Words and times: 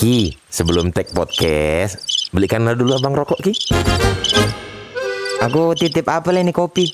Ki, 0.00 0.32
sebelum 0.48 0.96
take 0.96 1.12
podcast, 1.12 2.00
belikanlah 2.32 2.72
dulu 2.72 2.96
abang 2.96 3.12
rokok 3.12 3.36
Ki. 3.44 3.52
Aku 5.44 5.76
titip 5.76 6.08
apa 6.08 6.32
ini 6.32 6.56
kopi? 6.56 6.88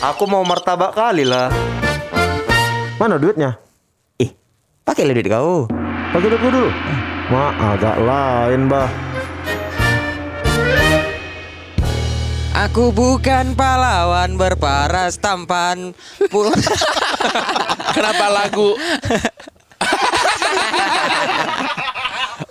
Aku 0.00 0.24
mau 0.24 0.40
martabak 0.40 0.96
kali 0.96 1.28
lah. 1.28 1.52
Mana 2.96 3.20
duitnya? 3.20 3.60
Ih, 4.16 4.32
pakai 4.80 5.12
duit 5.12 5.28
kau. 5.28 5.68
Pakai 6.16 6.28
duit 6.32 6.40
dulu. 6.40 6.72
Ma, 7.28 7.52
agak 7.76 7.96
lain, 8.00 8.72
bah. 8.72 8.88
Aku 12.64 12.96
bukan 12.96 13.52
pahlawan 13.52 14.40
berparas 14.40 15.20
tampan. 15.20 15.92
Kenapa 17.92 18.26
lagu? 18.32 18.72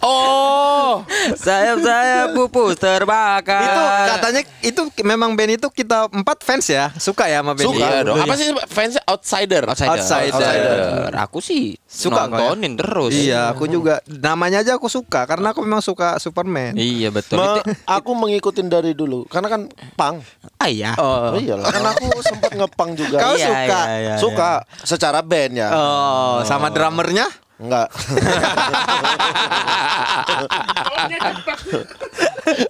oh, 0.01 1.03
Sayap-sayap 1.35 2.31
pupus 2.31 2.75
terbakar. 2.75 3.61
Itu 3.61 3.81
katanya 4.07 4.41
itu 4.61 4.81
memang 5.01 5.33
band 5.33 5.55
itu 5.55 5.67
kita 5.69 6.07
empat 6.07 6.41
fans 6.41 6.65
ya. 6.65 6.91
Suka 6.95 7.25
ya 7.25 7.39
sama 7.39 7.53
band 7.53 7.65
suka 7.65 7.85
itu? 7.85 8.05
dong. 8.05 8.17
Apa 8.17 8.33
sih 8.35 8.47
fans 8.65 8.95
outsider? 9.03 9.63
Outsider. 9.65 9.99
Outsider. 10.29 10.79
Aku 11.19 11.39
sih 11.39 11.75
Suka 11.83 12.25
ya? 12.25 12.29
nontonin 12.29 12.73
terus. 12.75 13.11
Iya, 13.11 13.49
aku 13.49 13.65
juga 13.65 13.99
namanya 14.07 14.59
aja 14.59 14.75
aku 14.75 14.87
suka 14.87 15.25
karena 15.25 15.51
aku 15.51 15.61
memang 15.61 15.79
suka 15.79 16.17
Superman. 16.17 16.75
Iya 16.75 17.09
betul. 17.09 17.39
Itu- 17.39 17.63
aku 17.85 18.11
mengikutin 18.13 18.67
dari 18.67 18.93
dulu 18.93 19.25
karena 19.25 19.47
kan 19.47 19.61
pang. 19.95 20.21
Ah 20.55 20.67
iya. 20.67 20.93
Oh, 20.95 21.07
Oh, 21.29 21.35
iyalah, 21.35 21.67
kan 21.67 21.83
aku 21.85 22.05
sempat 22.25 22.51
ngepang 22.53 22.93
juga. 22.93 23.17
Kau 23.17 23.33
Iya, 23.33 23.45
suka? 23.45 23.79
iya, 23.85 23.97
iya, 23.97 24.13
Suka 24.17 24.51
secara 24.81 25.19
band 25.19 25.53
ya. 25.53 25.69
Oh, 25.69 26.41
sama 26.43 26.69
drummernya? 26.69 27.27
Enggak. 27.59 27.87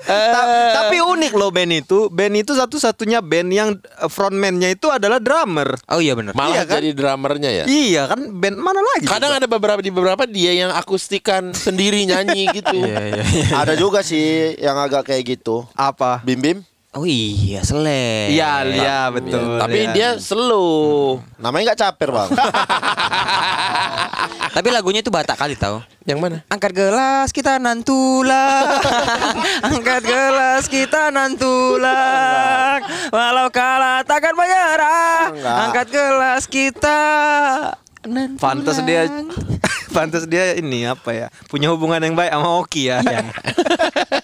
Ta- 0.09 0.47
tapi 0.75 0.97
unik 0.99 1.33
loh 1.33 1.49
band 1.49 1.71
itu. 1.71 2.09
Band 2.09 2.33
itu 2.35 2.51
satu-satunya 2.51 3.21
band 3.21 3.49
yang 3.49 3.69
eh, 3.77 4.09
frontman-nya 4.09 4.73
itu 4.73 4.89
adalah 4.89 5.21
drummer. 5.21 5.77
Oh 5.87 5.99
iya 5.99 6.13
benar. 6.13 6.33
Malah 6.33 6.51
Iya 6.51 6.63
kan? 6.65 6.75
jadi 6.79 6.89
drummernya 6.91 7.51
ya. 7.53 7.63
Iya 7.65 8.01
kan 8.07 8.19
band 8.33 8.57
mana 8.57 8.81
lagi? 8.81 9.05
Kadang 9.05 9.31
ada 9.31 9.45
beberapa 9.45 9.79
di 9.79 9.91
beberapa 9.91 10.23
dia 10.25 10.51
yang 10.57 10.71
akustikan 10.73 11.53
sendiri 11.53 12.03
nyanyi 12.05 12.49
gitu. 12.57 12.75
Iya, 12.75 13.21
Ada 13.55 13.73
juga 13.75 14.01
sih 14.01 14.57
yang 14.57 14.75
agak 14.75 15.05
kayak 15.05 15.37
gitu. 15.37 15.65
apa? 15.73 16.21
Bim 16.23 16.39
Bim. 16.39 16.59
Oh 16.89 17.05
iya, 17.05 17.61
selek. 17.61 18.33
Iya, 18.33 18.65
iya 18.65 18.99
betul. 19.13 19.61
Tapi 19.61 19.79
ya. 19.79 19.93
dia 19.93 20.09
slow. 20.17 21.21
Namanya 21.37 21.71
nggak 21.71 21.81
caper 21.85 22.09
bang. 22.09 22.29
Tapi 24.59 24.75
lagunya 24.75 24.99
itu 24.99 25.07
Batak 25.07 25.39
kali 25.39 25.55
tau. 25.55 25.79
Yang 26.03 26.19
mana? 26.19 26.37
Angkat 26.51 26.75
gelas 26.75 27.31
kita 27.31 27.63
nantulang 27.63 28.67
Angkat 29.71 30.03
gelas 30.03 30.67
kita 30.67 31.15
nantulang 31.15 32.83
Walau 33.07 33.47
kalah 33.55 34.03
takkan 34.03 34.35
menyerah. 34.35 35.31
Enggak. 35.31 35.55
Angkat 35.63 35.87
gelas 35.95 36.43
kita 36.43 36.99
nantulang 38.03 38.35
Pantas 38.35 38.83
dia 38.83 39.07
Pantas 39.95 40.27
dia 40.27 40.51
ini 40.59 40.83
apa 40.83 41.15
ya? 41.15 41.27
Punya 41.47 41.71
hubungan 41.71 42.03
yang 42.03 42.19
baik 42.19 42.35
sama 42.35 42.59
Oki 42.59 42.91
ya 42.91 42.99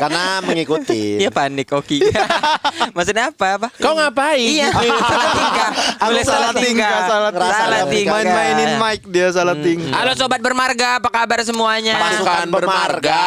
karena 0.00 0.40
mengikuti. 0.40 1.20
Iya 1.20 1.28
panik 1.28 1.68
Oki 1.76 2.00
Maksudnya 2.96 3.28
apa? 3.28 3.60
apa? 3.60 3.68
Kau 3.76 3.92
ngapain? 3.92 4.40
Iya 4.40 4.72
salah 4.72 5.30
tingkah 5.36 5.70
Boleh 6.00 6.24
salah 6.24 6.52
tingkah 6.56 6.92
Salah 7.04 7.30
Ngerasa 7.36 7.60
Salah 7.60 7.82
tingkah 7.92 8.14
Main-mainin 8.16 8.70
mic 8.80 9.00
dia 9.04 9.28
salah 9.28 9.56
tingkah 9.60 9.92
Halo 9.92 10.16
Sobat 10.16 10.40
Bermarga 10.40 11.04
Apa 11.04 11.12
kabar 11.12 11.44
semuanya? 11.44 12.00
Pasukan 12.00 12.48
bermarga. 12.48 13.22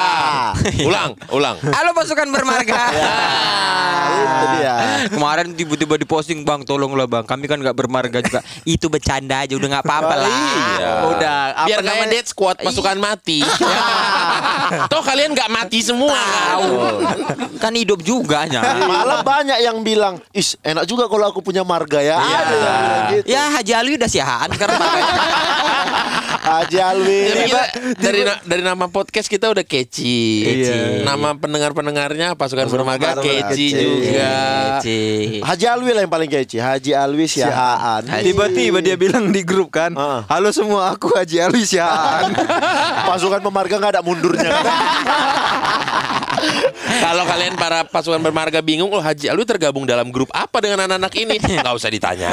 ulang, 0.81 1.13
ulang. 1.29 1.55
Halo 1.61 1.93
pasukan 1.93 2.25
bermarga 2.33 2.81
Itu 4.13 4.45
dia. 4.59 4.75
Kemarin 5.09 5.55
tiba-tiba 5.55 5.95
diposting 5.97 6.43
bang, 6.43 6.63
tolonglah 6.63 7.07
bang. 7.07 7.23
Kami 7.25 7.45
kan 7.47 7.57
nggak 7.59 7.75
bermarga 7.75 8.19
juga. 8.23 8.39
Itu 8.63 8.87
bercanda 8.87 9.43
aja, 9.43 9.53
udah 9.55 9.67
nggak 9.69 9.85
apa-apa 9.85 10.15
lah. 10.15 10.31
Iya. 10.31 10.91
Udah, 11.11 11.37
apa 11.55 11.67
Biar 11.67 11.79
kayak 11.81 11.93
namanya? 11.97 12.13
dead 12.13 12.27
squad 12.27 12.57
pasukan 12.61 12.97
mati. 12.99 13.39
Toh 14.91 15.01
kalian 15.03 15.31
nggak 15.35 15.49
mati 15.51 15.79
semua. 15.83 16.17
Tahu. 16.17 16.69
kan 17.63 17.73
hidup 17.73 18.03
juga 18.03 18.43
nya. 18.43 18.59
Malah 18.83 19.23
banyak 19.23 19.59
yang 19.63 19.79
bilang, 19.81 20.19
is 20.35 20.59
enak 20.59 20.83
juga 20.83 21.07
kalau 21.07 21.31
aku 21.31 21.39
punya 21.39 21.63
marga 21.63 22.03
ya. 22.03 22.19
Iya. 22.19 22.39
Gitu. 22.43 23.25
Ya 23.31 23.43
Haji 23.55 23.73
Ali 23.73 23.91
udah 23.95 24.09
siaan 24.11 24.49
karena. 24.55 24.85
Haji 26.43 26.77
Alwi. 26.77 27.19
Jadi 27.25 27.41
kita 27.47 27.63
dari 27.95 28.21
na- 28.21 28.41
dari 28.43 28.59
nama 28.61 28.85
podcast 28.85 29.25
kita 29.25 29.47
udah 29.47 29.63
catchy. 29.63 30.43
Iya. 30.43 31.01
Nama 31.01 31.33
pendengar-pendengarnya 31.33 32.35
pasukan 32.35 32.67
bermarga 32.67 33.15
bermarga, 33.15 33.23
catchy 33.23 33.71
catchy. 33.71 33.79
juga. 33.79 34.35
Cih. 34.79 35.39
Haji 35.39 35.65
Alwi 35.65 35.89
lah 35.89 36.01
yang 36.03 36.11
paling 36.11 36.27
kece. 36.27 36.59
Haji 36.59 36.91
Alwi 36.91 37.25
Sihaan. 37.25 38.03
Tiba-tiba 38.19 38.79
dia 38.79 38.95
bilang 38.95 39.31
di 39.31 39.41
grup 39.41 39.71
kan 39.71 39.91
Heeh. 39.91 40.21
Halo 40.27 40.51
semua 40.51 40.91
aku 40.91 41.09
Haji 41.09 41.37
Alwi 41.39 41.63
Siaan 41.63 42.35
Pasukan 43.09 43.39
pemarga 43.39 43.79
nggak 43.79 43.93
ada 43.93 44.03
mundurnya. 44.03 44.51
Kalau 46.93 47.23
kalian 47.23 47.53
para 47.55 47.81
pasukan 47.83 48.19
bermarga 48.19 48.59
bingung, 48.59 48.91
oh 48.91 49.01
Haji 49.01 49.31
Alwi 49.31 49.45
tergabung 49.45 49.83
dalam 49.83 50.09
grup 50.09 50.29
apa 50.29 50.59
dengan 50.59 50.85
anak-anak 50.85 51.13
ini? 51.15 51.37
Nggak 51.63 51.73
usah 51.73 51.89
ditanya. 51.89 52.29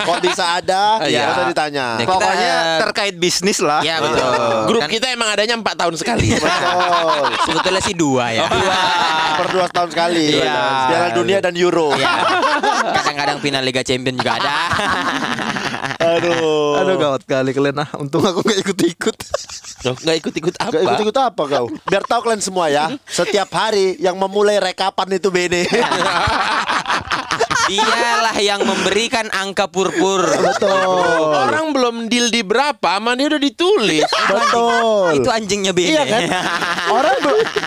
Kok 0.00 0.18
bisa 0.20 0.44
ada? 0.56 0.98
Iya. 1.04 1.20
Ya, 1.20 1.30
usah 1.30 1.46
ditanya. 1.46 1.86
Ya, 1.94 1.98
kita- 2.00 2.10
Pokoknya 2.10 2.54
terkait 2.80 3.14
bisnis 3.16 3.58
lah 3.60 3.80
Ya 3.80 4.00
betul. 4.00 4.32
Grup 4.66 4.80
Kan 4.82 4.90
kita 4.90 5.06
emang 5.12 5.28
adanya 5.30 5.54
empat 5.54 5.74
tahun 5.76 5.94
sekali. 5.94 6.32
Betul. 6.32 7.24
sebetulnya 7.46 7.82
sih 7.82 7.94
dua 7.94 8.24
ya. 8.32 8.46
Per 9.38 9.46
dua 9.52 9.66
tahun 9.68 9.88
sekali. 9.90 10.40
Iya. 10.40 10.60
Piala 10.88 11.08
Dunia 11.12 11.38
dan 11.38 11.54
Euro. 11.54 11.92
Ya. 11.94 12.10
Kadang-kadang 12.96 13.38
final 13.38 13.62
Liga 13.62 13.84
Champion 13.84 14.16
juga 14.16 14.36
ada. 14.36 14.56
Aduh. 16.18 16.80
Aduh 16.80 16.94
gawat 16.98 17.22
kali 17.22 17.50
kalian 17.54 17.82
ah 17.84 17.88
Untung 18.00 18.24
aku 18.24 18.42
gak 18.42 18.58
ikut-ikut 18.66 19.16
Nggak 19.80 20.16
ikut-ikut 20.20 20.54
apa? 20.60 20.72
Gak 20.76 20.82
ikut-ikut 20.84 21.16
apa 21.16 21.42
kau? 21.48 21.66
Biar 21.88 22.04
tahu 22.04 22.20
kalian 22.28 22.44
semua 22.44 22.68
ya. 22.68 22.92
Setiap 23.08 23.48
hari 23.48 23.96
yang 23.96 24.12
memulai 24.20 24.60
rekapan 24.60 25.16
itu 25.16 25.32
Bene. 25.32 25.64
Dialah 27.70 28.36
yang 28.42 28.66
memberikan 28.66 29.30
angka 29.30 29.70
purpur. 29.70 30.26
Betul. 30.26 31.30
Orang 31.30 31.70
belum 31.70 32.10
deal 32.10 32.34
di 32.34 32.42
berapa, 32.42 32.98
sama 32.98 33.14
dia 33.14 33.30
udah 33.30 33.40
ditulis. 33.40 34.02
Betul. 34.10 35.22
Itu 35.22 35.28
anjingnya 35.30 35.70
beda. 35.70 35.90
Iya 35.90 36.02
kan? 36.10 36.22
Orang 36.98 37.16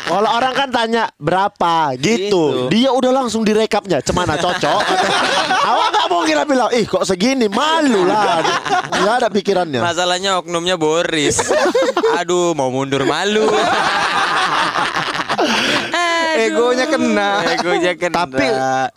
kalau 0.04 0.30
orang 0.30 0.54
kan 0.54 0.70
tanya 0.70 1.08
berapa 1.16 1.96
gitu. 1.96 2.68
Dia 2.68 2.92
udah 2.92 3.24
langsung 3.24 3.48
direkapnya. 3.48 4.04
Cemana 4.04 4.36
cocok? 4.36 4.82
Awak 5.72 5.88
nggak 5.96 6.08
mau 6.12 6.22
kira 6.28 6.44
bilang, 6.44 6.70
ih 6.76 6.84
kok 6.84 7.08
segini 7.08 7.48
malu 7.48 8.04
lah. 8.04 8.44
Nggak 8.92 9.16
ada 9.24 9.28
pikirannya. 9.32 9.80
Masalahnya 9.80 10.44
oknumnya 10.44 10.76
Boris. 10.76 11.40
Aduh, 12.20 12.52
mau 12.52 12.68
mundur 12.68 13.08
malu. 13.08 13.48
Egonya 16.36 16.86
kena 16.86 17.30
Egonya 17.52 17.92
kena. 17.94 18.16
Tapi 18.20 18.46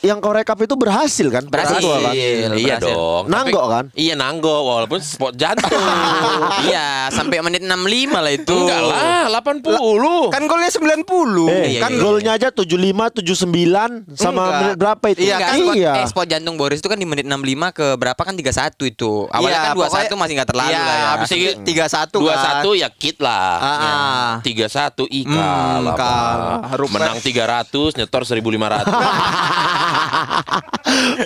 yang 0.00 0.18
kau 0.18 0.30
rekap 0.30 0.56
itu 0.58 0.74
berhasil 0.74 1.26
kan? 1.26 1.44
Berhasil. 1.44 1.78
Kan? 1.78 2.12
Iya 2.12 2.48
berhasil. 2.48 2.80
dong. 2.82 3.22
Nanggo 3.26 3.62
kan? 3.66 3.84
Iya 3.92 4.14
nanggo 4.14 4.56
walaupun 4.66 4.98
spot 4.98 5.34
jantung. 5.34 5.70
iya, 6.66 7.06
sampai 7.08 7.40
menit 7.40 7.60
65 7.60 7.76
lah 8.14 8.32
itu. 8.32 8.54
Enggak 8.56 8.80
lah, 8.82 9.28
80. 9.30 10.32
Kan 10.32 10.42
golnya 10.44 10.70
90 10.70 11.46
Eh, 11.46 11.64
Iya, 11.68 11.80
kan 11.80 11.90
iya. 11.90 12.00
golnya 12.00 12.30
aja 12.32 12.48
75, 12.48 13.12
79 13.12 14.06
sama 14.12 14.32
Enggak. 14.42 14.56
menit 14.56 14.76
berapa 14.76 15.04
itu? 15.08 15.20
Iya, 15.22 15.34
Enggak, 15.34 15.48
kan? 15.48 15.58
spot, 15.58 15.74
iya. 15.74 15.92
eh, 15.94 16.06
spot 16.06 16.26
jantung 16.26 16.54
Boris 16.56 16.78
itu 16.78 16.88
kan 16.88 16.96
di 16.96 17.04
menit 17.04 17.24
65 17.24 17.36
ke 17.70 17.86
berapa 17.94 18.18
kan 18.18 18.34
31 18.34 18.86
itu. 18.86 19.12
Awalnya 19.28 19.50
Iya, 19.52 19.60
kan 19.62 19.72
21 19.72 19.86
pokoknya- 19.86 20.16
masih 20.16 20.32
nggak 20.34 20.48
terlalu 20.48 20.70
Iya, 20.70 20.80
lah 20.80 20.96
ya. 20.96 21.06
habis 21.12 21.28
itu 21.28 21.46
31 21.66 22.16
dua 22.16 22.32
kan 22.32 22.44
satu 22.46 22.70
ya 22.72 22.88
kit 22.90 23.16
lah. 23.18 23.48
Ah, 23.56 23.68
ah. 23.68 24.30
Tiga 24.40 24.66
satu 24.66 25.04
ika 25.06 25.34
Hmm, 25.36 25.92
kalah. 25.92 26.60
Menang 26.86 27.16
300 27.26 27.98
nyetor 27.98 28.22
1500 28.22 28.86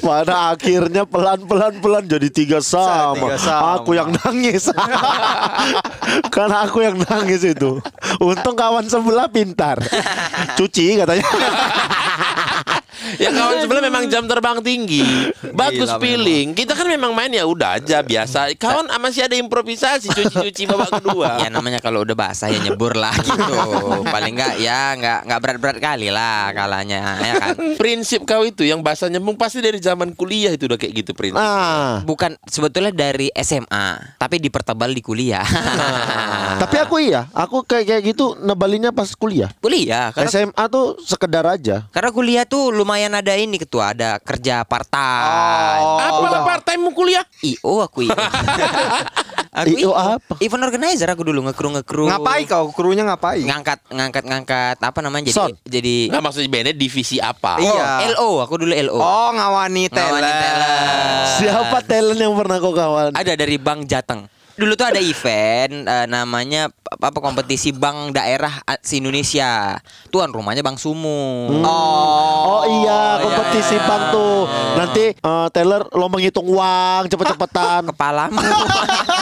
Pada 0.00 0.36
akhirnya 0.56 1.04
pelan-pelan 1.04 1.76
pelan 1.84 2.08
jadi 2.08 2.32
tiga 2.32 2.64
sama. 2.64 3.20
Tiga 3.20 3.36
sama. 3.36 3.84
Aku 3.84 3.92
yang 3.92 4.08
nangis. 4.08 4.72
Karena 6.34 6.64
aku 6.64 6.80
yang 6.80 6.96
nangis 6.96 7.44
itu. 7.44 7.84
Untung 8.16 8.56
kawan 8.56 8.88
sebelah 8.88 9.28
pintar. 9.28 9.76
Cuci 10.58 10.96
katanya. 11.04 11.28
Ya 13.16 13.30
kawan 13.32 13.64
sebelah 13.64 13.82
memang 13.82 14.04
jam 14.06 14.28
terbang 14.28 14.60
tinggi. 14.60 15.02
Bagus 15.60 15.90
Gila, 15.90 16.02
feeling. 16.02 16.46
Kita 16.52 16.76
kan 16.76 16.86
memang 16.86 17.16
main 17.16 17.32
ya 17.32 17.48
udah 17.48 17.80
aja 17.80 18.04
biasa. 18.04 18.52
Kawan 18.54 18.92
masih 19.00 19.24
ada 19.24 19.34
improvisasi 19.40 20.12
cuci-cuci 20.12 20.68
babak 20.68 20.90
kedua. 21.00 21.40
Ya 21.40 21.48
namanya 21.48 21.80
kalau 21.80 22.04
udah 22.04 22.12
basah 22.12 22.52
ya 22.52 22.60
nyebur 22.60 22.92
lah 22.94 23.16
gitu. 23.26 23.54
Paling 24.04 24.34
enggak 24.36 24.54
ya 24.60 24.92
enggak 24.92 25.18
enggak 25.24 25.40
berat-berat 25.40 25.78
kali 25.80 26.08
lah 26.12 26.52
kalanya 26.52 27.00
ya 27.24 27.34
kan. 27.40 27.56
Prinsip 27.80 28.28
kau 28.28 28.44
itu 28.44 28.68
yang 28.68 28.84
bahasa 28.84 29.08
nyambung 29.08 29.40
pasti 29.40 29.64
dari 29.64 29.80
zaman 29.80 30.12
kuliah 30.12 30.52
itu 30.52 30.68
udah 30.68 30.76
kayak 30.76 30.92
gitu 31.00 31.16
prinsip. 31.16 31.40
Ah. 31.40 32.04
Bukan 32.04 32.36
sebetulnya 32.44 32.92
dari 32.92 33.32
SMA, 33.40 34.18
tapi 34.20 34.36
dipertebal 34.36 34.92
di 34.92 35.00
kuliah. 35.00 35.42
Tapi 36.60 36.76
aku 36.76 37.00
iya, 37.00 37.24
aku 37.32 37.64
kayak 37.64 37.88
kayak 37.88 38.02
gitu 38.12 38.36
nebalinnya 38.36 38.92
pas 38.92 39.08
kuliah. 39.16 39.48
kuliah 39.64 40.12
karena 40.12 40.28
SMA 40.28 40.64
tuh 40.68 41.00
sekedar 41.00 41.44
aja. 41.48 41.88
karena 41.88 42.10
kuliah 42.12 42.44
tuh 42.44 42.68
lumayan 42.68 42.99
ada 43.08 43.32
ini 43.32 43.56
ketua 43.56 43.96
ada 43.96 44.20
kerja 44.20 44.60
part 44.68 44.84
time. 44.84 45.80
Apa 45.96 46.26
lah 46.28 46.40
part 46.44 46.62
time 46.62 46.84
mu 46.84 46.92
kuliah? 46.92 47.24
IO 47.40 47.80
aku 47.80 48.04
IO. 48.04 48.12
aku 49.64 49.76
IO 49.80 49.92
apa? 49.96 50.36
Event 50.44 50.68
organizer 50.68 51.08
aku 51.08 51.24
dulu 51.24 51.48
ngekru 51.48 51.72
ngekru. 51.72 52.04
Ngapain 52.12 52.44
kau? 52.44 52.68
Krunya 52.68 53.08
ngapain? 53.08 53.40
Ngangkat 53.48 53.88
ngangkat 53.88 54.24
ngangkat 54.28 54.76
apa 54.76 54.98
namanya 55.00 55.32
jadi 55.32 55.38
Son. 55.40 55.50
jadi 55.64 56.12
Nggak 56.12 56.22
maksudnya 56.22 56.48
bandnya 56.52 56.74
divisi 56.76 57.16
apa? 57.16 57.56
Iya. 57.56 58.12
LO 58.12 58.44
aku 58.44 58.60
dulu 58.60 58.72
LO. 58.76 59.00
Oh, 59.00 59.30
ngawani 59.32 59.88
Ngawani 59.88 59.88
talent. 59.88 60.20
talent. 60.20 61.26
Siapa 61.40 61.78
talent 61.88 62.20
yang 62.20 62.34
pernah 62.36 62.56
kau 62.60 62.76
kawan? 62.76 63.16
Ada 63.16 63.32
dari 63.32 63.56
Bank 63.56 63.88
Jateng. 63.88 64.28
Dulu 64.60 64.76
tuh 64.76 64.92
ada 64.92 65.00
event 65.00 65.88
eh, 65.88 66.04
namanya 66.04 66.68
apa 67.00 67.16
kompetisi 67.16 67.72
bank 67.72 68.12
daerah 68.12 68.60
a- 68.68 68.76
se 68.84 69.00
Indonesia. 69.00 69.80
Tuan 70.12 70.28
rumahnya 70.28 70.60
Bang 70.60 70.76
Sumu. 70.76 71.48
Oh 71.64 72.60
iya, 72.68 73.24
kompetisi 73.24 73.80
iya. 73.80 73.88
bank 73.88 74.02
tuh. 74.12 74.44
Nanti 74.76 75.04
eh, 75.16 75.46
Taylor 75.56 75.88
lo 75.96 76.12
menghitung 76.12 76.44
uang 76.44 77.08
cepet-cepetan. 77.08 77.88
Kepalamu. 77.88 78.36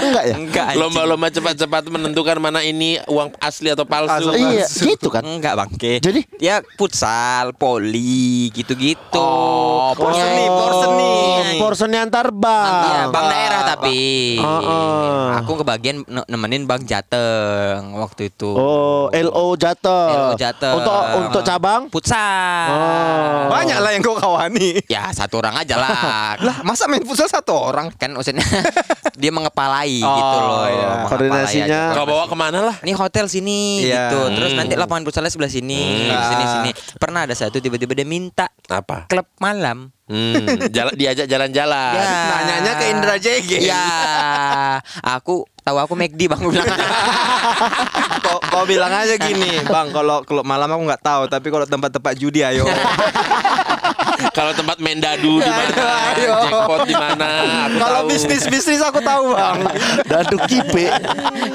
Enggak 0.00 0.24
ya? 0.24 0.34
Enggak. 0.36 0.66
Lomba-lomba 0.76 1.28
cepat-cepat 1.28 1.82
menentukan 1.88 2.36
mana 2.38 2.60
ini 2.62 2.98
uang 3.06 3.34
asli 3.38 3.70
atau 3.70 3.84
palsu. 3.84 4.30
Asli. 4.30 4.60
Iya, 4.60 4.66
gitu 4.66 5.08
kan. 5.12 5.22
Enggak 5.24 5.54
bangke. 5.56 5.98
Jadi? 6.00 6.20
ya 6.40 6.64
futsal, 6.74 7.52
poli, 7.52 8.48
gitu-gitu. 8.50 9.20
Oh, 9.20 9.92
porseni, 9.92 10.44
porseni. 10.48 11.14
Porsen 11.60 11.90
antar 11.92 12.32
bank. 12.32 12.72
Iya, 12.88 13.02
bank 13.12 13.26
daerah 13.28 13.60
tapi. 13.76 14.00
Heeh. 14.40 15.24
Aku 15.44 15.60
kebagian 15.60 16.02
ne- 16.08 16.26
nemenin 16.26 16.64
Bang 16.64 16.84
Jateng 16.88 17.92
waktu 17.96 18.32
itu. 18.32 18.48
Oh, 18.56 19.12
LO 19.12 19.56
Jateng. 19.60 20.32
LO 20.32 20.34
Jateng. 20.36 20.74
Untuk 20.80 20.96
untuk 21.28 21.42
cabang? 21.44 21.92
Futsal. 21.92 22.66
Oh. 22.72 23.52
Banyak 23.52 23.78
lah 23.80 23.90
yang 23.92 24.02
kau 24.02 24.16
kawani. 24.16 24.80
Ya 24.88 25.12
satu 25.12 25.44
orang 25.44 25.60
aja 25.60 25.76
lah. 25.76 26.36
Lah, 26.40 26.59
masa 26.62 26.84
main 26.86 27.00
futsal 27.00 27.26
satu 27.26 27.52
orang? 27.52 27.88
kan 27.92 28.10
maksudnya 28.10 28.44
dia 29.20 29.30
mengepalai 29.30 30.00
Oh, 30.00 30.10
gitu 30.10 30.36
loh. 30.38 30.64
iya. 30.64 30.86
Mengepalai 30.96 31.08
Koordinasinya. 31.08 31.82
Kau 31.92 32.04
bawa 32.04 32.24
ke 32.24 32.34
mana 32.34 32.58
lah? 32.62 32.76
Ini 32.80 32.92
hotel 32.92 33.26
sini 33.26 33.84
Iya. 33.84 34.08
gitu. 34.08 34.20
Terus 34.32 34.50
Hmm. 34.50 34.58
nanti 34.58 34.74
lapangan 34.74 35.02
futsalnya 35.04 35.28
sebelah 35.28 35.48
sini, 35.48 36.08
Hmm. 36.08 36.24
sini 36.26 36.44
sini. 36.46 36.70
Pernah 36.96 37.24
ada 37.24 37.34
satu 37.34 37.56
tiba-tiba 37.56 37.92
dia 37.92 38.04
minta 38.04 38.48
Apa? 38.66 39.06
klub 39.06 39.26
malam. 39.36 39.92
Hmm, 40.04 40.42
jalan 40.68 40.90
diajak 40.92 41.24
jalan-jalan. 41.24 41.94
Ya. 41.94 42.10
Nanyanya 42.28 42.72
ke 42.74 42.84
Indra 42.88 43.14
JG. 43.16 43.50
Ya, 43.62 43.86
aku 45.00 45.46
tahu 45.62 45.78
aku 45.78 45.94
McD 45.94 46.26
bang 46.26 46.34
Aku 46.36 46.50
bilang. 46.50 46.66
kau, 48.26 48.38
kau 48.42 48.64
bilang 48.64 48.90
aja 48.90 49.14
gini, 49.16 49.62
Bang, 49.64 49.90
kalau 49.90 50.26
klub 50.26 50.42
malam 50.42 50.66
aku 50.66 50.82
nggak 50.82 50.98
tahu, 51.00 51.22
tapi 51.26 51.46
kalau 51.48 51.62
tempat-tempat 51.62 52.12
judi 52.16 52.42
ayo. 52.42 52.66
Kalau 54.30 54.52
tempat 54.52 54.76
main 54.78 54.96
dadu 54.96 55.38
di 55.38 55.46
mana, 55.46 55.84
jackpot 56.14 56.80
di 56.84 56.94
mana, 56.94 57.28
aku 57.66 57.78
Kalau 57.78 58.00
tahu. 58.00 58.10
bisnis-bisnis 58.10 58.80
aku 58.80 59.00
tahu, 59.00 59.24
Bang. 59.32 59.58
Dadu 60.02 60.36
kipe. 60.44 60.86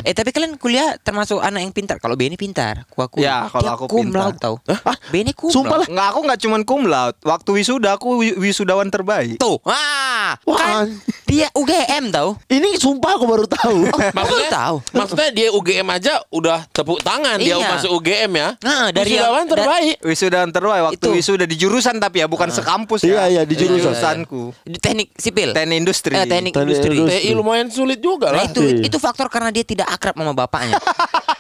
eh 0.02 0.14
tapi 0.14 0.30
kalian 0.30 0.56
kuliah 0.56 0.98
termasuk 0.98 1.40
anak 1.40 1.62
yang 1.62 1.72
pintar. 1.72 1.98
Kalau 1.98 2.14
Benny 2.14 2.36
pintar, 2.36 2.84
aku 2.84 2.98
aku. 3.00 3.18
Ya, 3.20 3.46
kalau 3.48 3.70
aku 3.72 3.84
cum 3.88 4.06
pintar. 4.06 4.20
laude 4.26 4.38
tau. 4.38 4.56
Hah? 4.66 4.98
Benny 5.08 5.32
cum 5.32 5.50
Sumpah 5.50 5.78
laude. 5.80 5.92
Nggak, 5.92 6.08
aku 6.08 6.20
nggak 6.22 6.40
cuman 6.42 6.62
cum. 6.64 6.82
Waktu 7.22 7.50
wisuda 7.52 7.90
aku 7.94 8.10
wi- 8.20 8.38
wisudawan 8.40 8.88
terbaik. 8.88 9.38
Tuh, 9.38 9.58
ah, 9.64 10.38
Wah. 10.44 10.58
kan 10.58 10.88
dia 11.26 11.50
UGM 11.52 12.10
tau. 12.10 12.38
Ini 12.46 12.78
sumpah 12.78 13.18
aku 13.18 13.26
baru 13.26 13.46
tahu. 13.46 13.90
Maksudnya, 14.18 14.50
tahu. 14.50 14.78
maksudnya 14.92 15.30
dia 15.30 15.48
UGM 15.50 15.88
aja 15.90 16.14
udah 16.30 16.64
tepuk 16.70 17.02
tangan 17.02 17.36
dia 17.38 17.58
Iya. 17.58 17.68
masuk 17.68 17.92
UGM 17.96 18.32
ya. 18.32 18.50
Nah, 18.60 18.90
dari 18.90 19.16
Wisudawan 19.16 19.46
terbaik. 19.46 19.96
Wisudawan 20.00 20.50
terbaik 20.50 20.82
waktu 20.86 20.98
Itu. 20.98 21.10
wisuda 21.12 21.46
di 21.46 21.56
jurusan 21.56 21.98
tapi 21.98 22.22
ya 22.22 22.28
bukan 22.28 22.48
sekampus 22.56 23.00
Iya, 23.02 23.14
ya. 23.14 23.24
iya, 23.28 23.42
di 23.44 23.54
jurusan. 23.54 23.92
jurusanku. 23.92 24.44
Di 24.62 24.78
teknik 24.78 25.12
sipil. 25.14 25.52
Teknik 25.52 25.78
industri. 25.78 26.14
Eh, 26.14 26.24
teknik 26.24 26.52
Teknik 26.52 26.54
industri. 26.66 26.94
industri. 26.96 27.22
TI 27.22 27.32
lumayan 27.34 27.68
sulit 27.68 28.00
juga 28.00 28.30
Nah 28.30 28.40
lah. 28.40 28.48
itu 28.48 28.62
Iya. 28.62 28.84
itu 28.84 28.98
faktor 28.98 29.28
karena 29.28 29.50
dia 29.50 29.62
tidak 29.62 29.88
akrab 29.88 30.16
sama 30.16 30.34
bapaknya. 30.34 30.80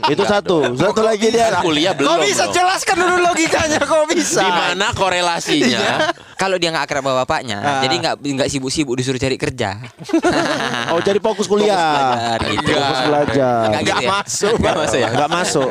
Itu 0.05 0.21
satu. 0.21 0.75
Satu 0.75 1.01
lagi 1.01 1.31
dia. 1.31 1.55
Kuliah 1.57 1.95
belum. 1.95 2.05
Kau 2.05 2.19
bisa 2.19 2.51
jelaskan 2.51 2.99
dulu 2.99 3.15
logikanya, 3.23 3.79
kau 3.81 4.03
bisa. 4.05 4.43
Di 4.43 4.51
mana 4.51 4.91
korelasinya? 4.91 6.11
Kalau 6.35 6.59
dia 6.59 6.67
nggak 6.67 6.83
akrab 6.83 6.99
sama 7.01 7.13
bapaknya, 7.17 7.57
Ah. 7.57 7.79
jadi 7.79 7.95
nggak 7.97 8.15
nggak 8.19 8.49
sibuk-sibuk 8.49 8.91
disuruh 8.93 9.17
cari 9.17 9.35
kerja. 9.35 9.79
Oh, 10.85 10.99
jadi 10.99 11.17
fokus 11.17 11.47
kuliah. 11.47 12.35
belajar 12.35 12.39
gitu. 12.45 12.69
Fokus 12.69 12.99
belajar. 13.01 13.63
Nggak 13.65 13.81
gitu 13.81 13.95
ya? 13.95 14.09
masuk. 14.11 14.53
Nggak 14.55 14.75
masuk 14.77 14.97
ya. 14.97 15.09
Enggak 15.09 15.29
masuk. 15.31 15.69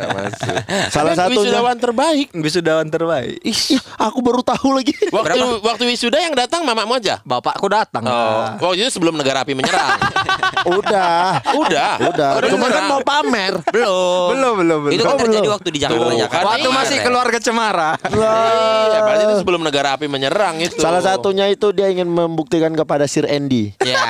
Salah 0.89 1.13
satunya. 1.15 1.39
wisudawan 1.39 1.77
terbaik. 1.77 2.29
Wisudawan 2.35 2.87
terbaik. 2.89 3.37
Ih, 3.43 3.61
aku 3.95 4.19
baru 4.21 4.41
tahu 4.43 4.69
lagi. 4.73 4.93
Waktu 5.07 5.34
waktu 5.61 5.83
wisuda 5.91 6.19
yang 6.19 6.35
datang 6.35 6.63
mamamu 6.63 6.97
aja. 6.97 7.21
Bapakku 7.23 7.67
datang. 7.67 8.03
Oh, 8.07 8.71
waktu 8.71 8.87
itu 8.87 8.91
sebelum 8.95 9.15
negara 9.19 9.43
api 9.43 9.53
menyerang. 9.53 9.99
Udah. 10.79 11.45
Udah. 11.55 11.91
Udah. 12.09 12.31
Udah 12.41 12.49
Cuma 12.49 12.67
kan 12.73 12.85
mau 12.89 13.01
pamer. 13.05 13.61
Belum. 13.69 14.29
Belum, 14.33 14.55
belum, 14.65 14.79
belum. 14.89 14.95
Itu 14.97 15.03
kan 15.05 15.15
Oh, 15.15 15.21
terjadi 15.21 15.47
belum. 15.47 15.55
waktu 15.55 15.69
di 15.71 15.79
Jakarta. 15.79 16.03
Tuh, 16.03 16.17
Jakarta. 16.17 16.35
kan 16.35 16.45
Waktu 16.51 16.69
iya. 16.69 16.79
masih 16.79 16.97
keluarga 17.05 17.39
cemara. 17.39 17.91
Iya, 18.11 18.99
berarti 19.05 19.23
itu 19.29 19.35
sebelum 19.45 19.61
negara 19.63 19.89
api 19.95 20.07
menyerang 20.09 20.55
itu. 20.65 20.81
Salah 20.81 21.03
satunya 21.05 21.47
itu 21.53 21.71
dia 21.71 21.87
ingin 21.93 22.09
membuktikan 22.09 22.73
kepada 22.73 23.05
Sir 23.05 23.29
Andy. 23.29 23.77
Ya. 23.85 24.01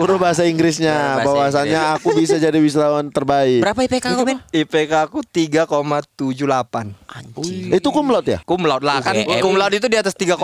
Guru 0.00 0.18
bahasa 0.18 0.42
Inggrisnya 0.48 1.20
bahasa 1.20 1.26
bahwasanya 1.28 1.80
aku 2.00 2.16
bisa 2.16 2.40
jadi 2.40 2.56
wisudawan 2.58 3.12
terbaik. 3.12 3.62
Berapa 3.62 3.80
IPK 3.84 4.04
kau 4.16 4.24
Ben? 4.26 4.38
IPK 4.50 4.92
aku 5.06 5.18
3,78. 5.22 6.94
Anjing. 7.14 7.70
Itu 7.70 7.88
laude 7.92 8.30
ya? 8.34 8.40
Laude 8.42 8.84
lah 8.86 8.98
kan. 9.04 9.14
Cum 9.38 9.54
laude 9.54 9.76
itu 9.78 9.86
di 9.86 9.98
atas 9.98 10.14
3,5. 10.16 10.40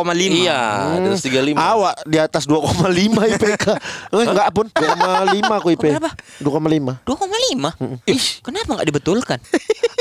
Iya, 0.47 0.61
terus 1.03 1.21
35. 1.23 1.57
Awak 1.57 1.95
di 2.07 2.19
atas 2.19 2.45
2,5 2.45 3.21
IPK. 3.37 3.67
Eh, 4.11 4.27
enggak 4.27 4.49
pun 4.51 4.67
2,5 4.69 5.59
aku 5.59 5.69
IP. 5.75 5.85
Berapa? 5.93 6.11
2,5. 6.41 7.01
2,5. 7.05 7.71
Ih, 8.07 8.25
kenapa 8.41 8.71
nggak 8.81 8.89
dibetulkan? 8.89 9.39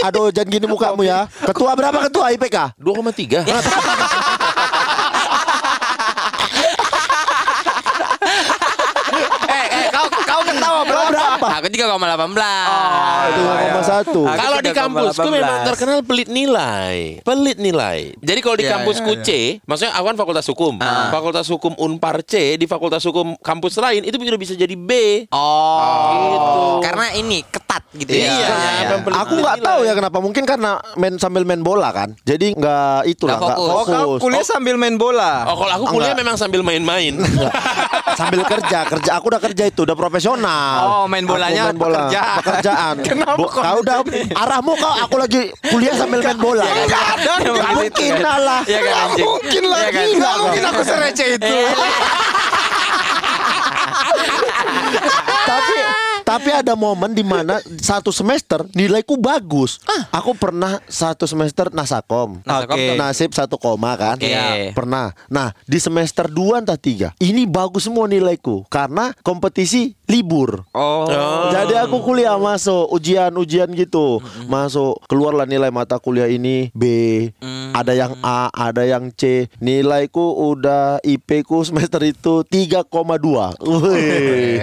Aduh, 0.05 0.31
jangan 0.31 0.49
gini 0.49 0.65
mukamu 0.65 1.03
ya. 1.03 1.27
Ketua 1.43 1.75
berapa 1.75 2.07
ketua 2.07 2.31
IPK? 2.33 2.57
2,3. 2.79 3.43
Eh, 9.49 9.65
eh, 9.73 9.85
kau 9.89 10.05
kau 10.05 10.41
ketawa 10.45 10.81
berapa? 10.85 11.48
Aku 11.59 11.67
3,18. 11.67 13.27
Itu 13.29 13.41
2,1. 13.41 14.15
Aku 14.15 14.39
Kalau 14.39 14.57
di 14.57 14.71
3,18. 14.71 14.79
kampusku 14.79 15.27
memang 15.29 15.57
terkenal 15.65 15.99
pelit 16.01 16.29
nilai. 16.29 17.19
Pelit 17.21 17.57
nilai. 17.57 18.15
Jadi 18.17 18.39
kalau 18.39 18.55
di 18.55 18.63
Iya, 18.63 18.71
kampusku 18.73 19.11
iya, 19.13 19.23
C, 19.23 19.29
maksudnya 19.63 19.91
aku 19.91 20.05
kan 20.05 20.15
fakultas 20.15 20.45
hukum. 20.47 20.73
Ah. 20.79 21.09
Fakultas 21.09 21.47
hukum 21.47 21.73
Unpar 21.75 22.21
C 22.21 22.55
di 22.55 22.63
fakultas 22.63 23.01
hukum 23.01 23.35
kampus 23.35 23.75
lain 23.77 24.01
itu 24.01 24.15
sudah 24.15 24.39
bisa 24.39 24.53
jadi 24.53 24.71
B. 24.71 24.91
Oh. 25.29 26.09
Gitu. 26.29 26.55
Karena 26.81 27.05
ini 27.13 27.43
ketat 27.43 27.83
gitu 27.91 28.07
Iya, 28.07 28.39
ya. 28.39 28.55
memang 28.85 29.01
pelit 29.03 29.17
Aku 29.19 29.33
nggak 29.35 29.57
tahu 29.59 29.79
ya 29.83 29.93
kenapa. 29.93 30.17
Mungkin 30.19 30.43
karena 30.45 30.71
main 30.95 31.17
sambil 31.17 31.43
main 31.43 31.59
bola 31.59 31.89
kan. 31.89 32.15
Jadi 32.23 32.53
nggak 32.53 33.09
itulah 33.09 33.35
Nggak 33.35 33.43
nggak 33.43 33.57
fokus. 33.57 33.69
Oh, 33.69 33.83
fokus. 33.83 34.19
kuliah 34.21 34.45
sambil 34.45 34.75
main 34.77 34.95
bola. 34.95 35.43
Oh, 35.45 35.57
kalau 35.57 35.73
aku 35.75 35.85
kuliah 35.91 36.13
Enggak. 36.13 36.21
memang 36.23 36.35
sambil 36.37 36.61
main-main. 36.61 37.19
sambil 38.19 38.43
kerja 38.43 38.83
kerja 38.83 39.09
aku 39.15 39.31
udah 39.31 39.39
kerja 39.39 39.63
itu 39.65 39.87
udah 39.87 39.95
profesional 39.95 40.75
Oh, 40.83 41.05
main 41.07 41.23
bolanya 41.23 41.48
Aku 41.51 41.65
main 41.65 41.77
bola. 41.77 41.99
pekerjaan. 41.99 42.37
pekerjaan 42.37 42.95
Kenapa 43.09 43.37
kok 43.41 43.61
kau 43.61 43.77
udah 43.79 43.97
arahmu 44.35 44.73
kau 44.75 44.93
aku 44.99 45.15
lagi 45.17 45.41
kuliah 45.63 45.93
sambil 45.93 46.19
main 46.19 46.37
bola 46.37 46.63
Enggak 46.63 47.03
ada, 47.15 47.33
Nggak 47.35 47.51
enggak 47.51 47.71
mungkin 47.73 48.13
lah 48.19 48.61
Nggak 48.61 48.97
anjing? 48.99 49.25
mungkin 49.25 49.63
lah, 49.65 49.79
Iya 49.79 49.89
kan? 49.89 50.05
nggak 50.15 50.35
mungkin 50.37 50.63
aku 50.65 50.81
sereceh 50.83 51.27
itu. 51.35 51.57
tapi 55.41 55.77
tapi 56.29 56.53
ada 56.53 56.77
momen 56.77 57.17
di 57.17 57.25
mana 57.25 57.57
satu 57.81 58.13
semester 58.13 58.61
nilaiku 58.77 59.17
bagus. 59.17 59.81
Aku 60.13 60.37
pernah 60.37 60.77
satu 60.85 61.25
semester 61.25 61.73
nasakom. 61.73 62.45
Nasakom 62.45 62.77
Oke. 62.77 62.85
tuh. 62.85 62.95
Nasib 63.01 63.29
satu 63.33 63.55
koma 63.57 63.97
kan? 63.97 64.21
Oke. 64.21 64.29
Ya, 64.29 64.69
Pernah. 64.77 65.17
Nah, 65.25 65.57
di 65.65 65.81
semester 65.81 66.29
2 66.29 66.61
entah 66.61 66.77
3. 66.77 67.17
Ini 67.17 67.49
bagus 67.49 67.89
semua 67.89 68.05
nilaiku 68.05 68.61
karena 68.69 69.09
kompetisi 69.25 69.97
libur. 70.05 70.69
Oh. 70.73 71.09
Jadi 71.49 71.73
aku 71.77 72.05
kuliah 72.05 72.37
masuk 72.37 72.93
ujian-ujian 72.93 73.69
gitu. 73.73 74.21
Masuk 74.45 75.01
keluarlah 75.09 75.49
nilai 75.49 75.73
mata 75.73 75.97
kuliah 75.97 76.29
ini 76.29 76.69
B, 76.77 76.83
ada 77.73 77.93
yang 77.97 78.13
A, 78.21 78.53
ada 78.53 78.85
yang 78.85 79.09
C. 79.13 79.49
Nilaiku 79.57 80.53
udah 80.53 81.01
IP 81.01 81.41
ku 81.45 81.65
semester 81.65 82.01
itu 82.05 82.45
3,2. 82.45 82.85
Wih. 83.65 84.57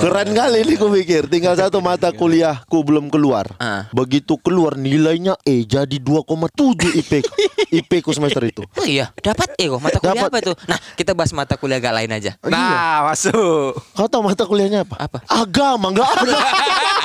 Keren 0.00 0.28
kali 0.32 0.64
ini 0.64 0.74
ku 0.80 0.89
pikir. 0.92 1.22
Tinggal 1.26 1.54
satu 1.54 1.78
mata 1.78 2.10
kuliahku 2.10 2.78
belum 2.80 3.06
keluar. 3.06 3.46
Ah. 3.56 3.86
Begitu 3.90 4.34
keluar 4.36 4.74
nilainya 4.74 5.38
E 5.40 5.62
jadi 5.62 5.96
2,7 5.96 6.50
IP. 6.96 7.12
ku. 7.22 7.34
IP 7.70 7.90
ku 8.00 8.10
semester 8.10 8.42
itu. 8.42 8.62
Oh 8.72 8.82
iya, 8.82 9.14
dapat 9.16 9.54
eh 9.54 9.66
kok 9.66 9.78
mata 9.78 9.98
kuliah 9.98 10.14
Dapat. 10.18 10.28
apa 10.28 10.38
itu? 10.40 10.52
Nah, 10.64 10.78
kita 10.94 11.12
bahas 11.12 11.30
mata 11.30 11.54
kuliah 11.54 11.78
agak 11.78 11.94
lain 11.94 12.10
aja. 12.12 12.32
Nah, 12.42 13.06
masuk. 13.06 13.78
Kau 13.92 14.06
tahu 14.06 14.22
mata 14.24 14.42
kuliahnya 14.42 14.82
apa? 14.82 14.96
Apa? 15.00 15.18
Agama 15.26 15.88
enggak 15.88 16.08
ada. 16.14 16.32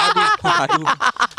Aduh, 0.06 0.28
aduh, 0.56 0.86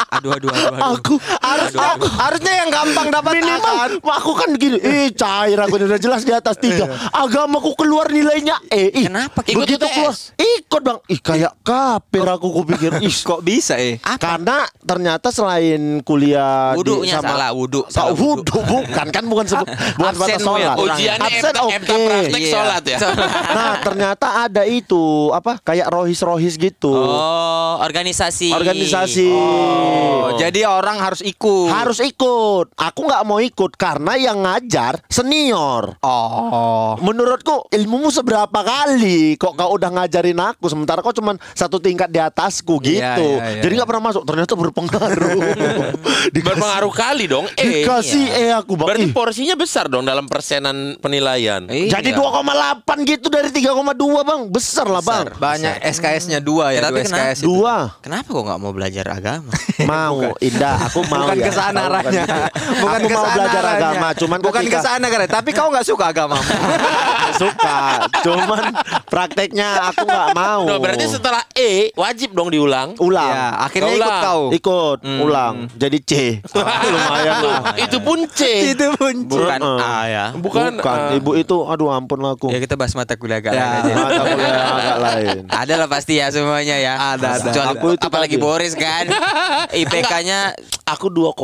aduh, 0.08 0.30
aduh, 0.32 0.48
aduh. 0.48 0.80
aku 0.92 1.14
harus 1.38 1.70
aku 1.72 2.06
Harusnya 2.08 2.54
yang 2.56 2.70
gampang 2.70 3.08
dapat 3.08 3.32
minimal 3.36 3.74
kan? 3.74 3.90
aku 4.00 4.30
kan 4.32 4.48
gini 4.54 4.78
eh 4.78 5.08
cair 5.10 5.54
aku 5.56 5.76
udah 5.76 5.96
jelas 5.96 6.22
di 6.22 6.32
atas 6.32 6.56
tiga 6.56 6.84
agamaku 7.10 7.74
keluar 7.74 8.08
nilainya 8.08 8.58
E 8.66 8.90
Ih, 8.92 9.06
Kenapa? 9.06 9.44
Ikut 9.44 9.60
begitu 9.60 9.82
UTS? 9.82 9.94
keluar 9.94 10.14
ikut 10.36 10.80
bang 10.82 10.98
ih 11.06 11.20
kayak 11.20 11.52
kafir 11.60 12.22
aku 12.36 12.48
kupikir 12.54 12.92
ih 13.02 13.14
Kok 13.16 13.40
bisa 13.40 13.74
eh? 13.74 13.96
karena 14.16 14.62
ternyata 14.78 15.28
selain 15.28 16.00
kuliah 16.00 16.72
Wudunya 16.72 17.02
di 17.02 17.16
sama 17.16 17.32
salah, 17.32 17.50
wudu, 17.50 17.80
Sa- 17.86 18.06
salah 18.06 18.12
wudu. 18.12 18.44
wudu 18.44 18.56
bukan 18.62 19.06
kan 19.08 19.24
bukan 19.24 19.44
sebut 19.44 19.66
bukan 19.96 20.14
batas 20.14 20.28
ya, 20.28 20.38
sholat 20.38 20.76
Ujiannya 20.76 21.26
absen 21.26 21.54
oke 21.56 21.76
praktek 21.82 22.38
Iya. 22.38 22.50
sholat 22.50 22.82
ya. 22.86 22.98
nah 23.56 23.72
ternyata 23.80 24.26
ada 24.42 24.62
itu 24.62 25.04
apa 25.30 25.58
kayak 25.58 25.88
rohis 25.88 26.20
rohis 26.20 26.54
gitu 26.54 26.92
Oh, 26.92 27.74
organisasi. 27.78 28.52
organisasi 28.52 29.28
Oh, 29.28 30.36
jadi 30.36 30.64
orang 30.64 30.98
harus 30.98 31.20
ikut. 31.20 31.68
harus 31.68 31.98
ikut 31.98 32.72
aku 32.72 33.00
nggak 33.02 33.22
mau 33.22 33.38
ikut 33.38 33.72
karena 33.74 34.14
yang 34.14 34.40
ngajar 34.40 35.00
senior 35.06 35.96
Oh. 36.00 36.94
Menurutku 36.98 37.66
ilmumu 37.70 38.08
seberapa 38.08 38.52
kali 38.56 39.34
kok 39.36 39.54
kau 39.54 39.70
udah 39.72 39.90
ngajarin 39.92 40.38
aku 40.38 40.66
sementara 40.66 41.00
kau 41.00 41.10
cuman 41.10 41.36
satu 41.52 41.78
tingkat 41.78 42.08
di 42.08 42.20
atasku 42.26 42.74
gitu. 42.80 42.96
Iya, 42.96 43.14
iya, 43.16 43.44
iya, 43.50 43.62
Jadi 43.62 43.72
nggak 43.74 43.88
pernah 43.88 44.04
masuk. 44.04 44.22
Ternyata 44.22 44.52
berpengaruh. 44.54 45.40
Dikasih- 46.34 46.44
Berpengaruh 46.46 46.92
kali 46.92 47.24
dong. 47.24 47.46
Eh, 47.54 47.82
Dikasih 47.82 48.24
eh 48.28 48.50
aku 48.50 48.74
bang. 48.74 48.86
berarti 48.86 49.06
porsinya 49.08 49.54
besar 49.54 49.86
dong 49.86 50.02
dalam 50.02 50.24
persenan 50.24 50.76
penilaian. 50.96 51.64
Iya. 51.64 51.96
Jadi 51.96 52.10
2,8 52.12 52.82
gitu 53.04 53.26
dari 53.26 53.48
3,2 53.48 53.94
bang. 54.22 54.40
Besar 54.46 54.86
lah 54.86 55.00
bang. 55.00 55.30
Banyak 55.32 55.80
SKS-nya 55.82 56.38
dua 56.38 56.70
ya, 56.70 56.80
dua 56.80 56.86
tapi 56.86 56.98
kenapa? 57.02 57.22
SKS. 57.28 57.38
Dua. 57.40 57.76
Kenapa 57.98 58.28
kok 58.28 58.42
nggak 58.42 58.58
mau 58.58 58.72
belajar 58.72 59.06
agama? 59.08 59.50
Mau 59.86 60.32
Indah 60.38 60.76
aku 60.82 61.04
mau 61.04 61.22
bukan 61.22 61.36
ya. 61.36 61.44
ke 61.44 61.52
sana 61.52 61.78
Tahu 61.78 61.90
arahnya. 61.92 62.24
Bukan, 62.24 62.80
Bukan 62.80 62.96
aku 62.96 63.06
ke 63.06 63.12
mau 63.12 63.22
sana 63.22 63.34
belajar 63.36 63.60
arahnya. 63.60 63.78
agama 63.78 64.08
cuman 64.14 64.38
bukan 64.40 64.52
ke 64.56 64.66
ketika 64.66 64.80
sana 64.82 65.06
kan. 65.06 65.18
Tapi 65.28 65.50
kau 65.52 65.68
nggak 65.68 65.84
suka 65.84 66.04
agama. 66.08 66.36
suka 67.36 67.78
cuman 68.20 68.64
prakteknya 69.06 69.68
aku 69.86 70.02
nggak 70.02 70.28
mau. 70.32 70.62
Nah, 70.64 70.76
berarti 70.76 71.06
setelah 71.06 71.42
E 71.50 71.92
wajib 71.92 72.32
dong 72.32 72.48
diulang. 72.48 72.96
ulang. 72.98 73.28
ya, 73.28 73.46
akhirnya 73.60 73.86
Kau 73.86 73.94
ikut 73.94 74.02
ulang. 74.02 74.22
kau. 74.22 74.42
Ikut 74.50 74.98
ulang 75.20 75.54
jadi 75.72 75.98
C. 75.98 76.12
Lumayan 76.92 77.36
lah. 77.42 77.60
Itu 77.76 77.98
pun 77.98 78.18
C. 78.28 78.72
Itu 78.72 78.92
pun. 78.94 79.14
Bukan 79.26 79.58
Heeh. 79.58 79.78
A 79.78 79.96
ya. 80.06 80.24
Bukan, 80.32 80.76
Bukan, 80.76 80.98
eh, 81.10 81.18
ibu 81.18 81.30
itu 81.34 81.56
aduh 81.62 81.90
ampun 81.90 82.20
aku. 82.22 82.48
Ya 82.48 82.58
kita 82.58 82.74
bahas 82.74 82.92
mata 82.92 83.14
kuliah 83.14 83.38
agak 83.38 83.52
Ya. 83.52 83.60
lain 83.62 83.80
aja. 83.82 83.94
Mata 83.96 84.22
kuliah 84.26 84.54
agak 84.76 84.98
lain. 84.98 85.36
Ada 85.48 85.74
lah 85.76 85.88
pasti 85.88 86.12
ya 86.14 86.26
semuanya 86.28 86.76
ya. 86.76 86.94
Ada, 87.14 87.28
ada. 87.36 87.48
Kecuali 87.48 87.68
Aku 87.70 87.86
itu 87.90 88.04
apalagi 88.04 88.36
tadi. 88.36 88.42
Boris 88.42 88.72
kan. 88.72 89.04
IPK-nya 89.82 90.52
Aku 90.86 91.10
2,3 91.10 91.34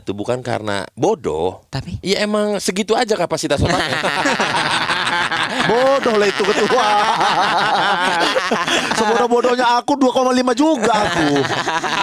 tuh 0.00 0.12
bukan 0.12 0.40
karena 0.40 0.88
bodoh. 0.94 1.60
tapi 1.68 2.00
Ya 2.00 2.20
emang 2.20 2.56
segitu 2.58 2.92
aja 2.92 3.14
kapasitas 3.14 3.60
otaknya. 3.60 4.00
Bodoh 5.68 6.14
lah 6.16 6.26
itu 6.26 6.42
ketua. 6.42 6.88
Sebodoh-bodohnya 8.98 9.66
aku 9.78 9.92
2,5 9.94 10.32
juga 10.56 10.92
aku. 10.96 11.28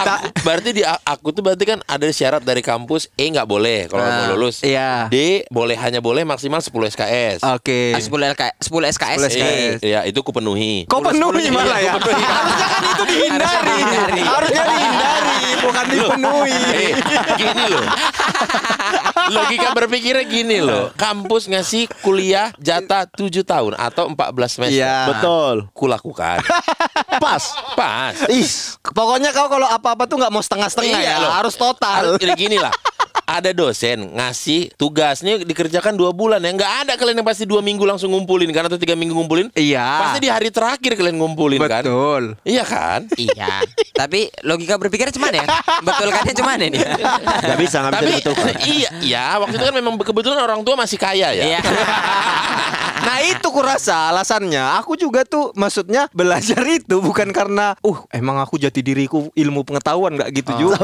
Aku- 0.05 0.29
berarti 0.45 0.69
di 0.71 0.83
aku 0.85 1.33
tuh 1.33 1.41
berarti 1.41 1.65
kan 1.65 1.79
ada 1.83 2.05
syarat 2.07 2.45
dari 2.45 2.61
kampus 2.61 3.09
E 3.15 3.25
nggak 3.25 3.49
boleh 3.49 3.89
kalau 3.89 4.05
mau 4.05 4.37
lulus. 4.37 4.61
Iya. 4.61 5.09
D 5.09 5.43
boleh 5.49 5.73
hanya 5.75 5.99
boleh 5.99 6.21
maksimal 6.23 6.61
10 6.61 6.69
SKS. 6.87 7.41
Oke. 7.41 7.91
Ah, 7.91 8.01
10 8.01 8.31
LK 8.31 8.41
10 8.61 8.93
SKS. 8.93 9.19
10 9.19 9.33
SKS. 9.33 9.73
Eh, 9.81 9.91
ya 9.91 10.05
itu 10.05 10.21
ku 10.21 10.29
penuhi. 10.29 10.85
Kau 10.85 11.01
penuhi 11.01 11.49
malah 11.49 11.81
ya. 11.81 11.97
Harusnya 11.97 12.27
kan 12.29 12.45
itu 12.85 13.03
dihindari. 13.09 14.21
Harusnya 14.21 14.63
dihindari, 14.63 15.39
bukan 15.59 15.85
dipenuhi. 15.89 16.59
Eh, 16.69 16.91
gini 17.35 17.63
loh. 17.73 17.85
Logika 19.25 19.73
berpikirnya 19.73 20.25
gini 20.25 20.57
loh. 20.59 20.91
Kampus 20.93 21.49
ngasih 21.49 21.89
kuliah 22.01 22.53
jatah 22.57 23.07
7 23.07 23.31
tahun 23.41 23.73
atau 23.73 24.11
14 24.11 24.49
semester. 24.51 24.77
Iya. 24.77 25.09
Betul. 25.09 25.55
Kulakukan. 25.71 26.43
Pas. 27.23 27.43
Pas. 27.73 28.15
Is. 28.29 28.77
Pokoknya 28.81 29.31
kau 29.31 29.47
kalau 29.47 29.65
apa-apa 29.65 30.05
tuh 30.05 30.19
nggak 30.19 30.31
mau 30.31 30.43
setengah-setengah 30.43 30.99
Iya 30.99 31.11
ya, 31.11 31.23
loh. 31.23 31.31
harus 31.33 31.55
total. 31.55 31.93
Harus 32.05 32.19
jadi 32.21 32.35
gini 32.37 32.57
lah. 32.59 32.71
Ada 33.25 33.51
dosen 33.51 34.13
ngasih 34.13 34.73
tugasnya 34.75 35.41
dikerjakan 35.41 35.93
dua 35.93 36.09
bulan 36.09 36.37
ya 36.37 36.51
nggak 36.51 36.73
ada 36.81 36.93
kalian 36.93 37.19
yang 37.19 37.27
pasti 37.27 37.43
dua 37.43 37.59
minggu 37.59 37.81
langsung 37.81 38.09
ngumpulin 38.09 38.49
kan 38.49 38.65
atau 38.65 38.77
tiga 38.77 38.93
minggu 38.93 39.11
ngumpulin 39.11 39.49
Iya. 39.51 39.81
pasti 39.99 40.19
di 40.19 40.29
hari 40.29 40.47
terakhir 40.47 40.93
kalian 40.93 41.17
ngumpulin 41.17 41.57
kan 41.59 41.81
Betul. 41.81 42.23
iya 42.41 42.61
kan 42.61 43.09
Iya. 43.11 43.65
Tapi 43.91 44.29
logika 44.41 44.77
berpikirnya 44.77 45.09
cuman 45.11 45.31
ya? 45.33 45.45
Betulkannya 45.81 46.35
cuman 46.35 46.57
ini. 46.61 46.77
Gak 46.77 47.57
bisa, 47.57 47.77
gak 47.81 47.89
bisa 47.89 47.89
tapi 47.89 48.05
dibetulkan. 48.13 48.53
iya 48.77 48.89
ya 49.01 49.25
waktu 49.37 49.55
itu 49.55 49.65
kan 49.65 49.73
memang 49.73 49.93
kebetulan 49.97 50.37
orang 50.37 50.61
tua 50.61 50.75
masih 50.75 50.97
kaya 50.97 51.33
ya 51.33 51.43
Iya. 51.49 51.61
Nah 52.95 53.21
itu 53.21 53.47
kurasa 53.53 54.09
alasannya 54.09 54.81
Aku 54.81 54.97
juga 54.97 55.21
tuh 55.21 55.53
maksudnya 55.53 56.09
belajar 56.09 56.57
itu 56.65 56.97
Bukan 56.97 57.29
karena 57.29 57.77
Uh 57.79 58.01
emang 58.09 58.41
aku 58.41 58.57
jati 58.57 58.81
diriku 58.81 59.29
ilmu 59.29 59.61
pengetahuan 59.61 60.17
nggak 60.17 60.29
gitu 60.33 60.51
juga 60.57 60.81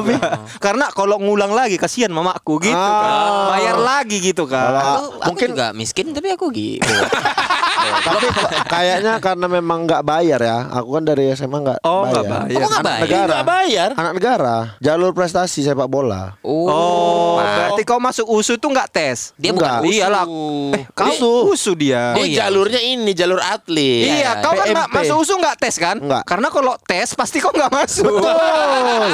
Karena 0.61 0.93
kalau 0.93 1.17
ngulang 1.17 1.49
lagi 1.49 1.81
kasihan 1.81 2.13
mamaku 2.31 2.53
gitu 2.63 2.75
kan 2.75 3.11
Ah. 3.11 3.47
Bayar 3.51 3.77
lagi 3.77 4.17
gitu 4.23 4.43
kan 4.47 4.71
Aku, 4.71 5.03
aku 5.19 5.29
Mungkin- 5.35 5.49
juga 5.51 5.65
miskin 5.73 6.05
tapi 6.11 6.31
aku 6.31 6.47
gitu. 6.49 6.87
Tapi 7.81 8.27
kayaknya 8.65 9.13
karena 9.17 9.47
memang 9.47 9.83
nggak 9.83 10.01
bayar 10.01 10.39
ya. 10.39 10.57
Aku 10.71 10.89
kan 10.91 11.03
dari 11.03 11.29
SMA 11.31 11.57
nggak 11.59 11.79
Oh, 11.81 12.03
bayar. 12.03 12.11
nggak 12.11 12.25
bayar. 12.27 12.47
Kamu 12.51 12.61
nggak 12.61 12.71
Anak 12.73 12.85
bayar? 12.85 13.01
negara. 13.03 13.27
nggak 13.27 13.47
bayar 13.47 13.89
Anak 13.93 14.13
negara. 14.13 14.55
Jalur 14.79 15.11
prestasi 15.11 15.59
sepak 15.61 15.87
bola. 15.87 16.35
Oh, 16.41 17.37
berarti 17.37 17.81
kau 17.81 17.97
masuk 17.97 18.25
USU 18.27 18.55
tuh 18.55 18.69
nggak 18.69 18.89
tes? 18.89 19.33
Dia 19.35 19.51
Enggak. 19.51 19.79
bukan 19.79 19.87
usul. 19.87 19.93
Iyalah. 19.93 20.25
Eh, 20.71 20.83
kau 20.91 21.07
USU. 21.07 21.31
USU 21.49 21.71
dia. 21.73 22.03
dia 22.11 22.17
Oh, 22.17 22.25
iya. 22.25 22.37
jalurnya 22.41 22.79
ini 22.79 23.11
jalur 23.11 23.39
atlet 23.39 24.05
Iya, 24.05 24.15
iya. 24.17 24.31
kau 24.39 24.53
kan 24.53 24.67
nggak 24.67 24.89
masuk 24.89 25.15
USU 25.17 25.35
nggak 25.35 25.55
tes 25.57 25.75
kan? 25.75 25.95
Nggak. 25.97 26.23
Karena 26.23 26.47
kalau 26.47 26.73
tes 26.81 27.07
pasti 27.11 27.37
kau 27.37 27.51
nggak 27.51 27.71
masuk. 27.71 28.09
Betul. 28.11 29.09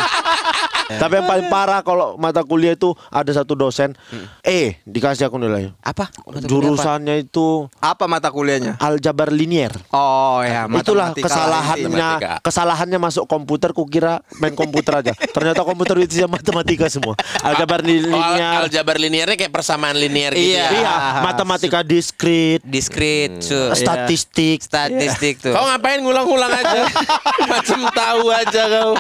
Tapi 1.02 1.14
yang 1.14 1.28
paling 1.28 1.48
parah 1.48 1.82
kalau 1.82 2.16
mata 2.16 2.42
kuliah 2.42 2.72
itu 2.72 2.96
ada 3.10 3.28
satu 3.30 3.54
dosen 3.54 3.92
E 4.40 4.80
dikasih 4.84 5.28
aku 5.28 5.36
nilai. 5.36 5.76
Apa? 5.82 6.08
Mata 6.08 6.24
kuliah 6.24 6.40
apa? 6.40 6.48
Jurusannya 6.48 7.16
itu 7.20 7.68
Apa 7.78 8.08
mata 8.08 8.30
kuliahnya? 8.60 8.74
aljabar 8.80 9.30
linier. 9.30 9.74
Oh 9.90 10.42
ya, 10.42 10.66
Itulah 10.68 11.14
kesalahannya 11.14 11.88
matematika. 11.88 12.34
kesalahannya 12.42 13.00
masuk 13.00 13.26
komputer 13.26 13.72
kukira 13.72 14.20
main 14.38 14.54
komputer 14.54 14.94
aja. 14.98 15.14
Ternyata 15.14 15.62
komputer 15.62 15.96
itu 16.00 16.26
matematika 16.26 16.88
semua. 16.88 17.14
Aljabar 17.40 17.80
Oh, 17.80 17.88
linier. 17.88 18.64
aljabar 18.64 18.96
liniernya 18.98 19.36
kayak 19.36 19.52
persamaan 19.52 19.96
linier 19.96 20.34
gitu 20.34 20.54
Iya. 20.54 20.66
ya. 20.66 20.70
Iya, 20.74 20.94
matematika 21.22 21.80
diskrit, 21.82 22.62
Diskrit, 22.62 23.40
su. 23.40 23.56
statistik. 23.74 24.60
statistik 24.60 25.40
tuh. 25.40 25.54
Kau 25.54 25.66
ngapain 25.66 26.00
ngulang-ngulang 26.00 26.52
aja? 26.52 26.84
Macam 27.52 27.80
tahu 27.92 28.24
aja 28.30 28.62
kau. 28.68 28.92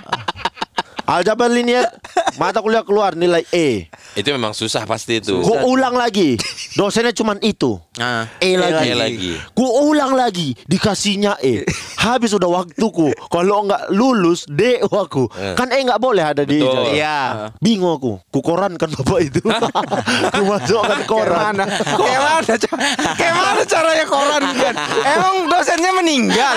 Aljabar 1.08 1.48
linier 1.48 1.88
mata 2.36 2.60
kuliah 2.60 2.84
keluar 2.84 3.16
nilai 3.16 3.48
E. 3.50 3.88
Itu 4.12 4.28
memang 4.30 4.52
susah 4.52 4.84
pasti 4.84 5.18
itu. 5.18 5.40
Gua 5.40 5.64
ulang 5.64 5.96
lagi. 5.96 6.36
Dosennya 6.76 7.16
cuman 7.16 7.40
itu. 7.40 7.80
Ah. 7.96 8.28
E 8.38 8.60
lagi. 8.60 8.84
E 8.84 8.94
lagi. 8.94 9.32
Ku 9.56 9.64
ulang 9.88 10.12
lagi 10.12 10.52
dikasihnya 10.68 11.40
E. 11.40 11.64
Habis 11.96 12.36
udah 12.36 12.52
waktuku. 12.52 13.16
Kalau 13.32 13.64
nggak 13.64 13.88
lulus 13.90 14.44
D 14.46 14.84
aku. 14.84 15.32
Kan 15.56 15.72
E 15.72 15.80
nggak 15.80 15.96
boleh 15.98 16.24
ada 16.28 16.44
di 16.44 16.60
Betul. 16.60 16.76
ijazah. 16.76 16.92
Iya. 16.92 17.20
Bingung 17.58 17.96
aku. 17.96 18.20
Ku 18.28 18.44
korankan 18.44 18.90
bapak 18.92 19.20
itu. 19.24 19.40
ku 20.36 20.42
masukkan 20.44 21.00
koran. 21.08 21.56
mana? 21.56 21.66
Kayak 21.72 22.22
mana? 22.22 22.54
Ca- 22.54 22.80
Kayak 23.16 23.36
mana 23.38 23.62
caranya 23.64 24.06
koran 24.06 24.44
kan? 24.52 24.76
Emang 25.08 25.36
dosennya 25.48 25.92
meninggal. 25.96 26.56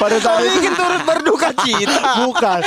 Pada 0.00 0.16
Kau 0.16 0.24
saat 0.24 0.40
itu 0.42 0.56
bikin 0.56 0.72
turut 0.72 1.02
berduka 1.04 1.48
cita. 1.60 2.24
bukan. 2.24 2.60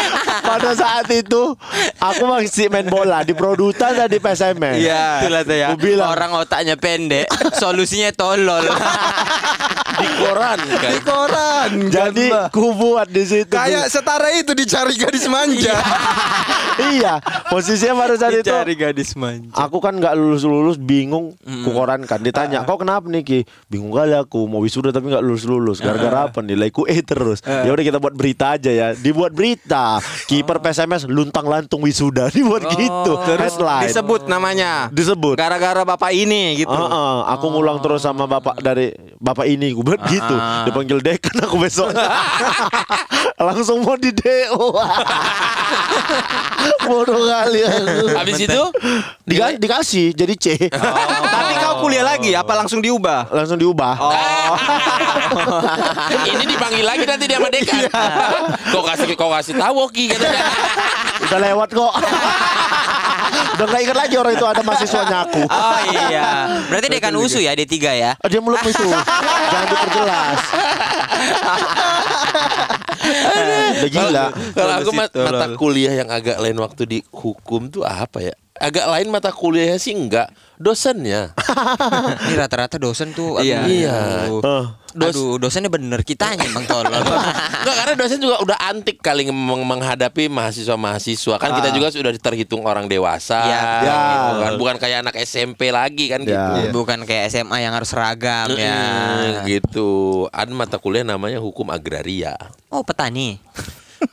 Pada 0.52 0.72
saat 0.76 1.08
itu 1.12 1.56
aku 1.96 2.24
masih 2.28 2.68
main 2.68 2.88
bola 2.88 3.24
di 3.24 3.32
produtan 3.32 3.96
dan 3.96 4.08
di 4.12 4.20
PSMN. 4.20 4.76
Iya. 4.76 5.06
Itulah 5.24 5.42
tuh 5.48 5.58
ya. 5.58 5.68
Bilang 5.80 6.10
Orang 6.12 6.32
otaknya 6.36 6.76
pendek, 6.76 7.32
solusinya 7.56 8.12
tolol. 8.12 8.68
Di 9.92 10.08
koran 10.18 10.58
kan. 10.82 10.92
Di 10.98 11.00
koran. 11.04 11.70
jadi 11.92 12.26
Gamba. 12.32 12.50
ku 12.50 12.74
buat 12.74 13.06
di 13.06 13.22
situ. 13.22 13.54
kayak 13.54 13.86
setara 13.86 14.34
itu 14.34 14.56
dicari 14.56 14.98
gadis 14.98 15.30
manja. 15.30 15.78
iya, 16.96 17.22
posisinya 17.52 17.94
pada 18.00 18.16
saat 18.18 18.34
itu 18.40 18.50
Dicari 18.50 18.74
gadis 18.74 19.14
manja. 19.14 19.52
Aku 19.54 19.78
kan 19.78 19.94
nggak 19.94 20.16
lulus 20.18 20.42
lulus 20.42 20.78
bingung 20.82 21.36
ku 21.38 21.70
koran 21.70 22.08
kan 22.08 22.18
ditanya 22.18 22.64
kau 22.66 22.80
kenapa 22.80 23.06
nih 23.12 23.22
Ki 23.22 23.40
bingung 23.70 23.94
kali 23.94 24.16
aku 24.18 24.48
mau 24.50 24.64
wisuda 24.64 24.90
tapi 24.90 25.12
nggak 25.12 25.22
lulus 25.22 25.46
lulus 25.46 25.78
gara-gara 25.78 26.32
apa 26.32 26.40
nilaiku 26.42 26.88
E 26.90 27.04
terus 27.06 27.44
ya 27.46 27.70
udah 27.70 27.86
kita 27.86 27.98
buat 28.02 28.16
berita 28.16 28.58
aja 28.58 28.72
ya 28.72 28.88
dibuat 28.98 29.36
berita 29.36 30.02
kiper 30.42 30.58
PSMS 30.58 31.06
luntang 31.06 31.46
lantung 31.46 31.86
wisuda. 31.86 32.28
Dibuat 32.34 32.66
gitu. 32.74 33.14
Terus 33.24 33.54
headline. 33.54 33.86
disebut 33.86 34.26
namanya. 34.26 34.90
disebut. 34.90 35.38
Gara-gara 35.38 35.86
bapak 35.86 36.12
ini 36.12 36.58
gitu. 36.58 36.74
Heeh, 36.74 37.16
aku 37.30 37.46
ngulang 37.48 37.78
terus 37.78 38.02
sama 38.02 38.26
bapak 38.26 38.58
dari 38.58 38.90
bapak 39.22 39.46
ini 39.46 39.70
gue 39.70 39.86
buat 39.86 40.02
gitu. 40.10 40.36
Dipanggil 40.66 40.98
dekan 41.00 41.46
aku 41.46 41.62
besok. 41.62 41.94
Langsung 43.42 43.82
mau 43.82 43.98
di 43.98 44.10
DO 44.10 44.54
bodoh 46.86 47.22
kali 47.26 47.62
aku. 47.62 48.14
Habis 48.14 48.38
itu? 48.44 48.62
Dika- 49.26 49.58
dikasih 49.58 50.14
jadi 50.14 50.34
C. 50.36 50.46
Tapi 50.70 51.54
kau 51.58 51.82
kuliah 51.82 52.06
lagi? 52.06 52.34
Apa 52.34 52.54
langsung 52.54 52.82
diubah? 52.82 53.30
langsung 53.32 53.58
diubah. 53.58 53.98
Ini 56.28 56.44
dipanggil 56.46 56.86
lagi 56.86 57.04
nanti 57.06 57.26
dia 57.26 57.38
sama 57.40 57.50
dekan. 57.50 57.82
kau 58.70 58.84
kasih 58.84 59.06
kau 59.16 59.32
kasih 59.32 59.54
tahu 59.58 59.90
Ki 59.90 60.08
katanya. 60.08 60.31
Udah 61.30 61.40
lewat 61.40 61.70
kok. 61.72 61.94
Udah 63.52 63.66
nggak 63.68 63.82
ingat 63.84 63.98
lagi 63.98 64.16
orang 64.18 64.34
itu 64.34 64.46
ada 64.48 64.62
mahasiswanya 64.66 65.18
aku. 65.28 65.44
Oh 65.46 65.80
iya. 65.94 66.50
Berarti 66.72 66.88
dekan 66.90 67.16
usu 67.20 67.40
ya 67.44 67.54
D3 67.54 67.76
ya. 67.78 68.12
Ah, 68.18 68.28
dia 68.32 68.42
mulut 68.42 68.60
itu 68.64 68.86
jangan 69.52 69.68
diperjelas. 69.70 70.40
Udah 73.72 73.90
gila. 73.92 74.26
Kalau 74.34 74.74
aku 74.82 74.92
mata 74.96 75.46
kuliah 75.60 75.94
yang 75.94 76.10
agak 76.10 76.42
lain 76.42 76.58
waktu 76.58 76.84
di 76.90 77.00
hukum 77.14 77.70
tuh 77.70 77.86
apa 77.86 78.24
ya? 78.24 78.36
Agak 78.62 78.86
lain 78.88 79.10
mata 79.10 79.28
kuliahnya 79.28 79.76
sih 79.76 79.92
enggak, 79.92 80.30
dosennya. 80.56 81.34
Ini 82.24 82.36
rata-rata 82.36 82.78
dosen 82.78 83.10
tuh. 83.10 83.36
aduh, 83.36 83.44
Iya. 83.44 83.60
Iya. 83.66 83.98
Eh, 84.30 84.66
Dos- 84.92 85.16
Aduh, 85.16 85.40
dosennya 85.40 85.68
bener 85.68 86.04
kitanya 86.04 86.44
bang 86.46 86.68
tolol. 86.68 86.92
Enggak 87.64 87.76
karena 87.76 87.94
dosen 87.96 88.20
juga 88.20 88.38
udah 88.38 88.60
antik 88.62 89.00
kali 89.00 89.24
meng- 89.26 89.64
menghadapi 89.64 90.28
mahasiswa-mahasiswa 90.28 91.36
kan 91.38 91.50
kita 91.54 91.72
juga 91.72 91.88
sudah 91.90 92.12
terhitung 92.12 92.62
orang 92.62 92.86
dewasa 92.86 93.40
Iya. 93.42 93.62
Ya. 93.82 94.00
gitu 94.06 94.32
kan. 94.38 94.52
bukan 94.58 94.76
kayak 94.78 94.98
anak 95.02 95.16
SMP 95.18 95.72
lagi 95.72 96.06
kan 96.08 96.22
Ya. 96.22 96.60
gitu. 96.60 96.76
Bukan 96.76 97.04
kayak 97.04 97.32
SMA 97.32 97.58
yang 97.62 97.72
harus 97.72 97.88
seragam 97.90 98.52
ya. 98.54 99.42
Gitu. 99.44 99.90
Ada 100.28 100.52
mata 100.52 100.76
kuliah 100.76 101.02
namanya 101.02 101.40
hukum 101.40 101.66
agraria. 101.68 102.36
Oh 102.68 102.84
petani. 102.84 103.40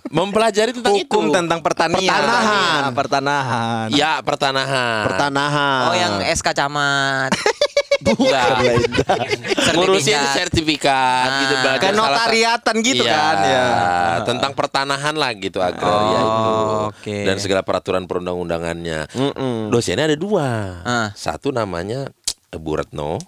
Mempelajari 0.09 0.73
tentang 0.73 0.95
Hukum 0.95 1.25
itu. 1.27 1.35
tentang 1.35 1.61
pertanian. 1.61 2.09
Pertanahan. 2.09 2.81
Ah, 2.81 2.93
Pertanahan. 2.93 3.87
Ya, 3.91 4.13
pertanahan. 4.21 5.03
pertanahan 5.05 5.83
Oh 5.85 5.95
yang 5.95 6.15
SK 6.27 6.49
camat. 6.55 7.31
Bukan. 7.99 8.79
Ngurusin 9.75 10.15
Sertifikat. 10.15 10.39
sertifikat 10.39 11.29
gitu 11.43 11.55
Ah. 11.59 11.77
Ke 11.77 11.91
salah 11.91 11.97
notariatan 11.99 12.77
gitu 12.81 13.03
Iya, 13.03 13.13
kan, 13.13 13.37
ya. 13.43 13.67
Tentang 14.25 14.53
pertanahan 14.55 15.13
lah 15.13 15.35
gitu 15.35 15.59
agraria 15.59 16.17
Oh, 16.17 16.23
itu. 16.23 16.55
oke. 16.89 17.17
Dan 17.27 17.37
segala 17.37 17.61
peraturan 17.61 18.07
perundang-undangannya. 18.07 19.11
Dosennya 19.69 20.07
ada 20.07 20.17
dua. 20.17 20.49
Ah. 20.83 21.09
Satu 21.13 21.51
namanya 21.51 22.09
Bu 22.51 22.79
Retno, 22.79 23.19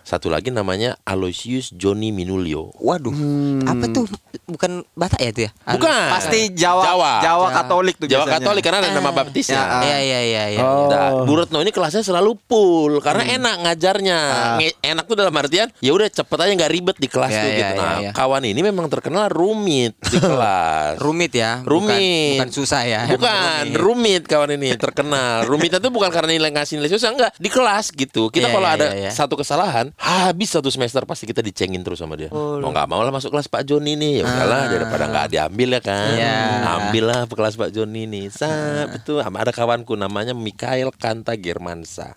satu 0.00 0.26
lagi 0.26 0.48
namanya 0.48 0.94
Aloysius 1.02 1.70
Joni 1.70 2.10
Minulio. 2.10 2.70
Waduh, 2.76 3.14
apa 3.62 3.84
tuh? 3.88 4.06
Bukan 4.44 4.84
Batak 4.92 5.18
ya 5.18 5.30
itu 5.30 5.40
ya? 5.42 5.50
Bukan. 5.66 6.08
Pasti 6.10 6.52
Jawa, 6.52 6.82
Jawa. 6.84 7.12
Jawa, 7.20 7.46
Katolik 7.52 7.94
tuh 7.96 8.06
Jawa 8.06 8.24
biasanya. 8.24 8.40
Katolik 8.40 8.62
karena 8.62 8.78
ada 8.80 8.90
nama 8.90 9.10
baptisnya. 9.10 9.56
Ya, 9.56 9.64
Iya 9.84 9.98
iya 10.00 10.20
iya 10.22 10.44
iya. 10.50 10.60
Oh. 10.60 10.86
Nah, 10.86 11.10
Bu 11.22 11.34
Retno 11.34 11.58
ini 11.58 11.70
kelasnya 11.70 12.00
selalu 12.00 12.36
full 12.44 12.98
karena 12.98 13.24
enak 13.30 13.54
ngajarnya. 13.62 14.18
Nge- 14.56 14.76
Enak 14.84 15.04
tuh 15.04 15.16
dalam 15.16 15.32
artian 15.32 15.72
ya 15.78 15.90
udah 15.90 16.06
cepet 16.06 16.38
aja 16.38 16.52
nggak 16.52 16.70
ribet 16.70 16.96
di 16.96 17.06
kelas 17.06 17.30
Ya, 17.30 17.40
tuh 17.40 17.48
ya, 17.48 17.56
gitu. 17.56 17.74
ya, 17.74 17.80
Nah, 17.80 17.98
ya. 18.00 18.10
kawan 18.12 18.42
ini 18.42 18.60
memang 18.60 18.86
terkenal 18.86 19.26
rumit 19.28 19.96
di 20.04 20.18
kelas. 20.22 20.98
Rumit 20.98 21.32
ya. 21.32 21.50
bukan- 21.58 21.72
Rumit. 21.88 22.36
Bukan, 22.36 22.50
susah 22.52 22.82
ya. 22.84 23.00
Bukan, 23.06 23.64
Rumit. 23.64 23.80
rumit 23.80 24.22
kawan 24.24 24.50
ini 24.52 24.76
terkenal. 24.76 25.42
Rumitnya 25.44 25.78
tuh 25.78 25.88
bukan 25.88 26.10
karena 26.10 26.30
nilai 26.30 26.52
ngasih 26.52 26.76
nilai 26.76 26.90
susah 26.90 27.08
enggak, 27.10 27.30
di 27.34 27.48
kelas 27.48 27.88
gitu. 27.90 28.28
Kita 28.28 28.46
Iya, 28.46 28.52
kalau 28.52 28.68
iya, 28.68 28.76
ada 28.76 28.86
iya, 28.90 29.00
iya. 29.00 29.10
satu 29.10 29.34
kesalahan, 29.34 29.63
habis 29.96 30.48
satu 30.50 30.68
semester 30.72 31.04
pasti 31.04 31.28
kita 31.28 31.44
dicengin 31.44 31.84
terus 31.84 32.00
sama 32.02 32.16
dia. 32.16 32.28
Mau 32.32 32.70
nggak 32.72 32.88
mau 32.88 33.00
lah 33.04 33.12
masuk 33.12 33.32
kelas 33.32 33.46
Pak 33.46 33.68
Joni 33.68 33.94
nih. 33.94 34.20
Ya 34.20 34.24
udahlah 34.24 34.62
daripada 34.72 35.04
nggak 35.08 35.26
diambil 35.30 35.68
ya 35.76 35.80
kan. 35.80 36.10
Ah. 36.10 36.16
Iya. 36.16 36.36
Ambil 36.80 37.04
lah 37.06 37.20
kelas 37.28 37.54
Pak 37.54 37.70
Joni 37.70 38.08
nih. 38.08 38.26
Sa, 38.32 38.48
betul. 38.90 39.20
Ada 39.20 39.52
kawanku 39.52 39.94
namanya 39.94 40.32
Mikael 40.32 40.90
Kanta 40.94 41.36
Germansa. 41.38 42.16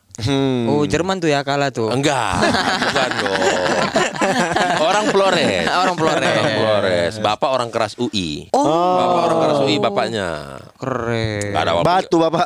Oh 0.65 0.81
Jerman 0.89 1.21
tuh 1.21 1.29
ya 1.29 1.45
kalah 1.45 1.69
tuh. 1.69 1.93
Enggak, 1.93 2.41
bukan 2.41 3.11
dong. 3.21 3.41
Orang 4.81 5.05
Flores. 5.13 5.65
Orang 5.69 5.95
Flores. 5.95 6.25
Orang 6.25 6.53
Flores. 6.57 7.13
Bapak 7.21 7.49
orang 7.53 7.69
keras 7.69 7.93
UI. 8.01 8.49
Oh. 8.49 8.65
Bapak 8.97 9.21
orang 9.29 9.37
keras 9.45 9.59
UI 9.61 9.75
bapaknya. 9.77 10.27
Keren. 10.77 11.53
Gak 11.53 11.61
ada 11.61 11.71
waktu. 11.77 11.85
batu 11.85 12.15
bapak 12.21 12.45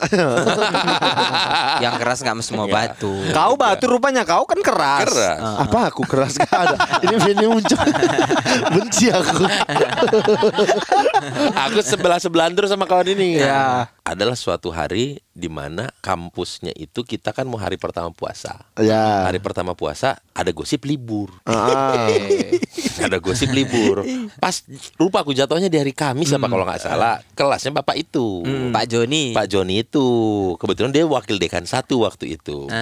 Yang 1.83 1.93
keras 1.99 2.19
nggak 2.23 2.35
mesti 2.43 2.51
mau 2.55 2.67
batu. 2.67 3.11
Kau 3.31 3.53
batu 3.55 3.85
rupanya 3.87 4.23
kau 4.27 4.43
kan 4.43 4.59
keras. 4.59 5.07
Keras. 5.07 5.39
apa 5.41 5.79
aku 5.91 6.03
keras 6.07 6.35
gak 6.37 6.51
ada 6.51 6.75
ini 7.05 7.15
ini 7.17 7.45
muncul 7.47 7.79
benci 8.75 9.07
aku 9.11 9.43
Aku 11.69 11.79
sebelah 11.85 12.17
sebelahan 12.17 12.53
terus 12.55 12.73
sama 12.73 12.89
kawan 12.89 13.13
ini. 13.13 13.37
Ya. 13.41 13.91
Adalah 14.01 14.33
suatu 14.33 14.73
hari 14.73 15.21
di 15.31 15.47
mana 15.47 15.93
kampusnya 16.01 16.73
itu 16.75 17.05
kita 17.05 17.31
kan 17.31 17.45
mau 17.45 17.60
hari 17.61 17.77
pertama 17.77 18.09
puasa. 18.09 18.65
ya 18.81 19.29
Hari 19.29 19.37
pertama 19.37 19.77
puasa 19.77 20.17
ada 20.33 20.49
gosip 20.51 20.83
libur. 20.89 21.29
Ah. 21.45 22.09
ada 23.05 23.17
gosip 23.21 23.53
libur. 23.53 24.01
Pas 24.41 24.65
lupa 24.97 25.21
aku 25.21 25.31
jatuhnya 25.37 25.69
di 25.69 25.77
hari 25.77 25.93
Kamis 25.93 26.33
apa 26.33 26.49
kalau 26.49 26.65
nggak 26.65 26.81
salah. 26.81 27.21
Kelasnya 27.37 27.71
bapak 27.81 27.95
itu. 28.01 28.41
Pak 28.73 28.85
Joni. 28.89 29.31
Pak 29.35 29.47
Joni 29.47 29.85
itu 29.85 30.05
kebetulan 30.57 30.91
dia 30.91 31.05
wakil 31.05 31.37
dekan 31.37 31.63
satu 31.69 32.03
waktu 32.03 32.35
itu. 32.41 32.65
ah 32.71 32.81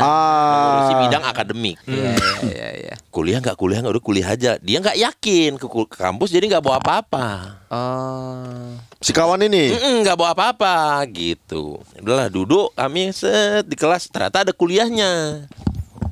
Ngurusi 0.64 0.94
bidang 1.08 1.24
akademik. 1.28 1.78
Iya 1.86 2.14
iya 2.48 2.68
iya. 2.88 2.96
Kuliah 3.12 3.44
nggak 3.44 3.58
kuliah 3.60 3.84
nggak 3.84 3.94
udah 4.00 4.06
kuliah 4.06 4.28
aja. 4.32 4.56
Dia 4.62 4.78
nggak 4.80 4.98
yakin 4.98 5.52
ke, 5.60 5.66
ke 5.68 5.98
kampus 5.98 6.32
jadi 6.32 6.46
nggak 6.48 6.64
bawa 6.64 6.78
apa-apa. 6.80 7.26
Oh. 7.70 8.74
si 8.98 9.14
kawan 9.14 9.46
ini 9.46 9.70
nggak 10.02 10.18
bawa 10.18 10.34
apa-apa 10.34 11.06
gitu. 11.14 11.78
Udahlah 12.02 12.26
duduk 12.26 12.74
kami 12.74 13.14
set 13.14 13.70
di 13.70 13.78
kelas 13.78 14.10
ternyata 14.10 14.42
ada 14.42 14.50
kuliahnya. 14.50 15.46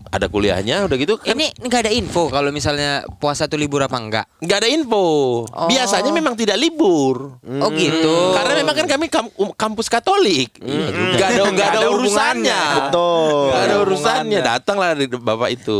Ada 0.07 0.27
kuliahnya 0.27 0.83
udah 0.83 0.95
gitu 0.95 1.15
kan 1.15 1.31
Ini 1.31 1.51
nggak 1.57 1.81
ada 1.83 1.91
info 1.91 2.27
kalau 2.27 2.49
misalnya 2.49 3.01
puasa 3.17 3.45
tuh 3.45 3.55
libur 3.55 3.79
apa 3.79 3.95
enggak? 3.95 4.25
nggak 4.37 4.57
ada 4.57 4.69
info. 4.69 5.05
Biasanya 5.65 6.09
memang 6.09 6.33
tidak 6.33 6.55
libur. 6.55 7.37
Oh 7.41 7.69
gitu. 7.71 8.15
Karena 8.31 8.53
memang 8.55 8.75
kan 8.75 8.87
kami 8.87 9.05
kam- 9.07 9.33
kampus 9.53 9.87
Katolik. 9.87 10.55
Nggak 10.59 11.27
ada 11.29 11.41
nggak 11.47 11.67
ada 11.69 11.89
urusannya. 11.89 12.61
betul 12.77 13.49
Nggak 13.49 13.63
ada 13.63 13.75
urusannya. 13.79 14.39
Datanglah 14.39 14.87
dari 14.93 15.07
bapak 15.09 15.49
itu. 15.51 15.79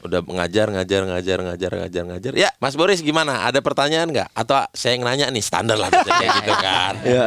Udah 0.00 0.20
ngajar 0.20 0.66
ngajar 0.70 1.00
ngajar 1.04 1.38
ngajar 1.42 1.70
ngajar 1.76 2.02
ngajar. 2.06 2.32
Ya, 2.34 2.50
Mas 2.58 2.74
Boris 2.74 3.00
gimana? 3.00 3.44
Ada 3.44 3.58
pertanyaan 3.58 4.08
nggak? 4.08 4.28
Atau 4.32 4.54
saya 4.70 4.94
yang 4.94 5.04
nanya 5.04 5.26
nih 5.28 5.40
standar 5.40 5.76
lah 5.76 5.90
gitu 5.90 6.10
kan. 6.54 6.94
ya 7.06 7.24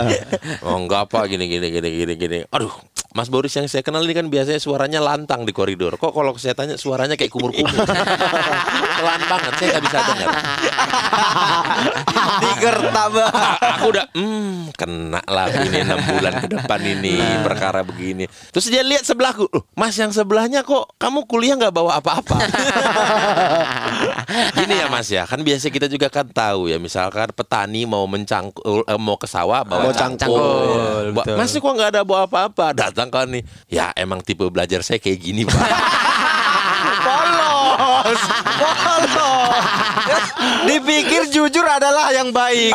Oh 0.62 0.78
enggak 0.78 1.08
apa 1.08 1.26
gini 1.26 1.48
gini 1.48 1.68
gini 1.70 1.90
gini 1.94 2.14
gini. 2.16 2.38
Aduh, 2.48 2.72
Mas 3.18 3.34
Boris 3.34 3.50
yang 3.58 3.66
saya 3.66 3.82
kenal 3.82 4.06
ini 4.06 4.14
kan 4.14 4.30
biasanya 4.30 4.62
suaranya 4.62 5.02
lantang 5.02 5.42
di 5.42 5.50
koridor. 5.50 5.98
Kok 5.98 6.14
kalau 6.14 6.38
saya 6.38 6.54
tanya 6.54 6.78
suaranya 6.78 7.18
kayak 7.18 7.34
kumur-kumur. 7.34 7.66
Pelan 9.02 9.22
banget, 9.26 9.52
saya 9.58 9.68
nggak 9.74 9.84
bisa 9.90 9.98
dengar. 10.06 10.30
Digerta 12.46 13.04
Bang. 13.10 13.34
A- 13.34 13.58
aku 13.74 13.86
udah 13.90 14.06
hmm 14.14 14.58
kena 14.78 15.22
lah 15.26 15.50
ini 15.50 15.82
enam 15.82 15.98
bulan 16.06 16.34
ke 16.44 16.48
depan 16.54 16.80
ini 16.86 17.18
perkara 17.42 17.82
begini 17.82 18.30
terus 18.54 18.70
dia 18.70 18.86
lihat 18.86 19.02
sebelahku 19.02 19.50
"Loh, 19.50 19.66
mas 19.74 19.98
yang 19.98 20.14
sebelahnya 20.14 20.62
kok 20.62 20.94
kamu 21.02 21.26
kuliah 21.26 21.58
nggak 21.58 21.74
bawa 21.74 21.98
apa-apa 21.98 22.38
gini 24.62 24.76
ya 24.78 24.88
mas 24.92 25.10
ya 25.10 25.26
kan 25.26 25.42
biasa 25.42 25.74
kita 25.74 25.90
juga 25.90 26.14
kan 26.14 26.30
tahu 26.30 26.70
ya 26.70 26.78
misalkan 26.78 27.34
petani 27.34 27.90
mau 27.90 28.06
mencangkul 28.06 28.86
eh, 28.86 29.00
mau 29.00 29.18
ke 29.18 29.26
sawah 29.26 29.66
bawa 29.66 29.90
cangkul, 29.96 30.30
cangkul, 30.30 31.06
betul. 31.18 31.36
mas 31.42 31.54
kok 31.54 31.74
nggak 31.74 31.90
ada 31.98 32.02
bawa 32.06 32.30
apa-apa 32.30 32.78
datang 32.78 33.07
kan 33.08 33.28
nih 33.28 33.42
ya 33.68 33.92
emang 33.94 34.20
tipe 34.20 34.44
belajar 34.46 34.82
saya 34.82 34.98
kayak 34.98 35.20
gini 35.20 35.44
pak 35.44 35.56
Polos. 36.98 38.20
Polos. 38.60 40.26
Dipikir 40.66 41.28
jujur 41.30 41.64
adalah 41.64 42.12
yang 42.12 42.30
baik. 42.30 42.74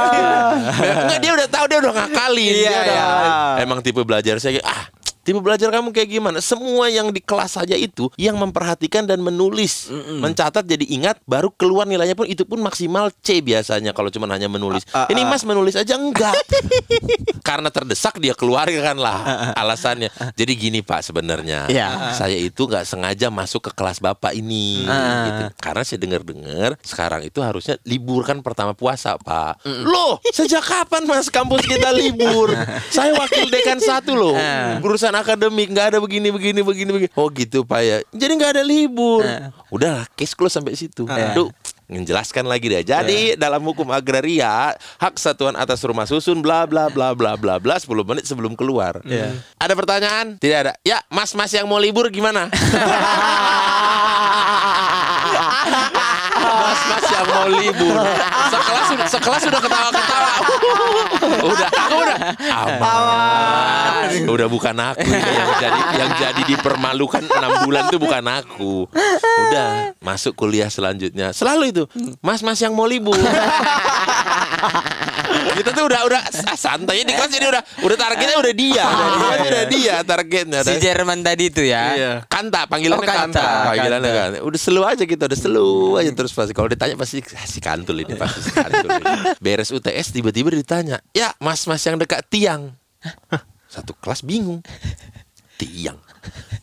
Enggak 1.04 1.20
dia 1.20 1.32
udah 1.32 1.48
tahu 1.48 1.64
dia 1.66 1.78
udah 1.78 1.92
ngakalin. 1.94 2.52
Iya, 2.54 2.60
Dia 2.62 2.80
udah- 2.80 2.96
iya. 2.96 3.62
Emang 3.62 3.78
tipe 3.80 4.00
belajar 4.02 4.36
saya 4.38 4.58
kayak, 4.58 4.66
ah 4.66 4.82
Tipe 5.22 5.38
belajar 5.38 5.70
kamu 5.70 5.94
kayak 5.94 6.11
gimana? 6.11 6.38
Semua 6.42 6.90
yang 6.90 7.14
di 7.14 7.22
kelas 7.22 7.54
saja 7.54 7.78
itu 7.78 8.11
yang 8.18 8.35
memperhatikan 8.35 9.06
dan 9.06 9.22
menulis, 9.22 9.87
mencatat 10.18 10.66
jadi 10.66 10.82
ingat, 10.82 11.22
baru 11.22 11.46
keluar 11.54 11.87
nilainya 11.87 12.12
pun 12.12 12.26
itu 12.26 12.42
pun 12.42 12.58
maksimal 12.58 13.14
C 13.22 13.38
biasanya 13.38 13.94
kalau 13.94 14.11
cuma 14.11 14.26
hanya 14.26 14.50
menulis. 14.50 14.82
Ah, 14.90 15.06
ah, 15.06 15.14
Ini. 15.14 15.22
Mas 15.22 15.46
menulis 15.46 15.78
aja 15.78 15.94
enggak. 15.94 16.35
Karena 17.48 17.70
terdesak 17.70 18.18
dia 18.18 18.35
keluarkan 18.35 18.98
lah 18.98 19.52
alasannya. 19.54 20.11
Jadi 20.35 20.52
gini 20.54 20.80
Pak 20.82 21.06
sebenarnya, 21.06 21.70
Iya. 21.70 22.12
saya 22.14 22.35
itu 22.35 22.66
nggak 22.66 22.82
sengaja 22.82 23.30
masuk 23.30 23.70
ke 23.70 23.72
kelas 23.72 24.02
Bapak 24.02 24.35
ini, 24.35 24.82
Ah. 24.85 25.24
gitu. 25.24 25.42
Karena 25.62 25.82
saya 25.87 25.98
dengar-dengar 26.02 26.74
sekarang 26.82 27.22
itu 27.22 27.38
harusnya 27.38 27.78
libur 27.87 28.26
kan 28.26 28.42
pertama 28.42 28.74
puasa 28.74 29.14
Pak. 29.16 29.62
Loh, 29.87 30.18
sejak 30.35 30.62
kapan 30.62 31.06
Mas 31.06 31.30
kampus 31.30 31.62
kita 31.62 31.94
libur? 31.94 32.50
saya 32.94 33.14
wakil 33.14 33.46
dekan 33.48 33.78
satu 33.78 34.18
loh, 34.18 34.35
urusan 35.12 35.29
akademik 35.29 35.68
nggak 35.68 35.87
ada 35.92 35.98
begini 36.01 36.33
begini 36.33 36.61
begini 36.64 36.90
begini. 36.96 37.11
Oh 37.12 37.29
gitu 37.29 37.68
Pak 37.68 37.81
ya. 37.85 38.01
Jadi 38.16 38.33
nggak 38.40 38.53
ada 38.57 38.64
libur. 38.64 39.20
Udah 39.68 40.09
case 40.16 40.33
close 40.33 40.57
sampai 40.57 40.72
situ. 40.72 41.05
Aduh. 41.05 41.53
Menjelaskan 41.92 42.48
lagi 42.48 42.72
deh. 42.72 42.81
Jadi 42.81 43.37
dalam 43.37 43.61
hukum 43.61 43.85
agraria 43.92 44.72
hak 44.96 45.14
satuan 45.20 45.53
atas 45.53 45.85
rumah 45.85 46.09
susun 46.09 46.40
bla 46.40 46.64
bla 46.64 46.88
bla 46.88 47.12
bla 47.12 47.37
bla 47.37 47.61
bla 47.61 47.77
10 47.77 47.85
menit 48.09 48.25
sebelum 48.25 48.57
keluar. 48.57 49.05
Ada 49.61 49.77
pertanyaan? 49.77 50.40
Tidak 50.40 50.57
ada. 50.57 50.72
Ya, 50.88 51.05
mas-mas 51.12 51.53
yang 51.53 51.68
mau 51.68 51.77
libur 51.77 52.09
gimana? 52.09 52.48
Mas-mas 56.42 57.12
yang 57.22 57.30
mau 57.30 57.48
libur. 57.48 57.96
Sekelas 58.50 58.85
sudah 58.90 59.06
sekelas 59.06 59.40
sudah 59.46 59.61
ketawa-ketawa. 59.62 60.30
udah, 61.46 61.68
aku 61.70 61.96
udah 62.02 62.18
aman. 62.50 64.11
Udah 64.26 64.46
bukan 64.50 64.76
aku 64.76 65.06
ini 65.06 65.30
yang 65.32 65.50
jadi 65.56 65.80
yang 65.96 66.11
jadi 66.18 66.42
dipermalukan 66.42 67.22
enam 67.30 67.52
bulan 67.64 67.87
itu 67.88 67.98
bukan 68.02 68.24
aku. 68.26 68.74
Udah 69.48 69.94
masuk 70.02 70.35
kuliah 70.35 70.68
selanjutnya. 70.68 71.30
Selalu 71.30 71.64
itu, 71.70 71.82
mas-mas 72.20 72.58
yang 72.61 72.74
mau 72.74 72.85
libur. 72.85 73.16
Kita 75.53 75.70
tuh 75.72 75.85
udah 75.88 76.01
udah 76.07 76.20
santai 76.55 77.03
di 77.03 77.12
kelas 77.12 77.31
jadi 77.31 77.46
udah 77.51 77.62
udah 77.83 77.96
targetnya 77.96 78.37
udah 78.38 78.55
dia, 78.55 78.85
udah, 78.85 79.42
udah 79.42 79.64
dia 79.68 79.94
targetnya. 80.03 80.61
Si 80.62 80.75
Jerman 80.79 81.18
tadi 81.20 81.48
itu 81.48 81.62
ya. 81.64 81.83
Iya. 81.92 82.12
Kanta 82.29 82.68
panggilannya 82.68 83.03
Oh, 83.03 83.07
Kanta. 83.07 83.40
Kanta, 83.40 83.46
panggilannya 83.72 84.11
Kanta. 84.11 84.22
Kanta. 84.38 84.46
Udah 84.46 84.61
selu 84.61 84.83
aja 84.85 85.05
kita, 85.05 85.22
udah 85.27 85.38
selu 85.38 85.66
aja 85.98 86.11
terus 86.12 86.33
pasti. 86.33 86.53
Kalau 86.53 86.68
ditanya 86.70 86.94
pasti 86.94 87.18
"Ah, 87.35 87.46
si 87.46 87.59
kantul 87.59 87.96
ini 87.98 88.14
pasti 88.14 88.38
si 88.44 88.51
kantul. 88.53 88.88
ini." 88.88 89.12
Beres 89.44 89.70
UTS 89.72 90.12
tiba-tiba 90.12 90.53
ditanya, 90.53 91.01
"Ya, 91.12 91.33
Mas-mas 91.40 91.83
yang 91.83 91.96
dekat 91.98 92.22
tiang." 92.29 92.77
Satu 93.66 93.96
kelas 93.96 94.22
bingung. 94.22 94.61
Tiang. 95.59 95.96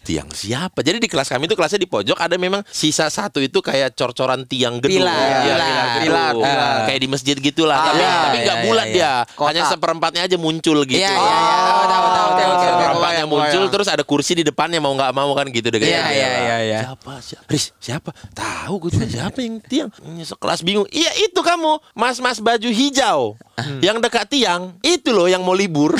Tiang 0.02 0.30
siapa? 0.32 0.80
Jadi 0.82 0.98
di 0.98 1.10
kelas 1.12 1.30
kami 1.30 1.46
itu 1.46 1.54
kelasnya 1.54 1.78
di 1.78 1.90
pojok 1.90 2.18
ada 2.18 2.36
memang 2.40 2.66
sisa 2.66 3.06
satu 3.08 3.38
itu 3.38 3.60
kayak 3.60 3.94
cor-coran 3.94 4.48
tiang 4.48 4.80
gedung. 4.80 5.06
Pilar, 5.06 5.14
Iya, 5.14 5.36
pilar, 5.44 5.70
gedung. 5.70 6.02
pilar, 6.02 6.34
pilar. 6.34 6.76
Kayak 6.90 7.00
di 7.00 7.08
masjid 7.08 7.36
gitulah. 7.38 7.78
tapi 7.80 8.00
iya, 8.00 8.14
tapi 8.26 8.38
nggak 8.42 8.58
iya, 8.58 8.66
bulat 8.66 8.88
iya, 8.88 8.96
dia. 8.96 9.14
Kotak. 9.36 9.48
Hanya 9.54 9.64
seperempatnya 9.70 10.22
aja 10.26 10.38
muncul 10.40 10.78
gitu. 10.84 10.98
Iya, 10.98 11.12
iya, 11.12 11.20
iya. 11.20 11.98
Oh. 12.00 12.58
Seperempatnya 12.60 13.26
muncul 13.26 13.64
terus 13.70 13.88
ada 13.88 14.04
kursi 14.04 14.34
di 14.34 14.44
depannya 14.44 14.80
mau 14.80 14.94
nggak 14.94 15.12
mau 15.12 15.32
kan 15.34 15.46
gitu 15.48 15.68
deh 15.70 15.78
Iya, 15.78 16.02
kayaknya. 16.02 16.10
iya, 16.10 16.30
iya, 16.40 16.58
iya. 16.64 16.80
Siapa? 16.90 17.14
Siapa? 17.22 17.46
Riz, 17.48 17.66
siapa? 17.78 18.10
Tahu 18.34 18.74
gue 18.80 18.92
juga 18.92 19.08
siapa 19.08 19.40
yang 19.40 19.60
tiang. 19.62 19.90
Sekelas 20.20 20.60
bingung. 20.62 20.88
Iya 20.90 21.12
itu 21.22 21.40
kamu, 21.40 21.80
mas-mas 21.94 22.40
baju 22.40 22.70
hijau. 22.70 23.36
yang 23.84 24.00
dekat 24.00 24.26
tiang, 24.32 24.74
itu 24.82 25.12
loh 25.12 25.28
yang 25.28 25.44
mau 25.44 25.54
libur. 25.54 25.94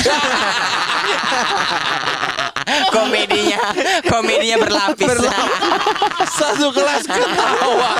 komedinya 2.94 3.58
komedinya 4.06 4.56
berlapis. 4.58 5.16
Satu 6.30 6.70
kelas 6.70 7.04
ketawa. 7.04 7.92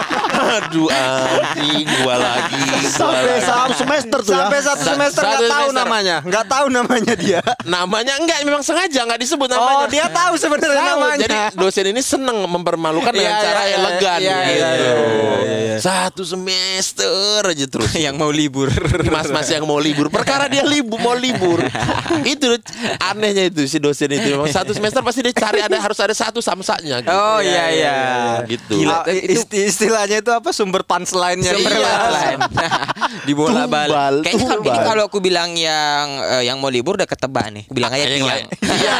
Aduh, 0.61 0.89
anjing 0.89 1.87
gua 2.03 2.17
lagi. 2.17 2.61
gua 2.61 2.91
Sampai 2.91 3.37
lagi. 3.37 3.45
satu 3.45 3.73
semester 3.77 4.19
tuh 4.21 4.33
ya. 4.33 4.39
Sampai 4.41 4.59
satu 4.61 4.83
Sa- 4.83 4.89
semester 4.95 5.23
satu 5.23 5.31
nggak 5.31 5.41
tahu 5.43 5.67
semester. 5.67 5.81
namanya, 5.81 6.17
nggak 6.23 6.45
tahu 6.47 6.67
namanya 6.69 7.15
dia. 7.15 7.41
Namanya 7.65 8.15
enggak 8.19 8.39
memang 8.43 8.63
sengaja 8.63 9.01
enggak 9.05 9.21
disebut 9.21 9.49
namanya. 9.49 9.77
Oh, 9.77 9.85
dia 9.87 10.07
tahu 10.09 10.35
sebenarnya 10.37 10.83
Tahu, 10.83 10.91
namanya. 10.97 11.19
Jadi 11.21 11.37
dosen 11.57 11.85
ini 11.87 12.01
seneng 12.01 12.37
mempermalukan 12.43 13.13
dengan 13.13 13.33
Iya, 13.33 13.43
cara 13.43 13.61
iya, 13.63 13.77
elegan 13.77 14.19
iya, 14.19 14.37
gitu. 14.39 14.53
iya, 14.53 14.71
iya. 14.75 15.77
Satu 15.81 16.23
semester 16.23 17.41
aja 17.43 17.65
terus. 17.67 17.91
yang 17.97 18.17
mau 18.17 18.29
libur. 18.29 18.69
Mas-mas 19.07 19.49
yang 19.49 19.65
mau 19.65 19.81
libur, 19.81 20.09
perkara 20.09 20.47
dia 20.47 20.61
libur 20.63 21.01
mau 21.01 21.17
libur. 21.17 21.61
itu 22.27 22.57
anehnya 23.01 23.49
itu 23.49 23.65
si 23.65 23.79
dosen 23.79 24.11
itu. 24.11 24.29
Memang 24.31 24.49
satu 24.61 24.73
semester 24.73 25.01
pasti 25.01 25.21
dia 25.21 25.33
cari 25.33 25.59
ada 25.59 25.73
harus 25.75 25.97
ada 25.97 26.13
satu 26.13 26.39
samsaknya 26.39 27.01
gitu. 27.01 27.11
Oh 27.11 27.41
iya 27.41 27.65
iya. 27.71 27.99
Gitu. 28.45 28.85
Ah, 28.85 29.05
isti- 29.09 29.67
istilahnya 29.67 30.21
itu 30.21 30.29
apa 30.29 30.51
sumber 30.51 30.83
punchline-nya. 30.83 31.51
Sumber 31.51 31.73
Iya. 31.73 31.93
punchline. 31.97 32.41
Dibola 33.27 33.65
balik. 33.65 33.89
Tumbal, 33.91 34.15
Kayaknya 34.23 34.45
kalau, 34.45 34.61
tumbal. 34.61 34.71
ini 34.71 34.81
kalau 34.85 35.03
aku 35.05 35.19
bilang 35.19 35.51
yang 35.55 36.05
eh, 36.31 36.43
yang 36.45 36.57
mau 36.57 36.69
libur 36.69 36.95
udah 36.95 37.05
ketebak 37.05 37.49
nih. 37.51 37.65
Bilang 37.67 37.91
aja 37.91 38.05
Yang 38.05 38.27
lain. 38.27 38.47
Iya. 38.81 38.97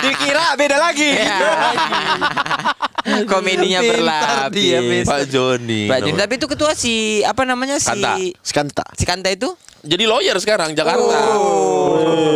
Dikira 0.00 0.46
beda 0.54 0.76
lagi. 0.76 1.10
Iya. 1.12 1.38
Komedinya 3.26 3.80
berlapis. 3.80 5.04
Pak 5.04 5.22
Joni. 5.26 5.86
Pak 5.86 5.98
Joni, 6.00 6.16
tapi 6.16 6.32
itu 6.36 6.46
ketua 6.46 6.72
si 6.74 6.94
apa 7.22 7.42
namanya 7.42 7.76
si 7.76 7.88
Kanta. 7.88 8.14
Skanta. 8.40 8.84
si 8.92 9.04
Kanta 9.04 9.28
itu? 9.28 9.50
Jadi 9.80 10.04
lawyer 10.04 10.36
sekarang 10.36 10.76
Jakarta. 10.76 11.16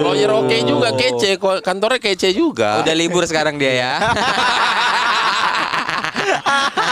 Lawyer 0.01 0.31
oke 0.33 0.57
juga 0.65 0.95
kece, 0.95 1.37
kantornya 1.61 2.01
kece 2.01 2.33
juga. 2.33 2.54
Udah 2.87 2.95
libur 2.95 3.27
sekarang 3.27 3.59
dia 3.59 3.83
ya. 3.83 3.93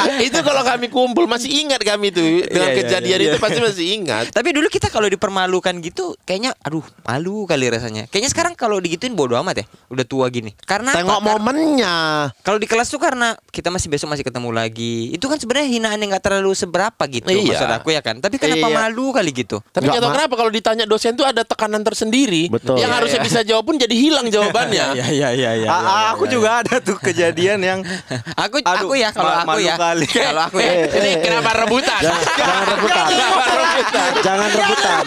itu 0.26 0.38
kalau 0.40 0.62
kami 0.62 0.86
kumpul 0.86 1.24
masih 1.24 1.50
ingat 1.60 1.80
kami 1.80 2.10
tuh 2.10 2.44
dengan 2.44 2.70
Iya, 2.70 2.74
iya, 2.74 2.78
kejadian 2.82 3.18
iya, 3.18 3.26
itu 3.30 3.36
iya. 3.36 3.42
pasti 3.42 3.58
masih 3.58 3.86
ingat. 3.96 4.24
Tapi 4.30 4.48
dulu 4.50 4.66
kita 4.66 4.88
kalau 4.88 5.06
dipermalukan 5.06 5.74
gitu 5.80 6.14
kayaknya 6.22 6.54
aduh 6.60 6.82
malu 7.02 7.44
kali 7.44 7.66
rasanya. 7.66 8.06
Kayaknya 8.08 8.30
sekarang 8.30 8.52
kalau 8.54 8.78
digituin 8.78 9.12
bodo 9.12 9.34
amat 9.38 9.62
ya. 9.62 9.66
Udah 9.88 10.04
tua 10.04 10.26
gini. 10.28 10.52
Karena 10.62 10.92
Tengok 10.92 11.18
apa? 11.18 11.26
Momennya. 11.36 11.96
Kalau 12.40 12.58
di 12.58 12.66
kelas 12.66 12.88
tuh 12.88 12.98
karena 12.98 13.34
kita 13.48 13.68
masih 13.68 13.88
besok 13.88 14.08
masih 14.08 14.24
ketemu 14.24 14.50
lagi. 14.50 15.10
Itu 15.10 15.26
kan 15.26 15.36
sebenarnya 15.36 15.68
hinaan 15.70 15.98
yang 15.98 16.10
nggak 16.10 16.24
terlalu 16.24 16.52
seberapa 16.52 17.02
gitu 17.06 17.26
Iya. 17.26 17.56
maksud 17.56 17.70
aku 17.70 17.88
ya 17.90 18.00
kan. 18.00 18.18
Tapi 18.18 18.36
kenapa 18.36 18.66
Iya. 18.66 18.76
malu 18.76 19.10
kali 19.10 19.30
gitu? 19.30 19.62
Tapi 19.70 19.86
Nggak, 19.86 20.00
tahu 20.00 20.10
kenapa 20.12 20.34
kalau 20.36 20.50
ditanya 20.50 20.84
dosen 20.84 21.14
tuh 21.14 21.24
ada 21.24 21.42
tekanan 21.42 21.80
tersendiri 21.80 22.48
Betul. 22.48 22.78
yang 22.78 22.90
Iya, 22.90 22.96
harusnya 22.98 23.20
bisa 23.22 23.40
jawab 23.42 23.64
pun 23.64 23.76
jadi 23.76 23.92
hilang 23.92 24.26
jawabannya. 24.34 24.86
iya 24.98 25.28
iya 25.30 25.50
iya. 25.56 25.68
Ah, 25.68 25.80
ah, 25.80 26.04
aku 26.14 26.26
juga 26.26 26.60
ada 26.60 26.78
tuh 26.78 26.96
kejadian 26.96 27.58
yang 27.60 27.80
Aku 28.44 28.60
Aduh, 28.60 28.90
aku 28.90 28.94
ya 28.94 29.10
kalau 29.10 29.30
aku 29.32 29.48
malu 29.48 29.60
ya. 29.70 29.76
kali. 29.78 30.06
Kalau 30.10 30.42
aku 30.50 30.56
ya. 30.58 30.72
Eh, 30.72 30.84
Ini 30.98 31.10
kenapa 31.22 31.50
rebutan? 31.54 32.00
Jangan 32.02 32.62
rebutan. 32.66 33.06
Kenapa 33.10 33.42
rebutan? 33.46 34.10
Jangan 34.20 34.48
rebutan. 34.50 35.02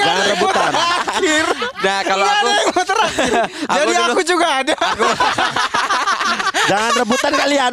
Jangan 0.00 0.24
rebutan. 0.30 0.70
Nah, 1.80 2.00
kalau 2.04 2.26
aku 2.28 2.82
terakhir. 2.84 3.32
Jadi 3.48 3.92
aku 3.98 4.20
juga 4.22 4.46
ada. 4.64 4.76
Jangan 6.70 6.92
rebutan 7.02 7.32
kalian. 7.34 7.72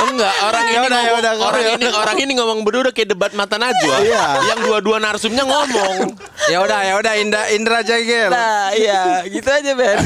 Enggak, 0.00 0.34
orang 0.40 0.64
ini 0.64 0.74
Yaudah, 0.74 0.88
ngomong, 0.88 1.10
yaudah, 1.12 1.32
orang 1.36 1.60
yaudah. 1.60 1.76
ini 1.76 1.86
orang 1.92 2.16
ini 2.16 2.32
ngomong 2.40 2.58
berdua 2.64 2.80
udah 2.88 2.94
kayak 2.96 3.08
debat 3.12 3.32
mata 3.36 3.60
najwa. 3.60 3.96
Iya. 4.00 4.24
Yang 4.48 4.60
dua-dua 4.64 4.96
narsumnya 4.96 5.44
ngomong. 5.44 6.16
Ya 6.48 6.64
udah, 6.64 6.80
ya 6.80 6.94
udah 6.96 7.12
Indra 7.20 7.52
Indra 7.52 7.84
Jagel. 7.84 8.32
Nah, 8.32 8.72
iya, 8.72 9.20
gitu 9.28 9.44
aja, 9.44 9.76
Ben. 9.76 10.00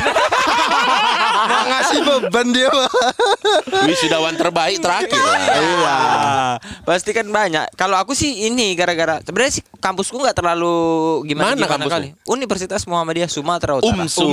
Mau 1.44 1.62
ngasih 1.70 2.00
beban 2.02 2.46
dia. 2.50 2.70
Wisudawan 3.86 4.34
terbaik 4.34 4.82
terakhir. 4.82 5.14
Iya. 5.54 5.98
Pasti 6.82 7.14
kan 7.14 7.30
banyak. 7.30 7.70
Kalau 7.78 7.94
aku 7.94 8.18
sih 8.18 8.50
ini 8.50 8.74
gara-gara 8.74 9.22
sebenarnya 9.22 9.60
sih 9.60 9.64
kampusku 9.78 10.16
nggak 10.18 10.34
terlalu 10.34 10.74
gimana 11.28 11.54
Mana 11.54 11.66
gimana 11.70 11.84
kali. 11.86 12.08
Universitas 12.26 12.82
Muhammadiyah 12.88 13.30
Sumatera 13.30 13.78
Utara. 13.78 13.94
Umsu. 13.94 14.26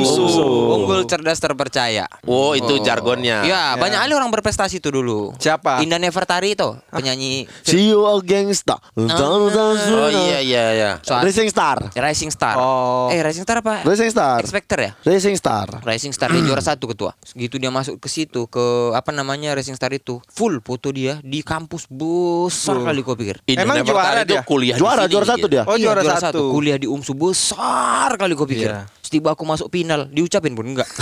Unggul 0.74 1.06
cerdas 1.06 1.38
terpercaya. 1.38 2.08
Oh, 2.26 2.58
itu 2.58 2.82
jargonnya. 2.82 3.43
Ya, 3.51 3.75
banyak 3.75 3.99
kali 3.99 4.13
orang 4.15 4.31
berprestasi 4.31 4.79
itu 4.79 4.87
dulu. 4.87 5.35
Siapa? 5.35 5.83
Indah 5.83 5.99
Nefertari 5.99 6.55
itu, 6.55 6.71
penyanyi 6.87 7.51
See 7.67 7.91
you 7.91 7.99
a 8.01 8.15
gangsta. 8.23 8.79
Oh 8.95 10.07
iya 10.07 10.39
iya 10.39 10.65
iya. 10.71 10.89
soal 11.03 11.27
Rising 11.27 11.51
Star. 11.51 11.91
Rising 11.91 12.31
Star. 12.31 12.55
Oh. 12.55 13.11
Eh, 13.11 13.19
Rising 13.19 13.43
Star 13.43 13.59
apa? 13.59 13.83
Rising 13.83 14.07
Star. 14.07 14.39
Expector 14.39 14.79
ya? 14.79 14.91
Rising 15.03 15.35
Star. 15.35 15.67
Rising 15.83 16.13
Star 16.15 16.31
dia 16.31 16.41
juara 16.41 16.63
satu 16.63 16.87
ketua. 16.87 17.11
Gitu 17.35 17.59
dia 17.59 17.67
masuk 17.67 17.99
ke 17.99 18.07
situ 18.07 18.47
ke 18.47 18.95
apa 18.95 19.11
namanya 19.11 19.51
Rising 19.51 19.75
Star 19.75 19.91
itu 19.91 20.23
full 20.31 20.63
foto 20.63 20.95
dia 20.95 21.19
di 21.21 21.43
kampus 21.43 21.91
besar 21.91 22.79
kali 22.79 23.03
kau 23.03 23.19
pikir. 23.19 23.43
Indah 23.45 23.67
Emang 23.67 23.83
juara 23.83 24.23
dia? 24.23 24.41
kuliah 24.47 24.75
di 24.75 24.81
Juara 24.81 25.03
juara 25.05 25.25
satu 25.27 25.45
dia. 25.51 25.63
Oh, 25.67 25.75
Iya, 25.75 25.91
juara 25.91 26.17
satu. 26.17 26.51
Kuliah 26.53 26.77
di 26.79 26.87
UMSU 26.87 27.13
besar 27.13 28.15
kali 28.15 28.33
kau 28.33 28.47
pikir. 28.47 28.69
Iya. 28.71 28.85
Setiba 29.01 29.35
aku 29.35 29.43
masuk 29.43 29.67
final, 29.67 30.07
diucapin 30.07 30.55
pun 30.55 30.63
enggak. 30.71 30.87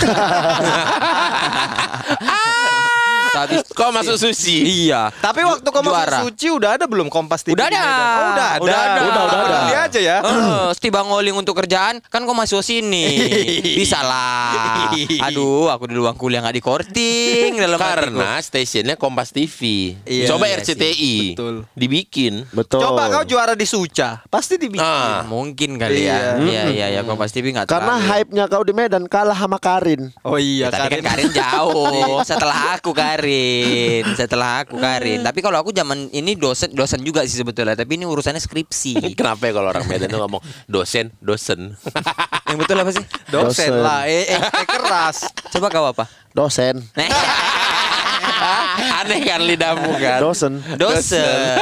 Habis 3.34 3.60
Kau 3.70 3.90
masuk 3.90 4.16
sushi. 4.16 4.86
Iya. 4.86 5.10
Tapi 5.12 5.44
waktu 5.44 5.66
kau 5.66 5.82
Juara. 5.82 6.22
masuk 6.22 6.32
suci 6.32 6.46
udah 6.48 6.70
ada 6.78 6.84
belum 6.86 7.10
Kompas 7.10 7.42
TV? 7.42 7.52
Udah 7.52 7.66
ada. 7.68 7.82
Oh, 7.82 8.30
udah 8.32 8.48
ada. 8.48 8.48
Udah 8.62 8.78
ada. 8.78 9.00
Udah, 9.00 9.22
udah 9.22 9.38
ada. 9.38 9.58
Beli 9.60 9.74
aja 9.76 10.00
ya. 10.00 10.18
Eh, 10.40 10.70
setiba 10.72 11.04
ngoling 11.04 11.36
untuk 11.36 11.52
kerjaan 11.52 12.00
kan 12.08 12.24
kau 12.24 12.32
masuk 12.32 12.64
sini 12.64 13.06
bisa 13.78 14.00
lah 14.00 14.88
aduh 15.20 15.68
aku 15.68 15.84
di 15.86 15.94
ruang 15.94 16.16
kuliah 16.16 16.40
nggak 16.40 16.56
di 16.56 16.62
korting 16.62 17.52
dalam. 17.56 17.76
Karena 17.76 18.40
stasiunnya 18.40 18.96
Kompas 18.96 19.30
TV. 19.30 19.92
Iya, 20.02 20.32
Coba 20.32 20.48
iya 20.48 20.58
RCTI. 20.58 21.36
Betul. 21.36 21.54
Dibikin. 21.76 22.48
Betul. 22.50 22.80
Coba 22.82 23.10
kau 23.10 23.24
juara 23.24 23.52
di 23.52 23.68
Suca, 23.68 24.24
pasti 24.26 24.56
dibikin. 24.56 24.80
Ah. 24.82 25.22
mungkin 25.22 25.76
kali 25.76 26.08
ya 26.08 26.40
iya 26.40 26.62
iya 26.70 26.86
ya 26.88 27.00
kau 27.04 27.14
pasti 27.14 27.40
tapi 27.40 27.56
nggak 27.56 27.66
Karena 27.66 27.94
hype-nya 27.98 28.44
kau 28.46 28.62
di 28.62 28.70
Medan 28.70 29.04
kalah 29.10 29.34
sama 29.34 29.58
Karin. 29.58 30.12
Oh 30.22 30.38
iya, 30.38 30.68
Ya, 30.68 30.76
tapi 30.76 31.00
kan 31.00 31.14
Karin 31.14 31.30
jauh 31.32 32.20
setelah 32.28 32.76
aku 32.76 32.94
Karin 32.94 33.19
setelah 34.20 34.64
aku 34.64 34.78
Karin 34.78 35.20
tapi 35.24 35.40
kalau 35.44 35.60
aku 35.60 35.70
zaman 35.74 36.08
ini 36.10 36.34
dosen 36.34 36.72
dosen 36.72 37.00
juga 37.02 37.24
sih 37.26 37.36
sebetulnya 37.40 37.74
tapi 37.76 38.00
ini 38.00 38.04
urusannya 38.08 38.40
skripsi 38.40 39.00
Kenapa 39.18 39.50
ya 39.50 39.52
kalau 39.52 39.68
orang 39.70 39.84
Medan 39.86 40.08
tuh 40.08 40.20
ngomong 40.22 40.42
dosen, 40.70 41.12
dosen. 41.20 41.74
yang 42.48 42.58
betul 42.58 42.76
apa 42.80 42.90
sih 42.94 43.04
Dosen 43.30 43.70
Dosen. 43.70 43.84
lah, 43.84 44.08
eh, 44.08 44.26
eh, 44.26 44.40
eh, 44.40 44.66
keras. 44.66 45.28
coba 45.54 45.66
kau 45.70 45.86
apa 45.86 46.04
Dosen. 46.34 46.82
Aneh 49.00 49.20
kan 49.26 49.40
lidahmu 49.44 49.92
kan. 50.00 50.18
Dosen. 50.22 50.62
dosen 50.78 51.60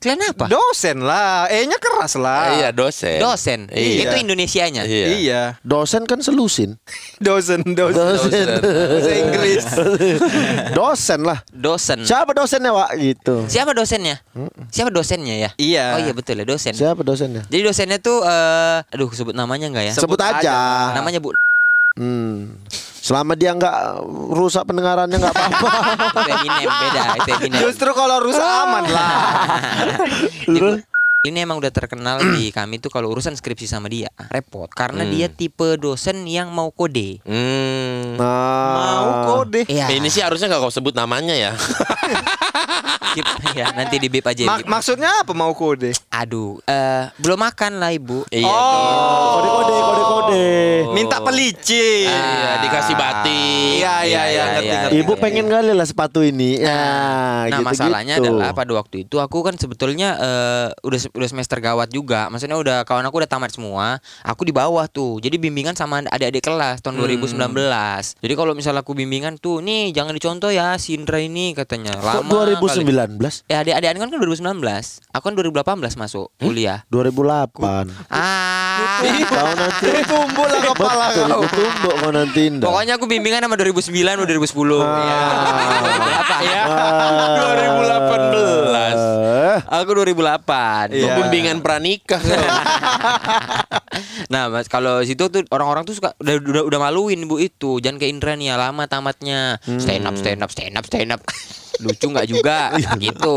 kalian 0.00 0.32
apa 0.32 0.48
Dosen 0.48 1.04
lah, 1.04 1.44
E-nya 1.52 1.76
keras 1.76 2.16
lah. 2.16 2.56
Iya 2.56 2.68
dosen. 2.72 3.20
dosen 3.20 3.60
Iya. 3.68 4.08
itu 4.08 4.14
Indonesianya 4.16 4.82
Iya. 4.88 5.06
Iya. 5.12 5.42
Dosen 5.60 6.08
kan 6.08 6.24
selusin. 6.24 6.80
Dosen, 7.26 7.60
dosen. 7.76 8.00
Dosen. 8.16 8.48
Bahasa 8.64 9.12
Inggris. 9.12 9.64
Dosen 10.78 11.20
lah. 11.20 11.38
dosen 11.52 12.00
Siapa 12.02 12.32
dosennya, 12.32 12.72
Wak? 12.72 12.96
Gitu. 12.96 13.44
Siapa 13.44 13.76
dosennya? 13.76 14.16
Siapa 14.72 14.88
dosennya 14.88 15.36
ya? 15.36 15.50
Iya. 15.60 15.84
Oh 15.94 16.00
iya 16.00 16.12
betul 16.16 16.40
ya 16.40 16.48
dosen. 16.48 16.72
Siapa 16.72 17.04
dosennya? 17.04 17.44
Jadi 17.52 17.60
dosennya 17.60 17.98
tuh 18.00 18.24
eh 18.24 18.80
aduh 18.88 19.12
sebut 19.12 19.36
namanya 19.36 19.68
enggak 19.68 19.84
ya? 19.90 19.94
Sebut 19.94 20.16
aja. 20.16 20.96
Namanya 20.96 21.20
Bu 21.20 21.36
Hmm. 22.00 22.56
Selama 23.00 23.32
dia 23.32 23.50
nggak 23.50 24.04
rusak 24.30 24.64
pendengarannya 24.64 25.16
nggak 25.16 25.32
apa-apa. 25.32 25.70
Eminem 26.36 26.68
beda, 26.68 27.02
itu 27.16 27.30
Eminem. 27.34 27.60
Justru 27.64 27.90
kalau 27.90 28.20
rusak 28.20 28.44
aman 28.44 28.84
lah. 28.86 29.10
Ini 31.20 31.44
emang 31.44 31.60
udah 31.60 31.68
terkenal 31.68 32.16
di 32.32 32.48
kami 32.56 32.80
tuh 32.80 32.88
kalau 32.88 33.12
urusan 33.12 33.36
skripsi 33.36 33.68
sama 33.68 33.92
dia 33.92 34.08
repot 34.32 34.72
karena 34.72 35.04
dia 35.04 35.28
tipe 35.28 35.76
dosen 35.76 36.24
yang 36.24 36.48
mau 36.48 36.72
kode. 36.72 37.20
Hmm. 37.28 38.16
Mau 38.16 39.04
Nah, 39.04 39.24
kode. 39.28 39.68
Iya. 39.68 39.92
Ini 39.92 40.08
sih 40.08 40.24
harusnya 40.24 40.48
nggak 40.48 40.64
kau 40.64 40.72
sebut 40.72 40.96
namanya 40.96 41.36
ya. 41.36 41.52
Skip. 43.10 43.26
ya 43.52 43.72
nanti 43.72 43.96
di 43.96 44.06
bip 44.06 44.22
aja. 44.22 44.42
Mak- 44.44 44.62
bip. 44.62 44.70
maksudnya 44.70 45.10
apa 45.18 45.32
mau 45.32 45.50
kode? 45.50 45.90
Aduh, 46.08 46.62
eh 46.64 47.10
belum 47.16 47.38
makan 47.38 47.76
lah 47.76 47.90
ibu. 47.90 48.22
Iya. 48.28 48.46
Oh, 48.46 49.26
kode-kode, 49.36 49.74
kode-kode. 49.74 50.46
minta 50.90 51.18
pelicin. 51.18 52.06
Iya, 52.06 52.52
dikasih 52.60 52.94
batik. 52.94 53.74
Iya, 53.76 53.94
iya, 54.04 54.22
iya, 54.26 54.42
ngerti, 54.52 54.74
ngerti. 54.76 54.96
Ibu 55.00 55.12
pengen 55.16 55.46
kali 55.46 55.70
lah 55.70 55.82
sepatu 55.84 56.20
ini. 56.20 56.60
Ya, 56.60 56.70
Nah 56.70 57.46
gitu-gitu. 57.50 57.66
masalahnya 57.66 58.14
adalah 58.16 58.50
pada 58.52 58.72
waktu 58.72 59.02
itu 59.02 59.16
aku 59.16 59.42
kan 59.42 59.54
sebetulnya 59.54 60.14
eh, 60.16 60.68
udah 60.80 60.98
udah 61.12 61.28
semester 61.28 61.58
gawat 61.58 61.90
juga. 61.90 62.26
Maksudnya 62.28 62.56
udah 62.56 62.82
kawan 62.84 63.02
aku 63.02 63.18
udah 63.18 63.30
tamat 63.30 63.50
semua. 63.50 63.98
Aku 64.22 64.42
di 64.42 64.52
bawah 64.52 64.86
tuh. 64.86 65.18
Jadi 65.18 65.34
bimbingan 65.36 65.74
sama 65.74 66.02
adik-adik 66.04 66.42
kelas 66.42 66.78
tahun 66.80 66.94
Hmm. 66.96 67.06
2019. 67.08 68.14
Jadi 68.16 68.34
kalau 68.34 68.52
misalnya 68.52 68.80
aku 68.80 68.92
bimbingan 68.92 69.34
tuh, 69.36 69.58
nih 69.58 69.90
jangan 69.90 70.12
dicontoh 70.12 70.48
ya 70.48 70.76
si 70.76 70.94
Indra 70.94 71.18
ini 71.18 71.52
katanya. 71.52 71.96
Kok 71.96 72.04
Lama 72.22 72.30
2019? 72.76 73.18
kali. 73.18 73.50
Ya 73.50 73.56
adik-adik 73.60 73.88
kan 73.96 74.08
kan 74.08 74.18
2019. 74.20 74.60
Aku 75.10 75.24
kan 75.24 75.34
2018 75.34 75.96
masuk 75.96 76.26
kuliah. 76.36 76.82
2008. 76.88 77.90
Ah. 78.08 79.00
Kau 79.00 79.52
nanti 79.52 79.88
Tumbuh 80.04 80.46
lah 80.46 80.60
kepala 80.62 81.04
kau. 81.12 81.26
ibu 81.26 81.46
tumbuk 81.48 81.94
kau 82.00 82.10
nanti. 82.10 82.42
Pokoknya 82.56 82.94
aku 82.96 83.04
bimbingan 83.04 83.44
sama 83.44 83.56
2009 83.56 83.92
atau 84.16 84.26
2010. 84.26 84.80
Apa 84.80 86.36
ya? 86.44 86.62
Ah. 86.64 87.36
2018. 87.36 88.96
Eh, 89.50 89.56
Aku 89.66 89.90
2008. 89.92 90.92
Iya. 90.92 91.12
Bimbingan 91.20 91.60
pranikah. 91.60 92.20
Nah, 94.30 94.46
Mas, 94.46 94.70
kalau 94.70 95.02
situ 95.02 95.26
tuh 95.26 95.42
orang-orang 95.50 95.82
tuh 95.82 95.98
suka 95.98 96.14
udah, 96.16 96.34
udah 96.38 96.62
udah 96.64 96.78
maluin 96.80 97.26
Bu 97.26 97.42
itu. 97.42 97.82
Jangan 97.82 97.98
kayak 97.98 98.12
Indra 98.14 98.32
nih, 98.38 98.54
ya, 98.54 98.56
lama 98.56 98.86
tamatnya. 98.86 99.58
Stand 99.60 100.06
up, 100.06 100.14
stand 100.16 100.40
up, 100.40 100.50
stand 100.50 100.74
up, 100.78 100.84
stand 100.86 101.10
up. 101.10 101.20
Lucu 101.80 102.06
nggak 102.06 102.26
juga 102.26 102.58
gitu. 103.04 103.36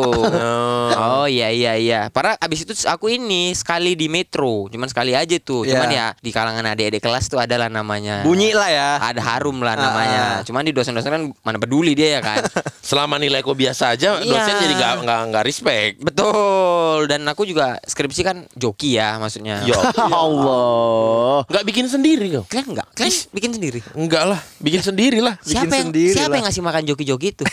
Oh 0.93 1.25
iya 1.25 1.49
iya 1.49 1.73
iya. 1.75 1.99
Para 2.07 2.35
abis 2.37 2.63
itu 2.63 2.73
aku 2.85 3.07
ini 3.09 3.51
sekali 3.51 3.93
di 3.93 4.05
metro, 4.05 4.67
cuman 4.67 4.85
sekali 4.85 5.13
aja 5.13 5.35
tuh. 5.37 5.63
Cuman 5.63 5.85
Iya. 5.85 6.13
ya 6.13 6.19
di 6.19 6.29
kalangan 6.29 6.65
adik-adik 6.67 6.99
kelas 6.99 7.27
tuh 7.27 7.37
adalah 7.37 7.67
namanya. 7.67 8.21
Bunyi 8.21 8.51
lah 8.51 8.67
ya. 8.67 8.89
Ada 9.01 9.21
harum 9.23 9.59
lah 9.59 9.73
namanya. 9.73 10.23
Cuman 10.43 10.61
di 10.61 10.71
dosen-dosen 10.71 11.09
kan 11.09 11.23
mana 11.39 11.57
peduli 11.57 11.93
dia 11.93 12.17
ya 12.17 12.21
kan. 12.21 12.43
Selama 12.83 13.15
nilai 13.15 13.39
kau 13.39 13.53
biasa 13.53 13.93
aja, 13.93 14.17
Iya. 14.17 14.27
dosen 14.27 14.55
jadi 14.59 14.73
nggak 14.73 14.93
nggak 15.03 15.21
nggak 15.29 15.43
respect. 15.43 15.93
Betul. 15.99 17.05
Dan 17.05 17.23
aku 17.25 17.43
juga 17.43 17.79
skripsi 17.79 18.21
kan 18.21 18.37
joki 18.53 18.95
ya 18.95 19.15
maksudnya. 19.17 19.63
Yo, 19.69 19.75
Allah. 20.03 21.43
nggak 21.45 21.63
bikin 21.65 21.85
sendiri 21.87 22.27
kau. 22.31 22.43
Kalian 22.45 22.67
enggak? 22.73 22.87
Kalian 22.93 23.15
bikin 23.29 23.51
sendiri? 23.51 23.79
Enggak 23.93 24.23
lah, 24.25 24.39
bikin 24.59 24.81
sendiri 24.81 25.19
lah. 25.19 25.35
Bikin 25.37 25.51
siapa 25.53 25.73
yang 25.73 25.87
sendiri 25.89 26.13
siapa 26.13 26.27
lah. 26.27 26.35
yang 26.35 26.45
ngasih 26.45 26.63
makan 26.63 26.83
joki-joki 26.85 27.27
itu? 27.31 27.43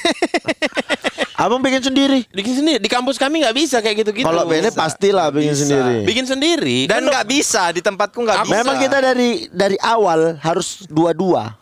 Abang 1.40 1.64
bikin 1.64 1.80
sendiri. 1.80 2.28
Bikin 2.28 2.52
sendiri. 2.52 2.76
Di 2.76 2.90
kampus 2.92 3.16
kami 3.16 3.40
nggak 3.40 3.56
bisa 3.56 3.80
kayak 3.80 4.04
gitu-gitu. 4.04 4.28
Kalau 4.28 4.44
Bene 4.44 4.68
pastilah 4.68 5.32
bikin 5.32 5.56
Bisa. 5.56 5.62
sendiri. 5.64 5.96
bikin 6.04 6.24
sendiri. 6.28 6.78
Dan 6.84 7.08
Kan 7.08 7.16
nggak 7.16 7.26
bisa 7.32 7.62
di 7.72 7.80
tempatku 7.80 8.20
nggak 8.20 8.44
bisa. 8.44 8.60
Memang 8.60 8.76
kita 8.76 9.00
dari 9.00 9.48
dari 9.48 9.80
awal 9.80 10.36
harus 10.44 10.84
dua-dua. 10.84 11.56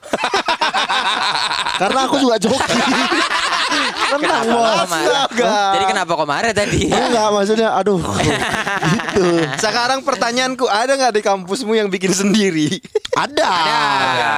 Karena 1.80 2.10
aku 2.10 2.18
juga 2.18 2.42
joki. 2.42 2.58
Tenang 4.16 4.46
bos. 4.48 4.88
Astaga. 4.88 5.56
Jadi 5.76 5.84
kenapa 5.84 6.10
kok 6.16 6.28
marah 6.28 6.52
tadi? 6.56 6.88
Enggak 6.88 7.28
maksudnya 7.34 7.68
aduh 7.76 8.00
gitu. 8.00 9.26
Sekarang 9.60 10.00
pertanyaanku 10.06 10.64
ada 10.64 10.96
nggak 10.96 11.12
di 11.18 11.22
kampusmu 11.22 11.76
yang 11.76 11.92
bikin 11.92 12.12
sendiri? 12.14 12.80
Ada. 13.18 13.50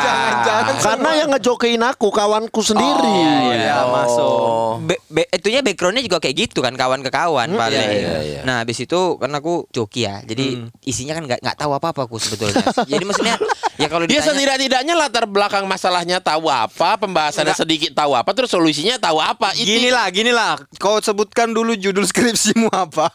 Jangan-jangan 0.01 0.75
Karena 0.81 1.11
yang 1.13 1.29
ngejokein 1.37 1.83
aku 1.85 2.09
kawanku 2.09 2.61
sendiri. 2.65 3.19
Oh, 3.21 3.53
iya, 3.53 3.85
masuk. 3.85 4.89
Be, 4.89 4.97
be, 5.13 5.23
itunya 5.29 5.61
backgroundnya 5.61 6.01
juga 6.01 6.17
kayak 6.17 6.49
gitu 6.49 6.65
kan 6.65 6.73
kawan 6.75 7.05
ke 7.05 7.13
kawan 7.13 7.53
paling. 7.53 7.77
iya, 7.77 7.93
iya, 7.93 8.17
iya. 8.25 8.41
Nah 8.49 8.65
habis 8.65 8.81
itu 8.81 9.21
karena 9.21 9.45
aku 9.45 9.69
joki 9.69 10.09
ya, 10.09 10.25
jadi 10.25 10.65
isinya 10.89 11.13
kan 11.13 11.29
nggak 11.29 11.41
nggak 11.45 11.57
tahu 11.61 11.77
apa 11.77 11.93
apa 11.93 12.01
aku 12.09 12.17
sebetulnya. 12.17 12.65
jadi 12.91 13.05
maksudnya 13.05 13.37
ya 13.77 13.89
kalau 13.93 14.09
Dia 14.09 14.25
ditanya 14.25 14.33
setidak-tidaknya 14.33 14.95
latar 14.97 15.25
belakang 15.29 15.69
masalahnya 15.69 16.17
tahu 16.25 16.49
apa, 16.49 16.97
pembahasannya 16.97 17.53
sedikit 17.53 17.93
tahu 17.93 18.17
apa, 18.17 18.31
terus 18.33 18.49
solusinya 18.49 18.97
tahu 18.97 19.21
apa. 19.21 19.53
Gini 19.61 19.89
lah, 19.93 20.07
gini 20.09 20.33
lah. 20.33 20.57
Kau 20.81 20.97
sebutkan 21.01 21.53
dulu 21.53 21.77
judul 21.77 22.09
skripsimu 22.09 22.73
apa? 22.73 23.13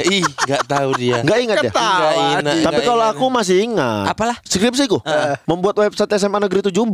Ih, 0.12 0.22
nggak 0.22 0.62
tahu 0.68 0.90
dia. 1.00 1.24
Nggak 1.24 1.38
ingat 1.40 1.56
ya? 1.64 1.70
Nggak 1.72 2.14
ingat, 2.20 2.42
Tapi 2.68 2.80
kalau 2.84 3.04
aku 3.08 3.24
masih 3.32 3.64
ingat. 3.64 4.12
Apalah? 4.12 4.36
Skripsiku 4.44 5.00
membuat 5.48 5.80
website 5.80 6.12
SMA 6.20 6.38
Negeri 6.42 6.60
17. 6.70 6.74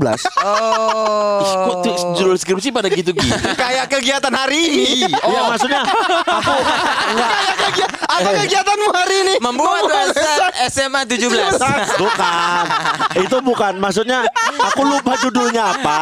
Oh. 0.42 1.38
Ih, 1.38 1.54
kok 1.54 1.76
tuh 1.86 1.94
judul 2.18 2.36
skripsi 2.36 2.74
pada 2.74 2.90
gitu-gitu? 2.90 3.30
Kayak 3.62 3.86
kegiatan 3.88 4.32
hari 4.34 4.58
ini. 4.58 5.06
Iya 5.06 5.40
maksudnya 5.46 5.86
aku 5.86 6.52
Kayak 7.14 7.56
kegiatan 7.62 8.02
apa 8.02 8.30
kegiatanmu 8.44 8.88
hari 8.90 9.14
ini? 9.22 9.34
Membuat 9.38 9.82
website 9.86 10.54
SMA 10.68 11.00
17. 11.06 11.56
bukan. 12.02 12.64
Itu 13.22 13.36
bukan. 13.40 13.72
Maksudnya 13.78 14.26
aku 14.60 14.82
lupa 14.82 15.14
judulnya 15.22 15.62
apa. 15.78 15.98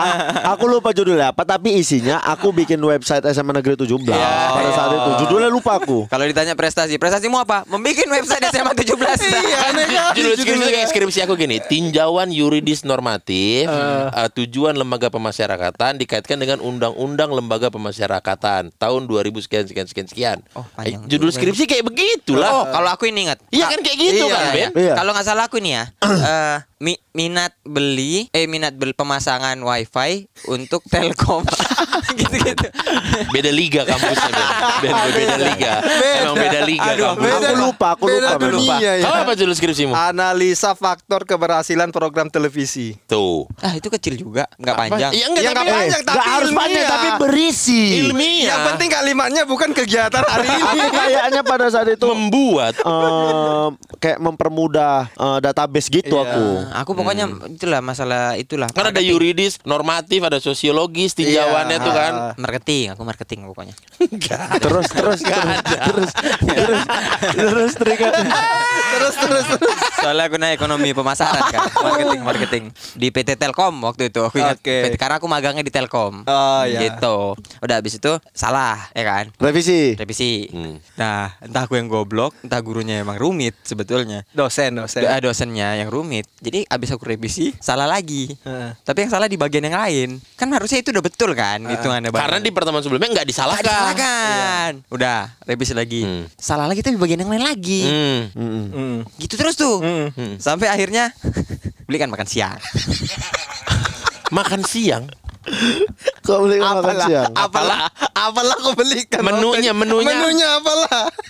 Aku 0.56 0.64
lupa 0.66 0.90
judulnya 0.96 1.30
apa 1.36 1.44
tapi 1.44 1.76
isinya 1.78 2.18
aku 2.24 2.50
bikin 2.60 2.78
website 2.78 3.24
SMA 3.26 3.52
Negeri 3.52 3.74
17 3.74 4.04
pada 4.50 4.70
saat 4.70 4.90
itu. 4.92 5.10
Judulnya 5.24 5.48
lupa 5.48 5.76
aku. 5.76 6.04
Kalau 6.06 6.24
ditanya 6.24 6.52
prestasi, 6.52 6.96
prestasimu 6.96 7.40
apa? 7.40 7.64
Membikin 7.66 8.06
website 8.06 8.44
SMA 8.48 8.72
17. 8.74 8.92
Iya, 9.40 9.58
aneh 9.66 9.86
kali 9.90 10.16
Judul 10.16 10.34
skripsi 10.36 10.72
skripsi 10.86 11.18
aku 11.22 11.34
gini, 11.34 11.58
tinjauan 11.62 12.28
yuridis 12.28 12.82
normatif, 12.82 13.66
eh, 13.66 14.28
tujuan 14.34 14.74
lembaga 14.74 15.08
pemasyarakatan 15.08 15.96
dikaitkan 15.96 16.36
dengan 16.36 16.58
undang-undang 16.60 17.30
lembaga 17.30 17.70
pemasyarakatan 17.70 18.74
tahun 18.74 19.02
2000 19.06 19.40
sekian 19.40 19.64
sekian 19.64 19.86
sekian 19.86 20.06
sekian. 20.06 20.38
Oh, 20.52 20.64
panjang 20.74 21.00
Eh, 21.00 21.08
judul 21.08 21.30
juga. 21.30 21.38
skripsi 21.40 21.64
kayak 21.64 21.84
begitulah. 21.86 22.50
Oh, 22.52 22.64
kalau 22.68 22.90
aku 22.90 23.06
ini 23.06 23.28
ingat. 23.28 23.38
Iya 23.48 23.66
kan 23.68 23.80
kayak 23.80 23.98
gitu 23.98 24.24
Iya, 24.24 24.34
kan, 24.34 24.42
iya. 24.42 24.52
Ben? 24.52 24.70
Iya. 24.76 24.94
Kalau 24.94 25.10
nggak 25.12 25.26
salah 25.26 25.44
aku 25.46 25.56
nih 25.58 25.72
ya, 25.72 25.84
eh, 26.34 26.56
mi- 26.80 26.96
minat 27.12 27.52
beli, 27.60 28.26
eh 28.30 28.46
minat 28.46 28.72
beli 28.72 28.90
pemasangan 28.90 29.52
wifi 29.58 30.24
untuk 30.46 30.80
Telkom, 30.84 31.44
gitu-gitu. 32.10 32.66
Beda 33.34 33.50
liga 33.50 33.82
kampusnya, 33.84 34.30
Ben. 34.80 34.88
Ben, 34.88 34.94
beda 35.12 35.36
liga. 35.38 35.72
Emang 36.16 36.36
beda 36.36 36.60
liga 36.62 36.90
Aduh, 36.90 37.04
kampus. 37.12 37.30
Aku 37.30 37.54
lupa, 37.58 37.88
aku 37.92 38.04
beda 38.06 38.18
lupa. 38.30 38.46
dunia 38.46 38.78
ya. 38.78 38.92
Kamu 39.02 39.18
apa 39.20 39.32
judul 39.34 39.52
skripsimu? 39.52 39.92
Analisa 39.92 40.72
faktor 40.72 41.24
keberhasilan 41.24 41.90
program 41.90 42.26
televisi. 42.26 42.96
Tuh. 43.04 43.44
Ah 43.58 43.74
itu 43.74 43.90
kecil 43.90 44.16
juga, 44.16 44.48
nggak 44.54 44.74
Apa? 44.74 44.82
panjang. 44.86 45.10
Iya 45.12 45.24
enggak 45.26 45.42
Ya, 45.42 45.50
tapi 45.50 45.60
nggak 45.60 45.76
panjang, 45.76 46.02
tapi 46.02 46.16
Gak 46.16 46.26
harus 46.30 46.50
panjang 46.52 46.86
tapi 46.86 47.08
berisi. 47.18 47.82
ilmiah. 48.00 48.48
Yang 48.48 48.60
penting 48.66 48.88
kalimatnya 48.90 49.42
bukan 49.44 49.70
kegiatan 49.70 50.22
hari 50.22 50.48
ini. 50.56 50.80
Kayaknya 50.88 51.42
pada 51.42 51.66
saat 51.68 51.88
itu 51.88 52.06
membuat 52.06 52.72
em, 52.78 53.68
kayak 53.98 54.18
mempermudah 54.18 55.10
eh, 55.10 55.38
database 55.40 55.90
gitu 55.90 56.16
Iya. 56.16 56.24
aku. 56.24 56.46
Aku 56.72 56.92
pokoknya 56.92 57.26
itulah 57.48 57.80
masalah 57.80 58.34
itulah. 58.34 58.68
kan 58.68 58.86
ada 58.86 58.98
yuridis, 58.98 59.58
normatif, 59.62 60.20
ada 60.20 60.38
sosiologis, 60.38 61.12
tinjauannya 61.14 61.76
Iya. 61.76 61.84
tuh 61.84 61.92
kan. 61.92 62.12
marketing, 62.36 62.84
aku 62.90 63.02
marketing 63.02 63.40
pokoknya. 63.46 63.74
Terus 64.62 64.86
terus 64.88 65.20
terus 65.20 65.60
terus 65.60 66.10
terus 66.40 66.82
terus 67.34 67.72
terikat. 67.74 68.12
terus 68.90 69.14
terus 69.16 69.44
terus. 69.48 69.76
Soalnya 69.96 70.24
aku 70.26 70.36
naik 70.36 70.56
ekonomi 70.56 70.90
pemasaran 70.90 71.42
kan, 71.46 71.60
marketing 71.76 72.20
marketing 72.22 72.64
di 72.94 73.08
PT 73.08 73.36
Telkom 73.36 73.80
waktu 73.80 74.08
itu. 74.08 74.20
Aku 74.22 74.36
ingat 74.36 74.58
Oke. 74.58 74.76
PT 74.84 74.94
karena 74.96 75.16
aku 75.16 75.26
magangnya 75.26 75.60
di 75.60 75.70
Telkom. 75.70 76.24
Oh, 76.24 76.62
iya. 76.64 76.80
Gitu. 76.86 77.18
Udah 77.60 77.74
habis 77.76 77.94
itu 77.94 78.12
salah, 78.30 78.88
ya 78.92 79.04
kan? 79.04 79.24
Revisi. 79.36 79.94
Revisi. 79.94 80.48
Hmm. 80.48 80.80
Nah, 80.96 81.36
entah 81.38 81.64
aku 81.64 81.76
yang 81.76 81.86
goblok, 81.86 82.32
entah 82.40 82.60
gurunya 82.60 82.98
emang 82.98 83.16
rumit 83.16 83.54
sebetulnya. 83.62 84.24
Dosen, 84.32 84.74
dosen. 84.74 85.02
Do- 85.02 85.12
dosennya 85.22 85.76
yang 85.76 85.88
rumit. 85.88 86.24
Jadi 86.40 86.59
abis 86.66 86.92
aku 86.92 87.04
revisi 87.06 87.54
salah 87.56 87.84
lagi. 87.84 88.28
Heeh. 88.42 88.76
Tapi 88.80 89.06
yang 89.06 89.10
salah 89.10 89.26
di 89.26 89.36
bagian 89.36 89.64
yang 89.64 89.76
lain. 89.76 90.18
Kan 90.34 90.50
harusnya 90.50 90.80
itu 90.80 90.90
udah 90.90 91.00
betul 91.00 91.32
kan 91.32 91.62
hitungannya 91.62 92.10
Bang. 92.10 92.20
Karena 92.26 92.38
di 92.40 92.50
pertemuan 92.50 92.82
sebelumnya 92.82 93.08
nggak 93.14 93.28
disalahkan. 93.28 93.64
disalahkan. 93.64 94.70
Udah, 94.88 95.32
revisi 95.44 95.72
lagi. 95.72 96.02
Hmm. 96.02 96.24
Salah 96.34 96.66
lagi 96.66 96.80
tapi 96.80 96.98
bagian 96.98 97.22
yang 97.22 97.30
lain 97.30 97.44
lagi. 97.44 97.82
Hmm. 97.86 98.20
Mm-mm. 98.34 98.66
Hmm. 98.70 98.98
Gitu 99.16 99.34
terus 99.36 99.54
tuh. 99.54 99.80
Hmm. 99.80 100.36
Sampai 100.36 100.68
akhirnya 100.68 101.14
belikan 101.88 102.10
makan 102.10 102.26
siang. 102.26 102.58
Makan 104.30 104.62
siang. 104.62 105.10
Kok 106.22 106.38
beli 106.46 106.62
makan 106.62 106.84
Apalah, 106.84 107.06
siang? 107.08 107.32
apalah, 107.34 107.78
apalah 108.14 108.56
kau 108.60 108.76
belikan 108.76 109.24
Menunya, 109.24 109.72
menunya. 109.74 110.06
Menunya 110.06 110.48
apalah. 110.60 111.08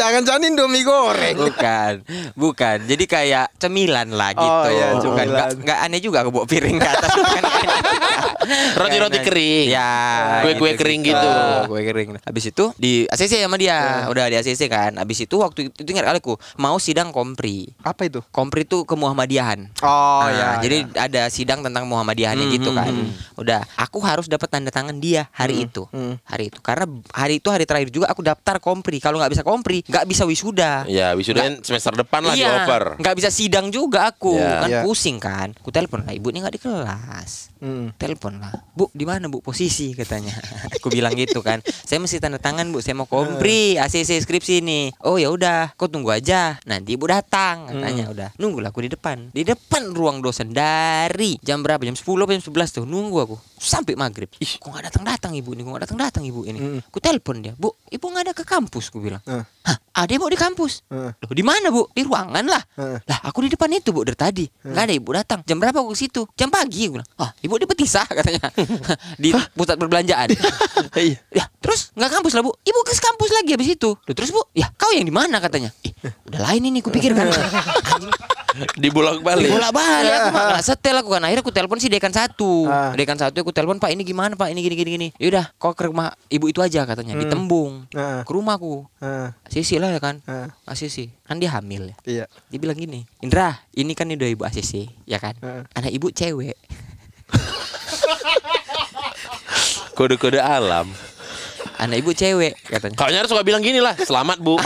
Jangan-jangan 0.00 0.42
Indomie 0.42 0.80
goreng. 0.80 1.36
Bukan, 1.36 1.92
bukan. 2.32 2.76
Jadi 2.82 3.04
kayak 3.04 3.52
cemilan 3.54 4.08
lah 4.10 4.32
gitu. 4.32 4.48
Oh, 4.48 4.64
iya, 4.66 4.96
Bukan, 4.96 5.04
cemilan. 5.04 5.28
nggak, 5.28 5.48
nggak 5.60 5.78
aneh 5.84 6.00
juga 6.00 6.24
aku 6.24 6.30
bawa 6.32 6.46
piring 6.46 6.76
ke 6.76 6.88
atas. 6.88 7.10
Bukan 7.12 7.42
aneh. 7.52 7.68
Roti-roti 8.72 9.16
Nggak 9.16 9.26
kering. 9.26 9.66
Ya, 9.68 9.90
Kue-kue 10.42 10.72
kering 10.74 11.00
gitu. 11.02 11.30
Kue 11.66 11.82
kering. 11.82 12.08
Habis 12.20 12.44
itu 12.46 12.64
di 12.76 13.04
ACC 13.06 13.40
sama 13.40 13.56
dia. 13.56 14.06
Udah 14.06 14.26
di 14.26 14.36
ACC 14.36 14.66
kan. 14.66 14.96
Habis 14.96 15.22
itu 15.22 15.34
waktu 15.36 15.70
itu 15.70 15.88
ingat 15.88 16.08
aku 16.10 16.34
mau 16.56 16.76
sidang 16.76 17.10
kompri. 17.10 17.72
Apa 17.80 18.06
itu? 18.06 18.20
Kompri 18.28 18.62
itu 18.62 18.82
ke 18.82 18.94
Muhammadiyahan. 18.94 19.70
Oh 19.80 20.22
Nah, 20.22 20.30
ya. 20.30 20.48
jadi 20.60 20.76
ada 20.94 21.22
sidang 21.26 21.60
tentang 21.60 21.84
Muhammadiyahannya 21.84 22.42
Hmm, 22.42 22.54
gitu 22.54 22.70
hmm, 22.70 22.78
kan. 22.78 22.92
Udah, 23.36 23.60
aku 23.74 23.98
harus 24.00 24.26
dapat 24.26 24.48
tanda 24.48 24.68
tangan 24.68 24.96
dia 24.96 25.28
hari 25.30 25.64
itu. 25.64 25.86
hmm. 25.86 26.22
Hari 26.22 26.48
itu 26.48 26.58
karena 26.60 26.84
hari 27.10 27.38
itu 27.38 27.48
hari 27.48 27.64
terakhir 27.64 27.90
juga 27.90 28.06
aku 28.08 28.20
daftar 28.20 28.56
kompri. 28.58 28.98
Kalau 28.98 29.16
nggak 29.16 29.30
bisa 29.30 29.42
kompri, 29.42 29.82
nggak 29.82 30.04
bisa 30.04 30.22
wisuda. 30.24 30.84
Ya, 30.86 31.12
wisuda 31.12 31.44
semester 31.60 31.92
depan 31.94 32.22
lah 32.22 32.34
iya, 32.34 32.64
dioper. 32.64 32.96
nggak 32.96 33.14
bisa 33.14 33.28
sidang 33.28 33.68
juga 33.68 34.06
aku. 34.06 34.34
Iya. 34.34 34.56
Kan 34.56 34.68
Iya. 34.70 34.80
pusing 34.82 35.18
kan. 35.18 35.48
Ku 35.56 35.68
telepon 35.68 36.02
lah, 36.02 36.12
ibu 36.12 36.28
ini 36.28 36.40
nggak 36.40 36.54
di 36.54 36.62
kelas. 36.62 37.50
Hmm. 37.60 37.92
Telepon 37.94 38.39
lah, 38.40 38.52
bu 38.72 38.88
di 38.96 39.04
mana 39.04 39.28
bu 39.28 39.44
posisi 39.44 39.92
katanya. 39.92 40.32
Aku 40.80 40.88
bilang 40.88 41.12
gitu 41.12 41.44
kan. 41.44 41.60
Saya 41.64 42.00
mesti 42.00 42.16
tanda 42.16 42.40
tangan 42.40 42.72
bu, 42.72 42.80
saya 42.80 42.96
mau 42.96 43.04
kompri 43.04 43.76
ACC 43.76 44.24
skripsi 44.24 44.64
nih. 44.64 44.96
Oh 45.04 45.20
ya 45.20 45.28
udah, 45.28 45.76
kau 45.76 45.86
tunggu 45.86 46.10
aja. 46.10 46.56
Nanti 46.64 46.96
ibu 46.96 47.04
datang 47.04 47.68
katanya. 47.68 48.08
Udah, 48.08 48.28
nunggulah 48.40 48.72
aku 48.72 48.82
di 48.82 48.90
depan. 48.90 49.28
Di 49.30 49.44
depan 49.44 49.92
ruang 49.92 50.24
dosen 50.24 50.56
dari 50.56 51.36
jam 51.44 51.60
berapa? 51.60 51.84
Jam 51.84 51.94
10 51.94 52.08
apa 52.24 52.32
jam 52.32 52.44
11 52.44 52.76
tuh 52.80 52.84
nunggu 52.88 53.18
aku 53.20 53.36
sampai 53.60 53.92
maghrib. 53.94 54.32
Ih, 54.40 54.56
kok 54.56 54.72
nggak 54.72 54.88
datang 54.88 55.04
datang 55.04 55.32
ibu 55.36 55.52
ini? 55.52 55.60
Kok 55.60 55.70
nggak 55.76 55.84
datang 55.84 56.00
datang 56.00 56.22
ibu 56.24 56.40
ini? 56.48 56.80
Ku 56.88 56.98
telepon 56.98 57.44
dia, 57.44 57.52
bu, 57.52 57.76
ibu 57.92 58.04
nggak 58.08 58.24
ada 58.24 58.32
ke 58.32 58.44
kampus? 58.48 58.88
Ku 58.88 59.04
bilang. 59.04 59.20
Eh. 59.28 59.44
Hah, 59.68 59.76
ada 60.00 60.12
ibu 60.16 60.26
di 60.32 60.38
kampus? 60.40 60.88
Eh. 60.88 61.12
Loh, 61.12 61.32
di 61.36 61.44
mana 61.44 61.68
bu? 61.68 61.84
Di 61.92 62.00
ruangan 62.00 62.44
lah. 62.44 62.62
Eh. 62.80 62.98
Lah, 63.04 63.18
aku 63.28 63.44
di 63.44 63.52
depan 63.52 63.68
itu 63.76 63.92
bu 63.92 64.00
dari 64.08 64.16
tadi. 64.16 64.44
Nggak 64.48 64.84
ada 64.88 64.94
ibu 64.96 65.10
datang. 65.12 65.40
Jam 65.44 65.60
berapa 65.60 65.76
aku 65.84 65.92
ke 65.92 65.98
situ? 66.00 66.22
Jam 66.34 66.48
pagi. 66.48 66.88
Aku 66.88 66.96
bilang, 66.96 67.08
ah 67.20 67.30
ibu 67.44 67.54
di 67.60 67.66
petisah 67.68 68.08
katanya 68.18 68.48
di 69.20 69.36
pusat 69.52 69.76
perbelanjaan. 69.76 70.28
Iya. 70.90 71.16
ya 71.32 71.44
terus 71.62 71.92
nggak 71.94 72.10
kampus 72.18 72.32
lah 72.34 72.42
bu. 72.42 72.50
Ibu 72.56 72.78
ke 72.82 72.92
kampus 72.96 73.30
lagi 73.36 73.50
habis 73.54 73.68
itu. 73.76 73.90
Loh, 73.94 74.14
terus 74.16 74.32
bu, 74.32 74.42
ya 74.56 74.72
kau 74.74 74.90
yang 74.90 75.04
di 75.04 75.12
mana 75.12 75.38
katanya? 75.38 75.70
Ih, 75.84 75.92
udah 76.26 76.40
lain 76.50 76.72
ini 76.72 76.80
kupikirkan. 76.80 77.30
Dibolak 78.74 79.20
balik. 79.20 79.48
Bola 79.48 79.68
balik 79.70 80.12
aku 80.12 80.28
mah 80.30 80.42
nggak 80.50 80.62
setel 80.62 80.94
aku 80.96 81.08
kan. 81.10 81.20
Akhirnya 81.22 81.40
aku 81.40 81.50
telepon 81.50 81.76
si 81.76 81.86
dekan 81.86 82.10
satu. 82.10 82.66
Ah. 82.66 82.90
dekan 82.92 83.14
satu 83.14 83.38
aku 83.38 83.50
telepon 83.50 83.76
pak 83.76 83.88
ini 83.88 84.02
gimana 84.02 84.34
pak? 84.34 84.48
Ini 84.48 84.58
gini 84.58 84.74
gini 84.74 84.88
gini. 84.90 85.06
Yaudah 85.16 85.50
kau 85.54 85.70
ke 85.70 85.84
rumah 85.84 86.10
ibu 86.26 86.46
itu 86.46 86.58
aja 86.58 86.84
katanya. 86.84 87.14
Di 87.14 87.24
Tembung 87.24 87.84
Ah. 87.92 88.22
ke 88.22 88.28
rumahku 88.28 88.84
Ah, 88.98 89.30
Sisi 89.46 89.76
lah 89.76 89.90
ya 89.90 89.98
kan? 89.98 90.18
Ah, 90.24 90.48
Ah, 90.62 90.72
Sisi 90.72 91.08
kan 91.22 91.36
dia 91.36 91.50
hamil 91.50 91.86
ya. 91.86 91.94
Iya. 92.04 92.24
dia 92.46 92.58
bilang 92.58 92.74
gini 92.74 93.04
Indra 93.20 93.58
ini 93.70 93.92
kan 93.92 94.06
udah 94.06 94.28
ibu 94.28 94.42
ACC 94.42 94.86
ya 95.04 95.16
kan? 95.16 95.34
Heeh. 95.36 95.62
anak 95.72 95.90
ibu 95.90 96.06
cewek. 96.10 96.54
Kode-kode 99.92 100.38
alam. 100.38 100.86
anak 101.76 101.96
ibu 101.98 102.10
cewek 102.10 102.54
katanya. 102.62 102.94
Kalau 102.94 103.10
nyari 103.10 103.24
suka 103.24 103.40
bilang 103.40 103.60
gini 103.60 103.78
lah, 103.78 103.92
selamat 103.96 104.36
bu. 104.38 104.54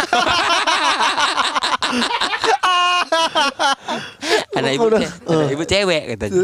anak 4.59 4.73
ibu 4.73 4.87
ce- 4.93 5.13
anak 5.27 5.49
ibu 5.51 5.65
cewek 5.65 6.03
katanya. 6.11 6.43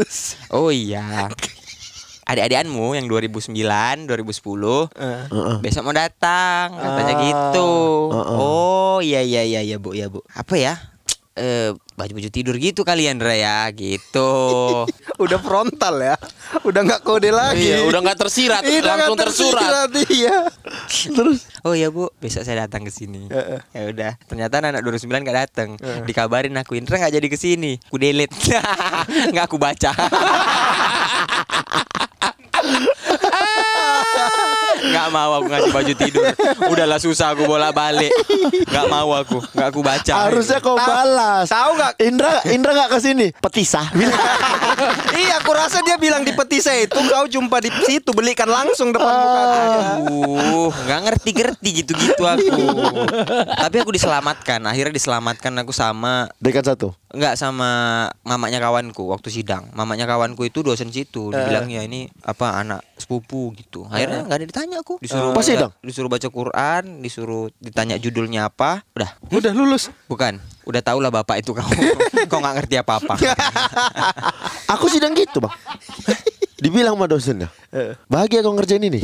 Oh 0.50 0.68
iya. 0.68 1.28
Adik-adikanmu 2.22 2.94
yang 2.94 3.06
2009 3.06 3.50
2010 4.06 4.86
Eh. 4.94 5.22
besok 5.58 5.82
mau 5.82 5.90
datang 5.92 6.66
katanya 6.72 7.14
Ah. 7.14 7.20
gitu. 7.20 7.70
Oh 8.14 8.98
iya 9.00 9.18
iya 9.20 9.42
iya 9.42 9.60
ya 9.64 9.76
bu. 9.76 9.92
Ya 9.92 10.06
bu. 10.06 10.22
Apa 10.30 10.54
ya 10.54 10.78
eh 11.38 11.70
baju-baju 11.94 12.28
tidur 12.32 12.56
gitu 12.58 12.82
kalian 12.82 13.20
Indra 13.20 13.36
ya 13.36 13.68
gitu 13.70 14.30
Udah 15.22 15.36
frontal 15.36 16.00
ya. 16.00 16.16
Udah 16.64 16.80
nggak 16.80 17.04
kode 17.04 17.28
lagi. 17.28 17.60
Iya, 17.60 17.84
udah 17.84 18.00
nggak 18.00 18.18
tersirat, 18.24 18.64
Iya, 18.64 18.80
langsung 18.80 19.14
nggak 19.20 19.26
tersurat. 19.28 19.60
tersirat, 19.60 19.90
Iya. 20.08 20.38
Terus 21.20 21.38
Oh 21.60 21.76
ya 21.76 21.92
bu, 21.92 22.08
besok 22.24 22.40
saya 22.40 22.64
datang 22.64 22.88
ke 22.88 22.92
sini. 22.92 23.28
Heeh. 23.28 23.60
Ya 23.76 23.82
udah, 23.84 24.12
ternyata 24.24 24.64
anak 24.64 24.80
29 24.80 25.12
gak 25.20 25.38
datang. 25.44 25.68
Dikabarin 26.08 26.56
aku 26.56 26.80
Indra 26.80 26.96
nggak 26.96 27.20
jadi 27.20 27.28
ke 27.28 27.36
sini. 27.36 27.76
Ku 27.92 28.00
delete. 28.00 28.32
nggak 29.36 29.44
aku 29.44 29.60
baca. 29.60 29.92
Nggak 35.10 35.26
mau 35.26 35.42
aku 35.42 35.46
ngasih 35.50 35.72
baju 35.74 35.92
tidur. 35.98 36.24
Udahlah 36.70 36.98
susah 37.02 37.34
aku 37.34 37.42
bolak 37.42 37.74
balik. 37.74 38.14
Nggak 38.70 38.86
mau 38.86 39.10
aku. 39.10 39.42
Nggak 39.42 39.68
aku 39.74 39.80
baca. 39.82 40.12
Harusnya 40.30 40.62
kau 40.62 40.78
balas. 40.78 41.50
Tahu 41.50 41.70
nggak? 41.74 41.92
Indra 41.98 42.30
Indra 42.46 42.70
nggak 42.78 42.90
ke 42.94 42.98
sini. 43.02 43.26
Petisah. 43.34 43.90
iya, 45.16 45.40
aku 45.40 45.50
rasa 45.52 45.80
dia 45.84 45.96
bilang 45.96 46.22
di 46.24 46.32
petisa 46.32 46.72
itu 46.76 46.96
kau 46.96 47.26
jumpa 47.28 47.60
di 47.60 47.70
situ 47.86 48.10
belikan 48.12 48.48
langsung 48.48 48.92
depan 48.94 49.14
muka 49.14 49.40
dia. 49.42 49.80
Aduh, 50.00 50.70
nggak 50.72 51.00
ngerti-ngerti 51.06 51.68
gitu-gitu 51.84 52.22
aku. 52.24 52.62
Tapi 53.46 53.76
aku 53.82 53.90
diselamatkan. 53.94 54.60
Akhirnya 54.66 54.94
diselamatkan 54.94 55.52
aku 55.62 55.72
sama 55.74 56.28
Dekan 56.40 56.64
satu. 56.64 56.94
Enggak 57.10 57.34
sama 57.34 57.70
mamanya 58.22 58.62
kawanku 58.62 59.10
waktu 59.10 59.28
sidang. 59.34 59.66
Mamanya 59.74 60.06
kawanku 60.06 60.46
itu 60.46 60.62
dosen 60.62 60.94
situ. 60.94 61.34
Dibilang 61.34 61.66
ya 61.66 61.82
ini 61.82 62.06
apa 62.22 62.60
anak 62.60 62.86
sepupu 62.96 63.50
gitu. 63.58 63.86
Akhirnya 63.90 64.24
nggak 64.26 64.38
ada 64.38 64.46
ditanya 64.46 64.76
aku. 64.80 65.02
Disuruh 65.02 65.34
Pas 65.34 65.46
sidang? 65.46 65.72
disuruh 65.82 66.10
baca 66.12 66.28
Quran, 66.30 67.02
disuruh 67.02 67.50
ditanya 67.58 67.98
judulnya 67.98 68.46
apa. 68.46 68.86
Udah. 68.94 69.10
Udah 69.30 69.52
lulus. 69.56 69.90
Bukan. 70.06 70.38
Udah 70.68 70.80
tau 70.84 70.98
lah 71.00 71.08
bapak 71.08 71.40
itu 71.40 71.56
kau. 71.56 71.64
kau 72.28 72.38
nggak 72.42 72.54
ngerti 72.60 72.74
apa-apa. 72.80 73.16
Aku 74.76 74.86
sidang 74.92 75.16
gitu 75.16 75.40
bang. 75.40 75.54
Dibilang 76.62 77.00
sama 77.00 77.08
dosennya. 77.08 77.48
Bahagia 78.04 78.44
kau 78.44 78.52
ngerjain 78.52 78.84
ini. 78.84 79.00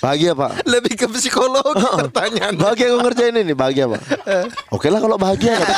Bahagia 0.00 0.32
pak. 0.32 0.64
Lebih 0.64 0.94
ke 0.96 1.06
psikologi 1.12 1.84
pertanyaan. 1.84 2.56
Bahagia 2.56 2.86
kau 2.96 3.00
ngerjain 3.04 3.36
ini. 3.36 3.52
Bahagia 3.52 3.84
pak. 3.84 4.00
Oke 4.72 4.88
lah 4.88 4.96
kalau 4.96 5.20
bahagia. 5.20 5.60
kata. 5.60 5.76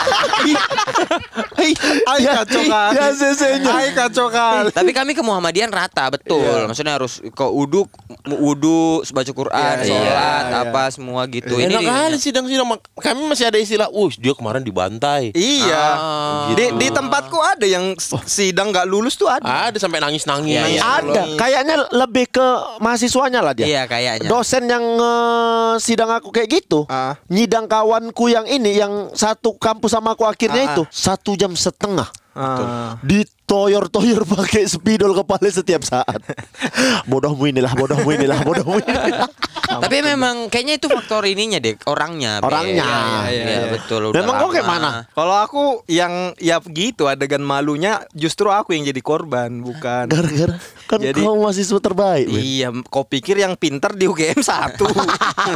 Ay 2.07 2.21
kacau 2.27 2.63
kali. 2.67 2.97
Ya 2.99 3.07
CC-nya. 3.15 3.73
Ay 3.75 3.89
kacau 3.95 4.27
kali. 4.31 4.71
Tapi 4.71 4.91
kami 4.95 5.13
ke 5.15 5.23
Muhammadiyah 5.23 5.71
rata 5.71 6.07
betul. 6.11 6.71
Maksudnya 6.71 6.99
harus 6.99 7.19
ke 7.19 7.47
uduk, 7.47 7.91
wudhu, 8.27 9.03
baca 9.11 9.33
Quran, 9.33 9.75
Iya, 9.83 9.87
sholat, 9.87 10.45
iya, 10.47 10.61
apa 10.69 10.83
semua 10.91 11.23
gitu. 11.27 11.59
Enak 11.59 11.83
di- 11.83 11.89
kali 11.89 12.17
sidang-sidang. 12.19 12.67
Kami 12.99 13.21
masih 13.27 13.51
ada 13.51 13.59
istilah, 13.59 13.89
"Uh, 13.91 14.11
dia 14.15 14.35
kemarin 14.35 14.63
dibantai." 14.63 15.35
Iya. 15.35 15.83
Ah. 15.99 16.55
Di, 16.55 16.71
di 16.79 16.89
tempatku 16.91 17.39
ada 17.39 17.67
yang 17.67 17.95
sidang 18.27 18.71
nggak 18.71 18.87
lulus 18.87 19.19
tuh 19.19 19.27
ada. 19.27 19.71
Ada 19.71 19.79
sampai 19.83 19.99
nangis-nangis. 19.99 20.55
Iya, 20.55 20.65
iya. 20.79 20.81
Ada. 21.03 21.23
Kayaknya 21.35 21.77
lebih 21.91 22.31
ke 22.31 22.47
mahasiswanya 22.79 23.43
lah 23.43 23.55
dia. 23.55 23.67
Iya 23.67 23.83
kayaknya. 24.13 24.29
Dosen 24.29 24.65
yang 24.69 24.85
eh, 25.01 25.73
sidang 25.81 26.11
aku 26.13 26.29
kayak 26.29 26.49
gitu, 26.53 26.85
Ah. 26.87 27.17
nyidang 27.29 27.65
kawanku 27.65 28.29
yang 28.29 28.45
ini, 28.45 28.77
yang 28.77 29.09
satu 29.13 29.57
kampus 29.57 29.97
sama 29.97 30.13
aku 30.13 30.29
akhirnya 30.29 30.61
Ah, 30.61 30.69
ah. 30.69 30.75
itu 30.77 30.83
satu 30.93 31.33
jam 31.35 31.53
setengah. 31.53 32.09
Ah. 32.33 32.97
Ditoyor-toyor 33.05 34.25
pakai 34.25 34.65
spidol 34.65 35.13
kepala 35.13 35.45
setiap 35.47 35.85
saat. 35.85 36.21
bodohmu 37.11 37.45
inilah, 37.45 37.77
bodohmu 37.77 38.09
inilah, 38.09 38.41
bodohmu 38.41 38.81
inilah. 38.81 39.29
Tapi 39.83 40.05
memang 40.05 40.53
kayaknya 40.53 40.77
itu 40.77 40.89
faktor 40.89 41.25
ininya 41.25 41.57
deh, 41.57 41.77
orangnya. 41.89 42.41
Be. 42.41 42.49
Orangnya. 42.49 42.85
Iya, 42.85 43.01
Iya, 43.01 43.29
iya, 43.29 43.45
iya. 43.45 43.69
betul. 43.73 44.13
udah 44.13 44.21
Memang 44.21 44.35
kau 44.37 44.51
kayak 44.53 44.69
mana? 44.69 44.91
Kalau 45.09 45.37
aku 45.41 45.63
yang 45.89 46.37
ya 46.37 46.61
gitu 46.61 47.09
adegan 47.09 47.41
malunya 47.41 48.05
justru 48.13 48.53
aku 48.53 48.77
yang 48.77 48.85
jadi 48.85 49.01
korban 49.01 49.65
bukan. 49.65 50.09
Gara-gara 50.09 50.57
kan 50.89 50.99
Jadi- 51.01 51.25
kau 51.25 51.41
mahasiswa 51.41 51.81
terbaik. 51.81 52.29
Iya, 52.29 52.69
kau 52.89 53.05
pikir 53.05 53.41
yang 53.41 53.57
pinter 53.57 53.97
di 53.97 54.05
UGM 54.05 54.45
satu, 54.45 54.85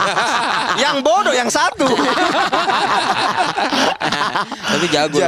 yang 0.85 1.05
bodoh 1.05 1.33
yang 1.33 1.53
satu. 1.53 1.85
Tapi 4.67 4.87
jago. 4.89 5.19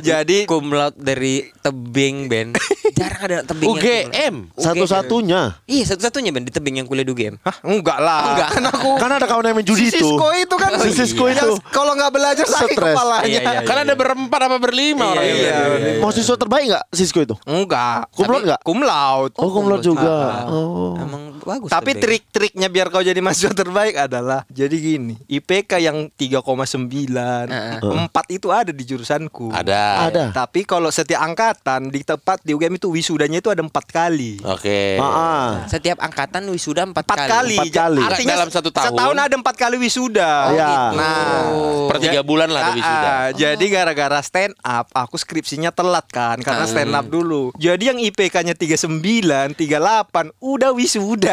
Jadi 0.00 0.48
cum 0.48 0.72
laude 0.82 0.96
dari 0.96 1.34
tebing 1.58 2.26
Ben. 2.26 2.48
Jarang 2.98 3.22
ada 3.22 3.36
tebing. 3.42 3.68
UGM. 3.68 4.34
Satu-satunya. 4.54 5.62
Iya 5.64 5.84
satu-satunya 5.88 6.30
Ben 6.30 6.42
di 6.42 6.50
tebing 6.50 6.76
yang 6.76 6.86
kuliah 6.86 7.02
di 7.02 7.10
UGM. 7.10 7.38
Hah, 7.40 7.56
enggak 7.62 7.98
lah. 7.98 8.22
Enggak. 8.30 8.48
Kan 8.50 8.64
aku 8.68 8.90
Kan 8.96 9.10
ada 9.12 9.24
kawan 9.24 9.44
yang 9.44 9.56
main 9.56 9.64
judi 9.64 9.86
si 9.86 9.96
itu. 9.96 10.04
Sisko 10.04 10.28
itu 10.32 10.54
kan 10.54 10.70
Si 10.78 10.90
Sisko 10.92 11.24
yang 11.26 11.38
itu. 11.38 11.54
kalau 11.68 11.92
nggak 11.92 12.10
belajar 12.10 12.44
sakit 12.44 12.74
Stres. 12.74 12.94
kepalanya. 12.94 13.26
Iya, 13.26 13.40
iya, 13.40 13.60
Kan 13.62 13.76
ada 13.80 13.94
berempat 13.94 14.40
apa 14.42 14.56
berlima 14.58 15.04
orang 15.10 15.24
Iya, 15.24 15.32
itu. 15.32 15.44
iya. 15.44 15.56
Mahasiswa 15.98 16.36
terbaik 16.36 16.64
nggak 16.68 16.84
Sisko 16.90 17.20
itu? 17.20 17.34
Enggak. 17.44 18.10
Tapi- 18.12 18.44
nggak? 18.44 18.60
Cum 18.62 18.80
laude. 18.80 19.34
Oh, 19.36 19.48
cum 19.48 19.64
laude 19.66 19.82
juga. 19.82 20.02
Ah, 20.04 20.38
ah. 20.42 20.44
Oh. 20.48 20.92
Emang 20.94 21.31
bagus. 21.44 21.68
Tapi 21.68 21.92
trik-triknya 21.94 22.66
biar 22.66 22.88
kau 22.88 23.00
jadi 23.00 23.18
mahasiswa 23.18 23.52
terbaik 23.52 23.94
adalah 23.96 24.44
jadi 24.48 24.72
gini. 24.72 25.14
IPK 25.26 25.78
yang 25.78 26.08
3,9, 26.10 27.48
Heeh. 27.48 27.78
4 27.80 28.10
itu 28.30 28.48
ada 28.48 28.70
di 28.70 28.84
jurusanku. 28.84 29.52
Ada. 29.52 30.08
Ada. 30.08 30.24
Tapi 30.32 30.62
kalau 30.62 30.88
setiap 30.88 31.20
angkatan 31.20 31.88
di 31.88 32.02
tempat 32.02 32.40
di 32.40 32.52
UGM 32.52 32.76
itu 32.76 32.88
wisudanya 32.88 33.38
itu 33.38 33.48
ada 33.48 33.60
empat 33.60 33.84
kali. 33.88 34.38
Oke. 34.42 34.96
Ah, 34.96 35.04
ah. 35.04 35.48
Setiap 35.66 35.98
angkatan 35.98 36.44
wisuda 36.48 36.84
empat, 36.84 37.04
kali. 37.06 37.56
Empat 37.56 37.70
kali. 37.70 38.02
Artinya 38.02 38.34
Dalam 38.34 38.50
satu 38.50 38.68
tahun? 38.70 38.92
Setahun 38.92 39.16
ada 39.18 39.34
empat 39.34 39.54
kali 39.56 39.76
wisuda. 39.78 40.30
Iya. 40.52 40.74
Nah, 40.92 41.42
Per 41.88 41.96
tiga 42.00 42.20
bulan 42.22 42.48
lah 42.48 42.60
ada 42.62 42.72
Ah, 42.72 42.76
wisuda. 42.76 43.08
ah, 43.08 43.28
jadi 43.32 43.64
gara-gara 43.68 44.18
stand 44.20 44.54
up, 44.60 44.88
aku 44.92 45.16
skripsinya 45.16 45.70
telat 45.70 46.06
kan 46.08 46.40
karena 46.40 46.64
stand 46.64 46.92
up 46.92 47.06
dulu. 47.06 47.52
Jadi 47.56 47.88
yang 47.88 47.98
IPK-nya 47.98 48.54
39, 48.54 49.52
38 49.54 50.32
udah 50.38 50.70
wisuda. 50.72 51.31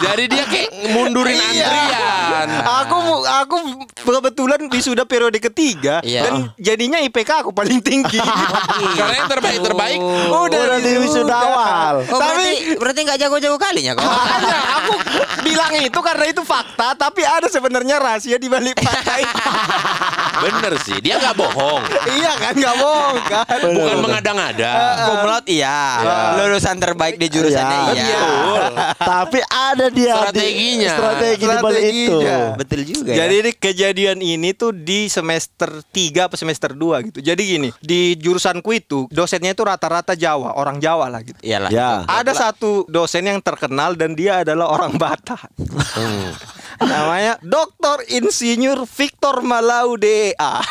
Jadi 0.00 0.24
dia 0.26 0.44
kayak 0.44 0.68
mundurin 0.90 1.36
Iya. 1.36 1.44
antrian. 1.44 2.48
aku 2.62 2.96
aku 3.20 3.56
kebetulan 4.00 4.60
wisuda 4.66 5.04
periode 5.04 5.36
ketiga 5.38 6.00
Iya. 6.00 6.24
dan 6.24 6.34
jadinya 6.56 6.98
IPK 6.98 7.44
aku 7.44 7.50
paling 7.52 7.78
tinggi. 7.78 8.16
Karena 8.98 9.14
yang 9.18 9.28
terbaik 9.28 9.60
terbaik. 9.60 10.00
Udah 10.26 10.80
di 10.80 10.92
wisuda 10.98 11.34
awal. 11.36 11.94
Oh, 12.02 12.16
Tapi- 12.16 12.26
berarti 12.26 12.52
berarti 12.76 13.00
nggak 13.04 13.18
jago-jago 13.20 13.56
kalinya 13.56 13.92
kok. 13.92 14.04
Aku 14.08 14.92
bilang 15.40 15.72
itu 15.76 15.98
karena 15.98 16.24
itu 16.26 16.42
fakta, 16.42 16.92
tapi 16.94 17.22
ada 17.22 17.46
sebenarnya 17.46 17.96
rahasia 17.96 18.36
di 18.36 18.46
balik 18.46 18.76
fakta 18.76 19.14
itu. 19.16 19.36
Bener 20.40 20.72
sih, 20.80 20.96
dia 20.98 21.16
nggak 21.16 21.36
bohong. 21.36 21.82
iya 22.10 22.32
kan, 22.34 22.52
nggak 22.52 22.76
bohong 22.76 23.16
kan. 23.22 23.58
Bukan 23.62 23.96
mengada-ngada. 24.00 24.72
Cum 25.02 25.18
laude 25.22 25.46
iya. 25.46 25.78
Lulusan 26.36 26.76
terbaik 26.76 27.16
di 27.16 27.28
jurusannya 27.28 27.78
Iya. 27.92 27.92
iya. 27.94 28.20
Betul. 28.20 28.64
Tapi 29.12 29.38
ada 29.44 29.86
dia 29.88 30.08
di- 30.08 30.16
Strateginya. 30.16 30.90
strategi 30.90 31.44
di 31.44 31.56
balik 31.58 31.82
itu. 31.84 32.18
Betul 32.56 32.80
juga 32.82 33.10
Jadi 33.12 33.34
ya. 33.34 33.40
ini 33.42 33.50
kejadian 33.52 34.18
ini 34.18 34.48
tuh 34.52 34.72
di 34.72 35.06
semester 35.06 35.84
3 35.84 36.26
apa 36.26 36.34
semester 36.34 36.72
2 36.72 37.06
gitu. 37.06 37.18
Jadi 37.20 37.42
gini, 37.42 37.68
di 37.78 38.16
jurusanku 38.16 38.70
itu 38.72 39.04
dosennya 39.10 39.52
itu 39.52 39.60
rata-rata 39.60 40.16
Jawa, 40.16 40.56
orang 40.56 40.80
Jawa 40.80 41.06
lah 41.06 41.20
gitu. 41.20 41.36
Iyalah. 41.40 41.68
Ya. 41.68 42.02
Ada 42.06 42.32
satu 42.32 42.88
dosen 42.88 43.26
yang 43.26 43.38
terkenal 43.38 43.92
dan 43.92 44.16
dia 44.16 44.40
adalah 44.40 44.72
orang 44.72 44.96
Batak. 44.96 45.19
Namanya 46.80 47.36
Dr. 47.44 48.04
Insinyur 48.08 48.84
Victor 48.88 49.44
Malau 49.44 49.96
DEA. 50.00 50.64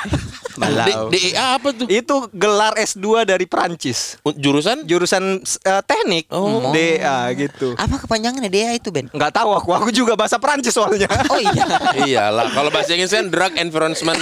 Malau. 0.59 1.07
DEA 1.07 1.55
apa 1.55 1.71
tuh? 1.71 1.87
Itu 1.87 2.27
gelar 2.29 2.75
S2 2.75 2.99
dari 3.23 3.45
Prancis. 3.45 4.19
Jurusan? 4.29 4.83
Jurusan 4.83 5.39
eh, 5.41 5.81
teknik 5.81 6.27
Oh. 6.29 6.69
DEA 6.69 7.31
gitu. 7.33 7.73
Apa 7.73 7.95
kepanjangannya 7.97 8.47
dia 8.47 8.71
itu 8.71 8.89
Ben? 8.89 9.07
Nggak 9.09 9.31
tahu 9.33 9.49
aku, 9.53 9.69
aku 9.71 9.89
juga 9.89 10.13
bahasa 10.13 10.35
Prancis 10.35 10.71
soalnya. 10.71 11.07
Oh 11.25 11.39
iya. 11.39 11.65
Iyalah, 12.05 12.51
kalau 12.51 12.69
bahasa 12.69 12.91
Inggris 12.91 13.09
kan 13.09 13.27
Drug 13.27 13.53
Enforcement 13.55 14.19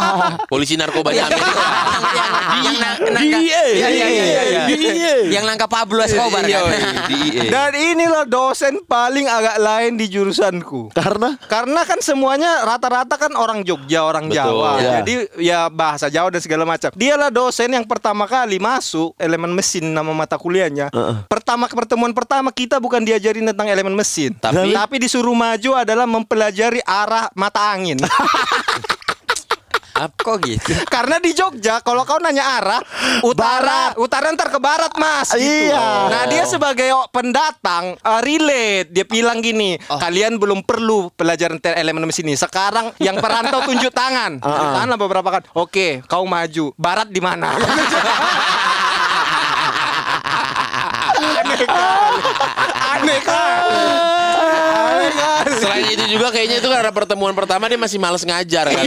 Polisi 0.50 0.74
Narkoba 0.74 1.10
Iya. 1.10 1.26
Amerika. 1.26 1.62
yang 2.60 2.76
nang- 2.76 3.00
nangka- 3.10 3.40
DEA. 3.40 3.64
Iya, 3.66 3.88
iya, 3.88 4.06
iya, 4.06 4.42
iya. 4.42 4.62
DEA. 4.66 5.14
Yang 5.30 5.44
nangkap 5.46 5.68
Pablo 5.68 6.00
Escobar 6.00 6.42
Iya, 6.42 6.60
kan. 6.60 6.78
DEA. 7.08 7.42
Dan 7.48 7.70
inilah 7.74 8.24
dosen 8.24 8.78
paling 8.84 9.26
agak 9.26 9.56
lain 9.58 9.92
di 9.94 10.06
jurusanku. 10.06 10.92
Karena 10.92 11.34
Karena 11.42 11.82
kan 11.82 11.98
semuanya 12.00 12.62
rata-rata 12.62 13.16
kan 13.16 13.32
orang 13.32 13.62
Jogja, 13.62 14.02
orang 14.02 14.28
Betul. 14.28 14.38
Jawa. 14.38 14.70
Iya. 14.76 14.90
Jadi 14.96 15.14
ya 15.40 15.60
bahasa 15.80 16.12
Jawa 16.12 16.28
dan 16.28 16.44
segala 16.44 16.68
macam. 16.68 16.92
Dialah 16.92 17.32
dosen 17.32 17.72
yang 17.72 17.88
pertama 17.88 18.28
kali 18.28 18.60
masuk 18.60 19.16
elemen 19.16 19.48
mesin 19.56 19.88
nama 19.88 20.12
mata 20.12 20.36
kuliahnya. 20.36 20.92
Pertama 21.24 21.64
pertemuan 21.72 22.12
pertama 22.12 22.52
kita 22.52 22.76
bukan 22.76 23.00
diajarin 23.00 23.48
tentang 23.48 23.72
elemen 23.72 23.96
mesin, 23.96 24.36
Tapi? 24.36 24.76
tapi 24.76 25.00
disuruh 25.00 25.32
maju 25.32 25.80
adalah 25.80 26.04
mempelajari 26.04 26.84
arah 26.84 27.32
mata 27.32 27.72
angin. 27.72 27.96
Kok 30.08 30.36
gitu? 30.46 30.72
Karena 30.94 31.20
di 31.20 31.36
Jogja 31.36 31.84
kalau 31.84 32.08
kau 32.08 32.16
nanya 32.22 32.56
arah 32.56 32.80
utara, 33.20 33.92
utara 34.00 34.32
ntar 34.32 34.48
ke 34.48 34.56
barat 34.56 34.92
mas. 34.96 35.34
Gitu. 35.36 35.68
Iya. 35.68 36.08
Nah 36.08 36.22
dia 36.30 36.44
sebagai 36.48 36.88
pendatang 37.12 38.00
uh, 38.00 38.20
relate 38.24 38.88
dia 38.88 39.04
bilang 39.04 39.44
gini, 39.44 39.76
kalian 39.76 40.40
belum 40.40 40.64
perlu 40.64 41.12
pelajaran 41.12 41.60
elemen 41.60 42.08
mesin 42.08 42.24
ini. 42.28 42.38
Sekarang 42.38 42.94
yang 43.02 43.20
perantau 43.20 43.60
tunjuk 43.68 43.92
tangan, 43.92 44.40
tunjuk 44.44 44.70
tangan 44.72 44.96
beberapa 44.96 45.28
kan. 45.28 45.42
Oke, 45.52 46.00
kau 46.08 46.24
maju. 46.24 46.72
Barat 46.80 47.08
di 47.12 47.20
mana? 47.20 47.52
Aneh 51.40 51.66
kali. 51.66 52.22
Aneh 52.78 53.20
kali. 53.20 54.09
Selain 55.80 55.96
itu 55.96 56.04
juga 56.12 56.28
kayaknya 56.28 56.60
itu 56.60 56.68
karena 56.68 56.92
pertemuan 56.92 57.32
pertama 57.32 57.64
dia 57.64 57.80
masih 57.80 57.96
males 57.96 58.20
ngajar 58.20 58.68
kan. 58.68 58.84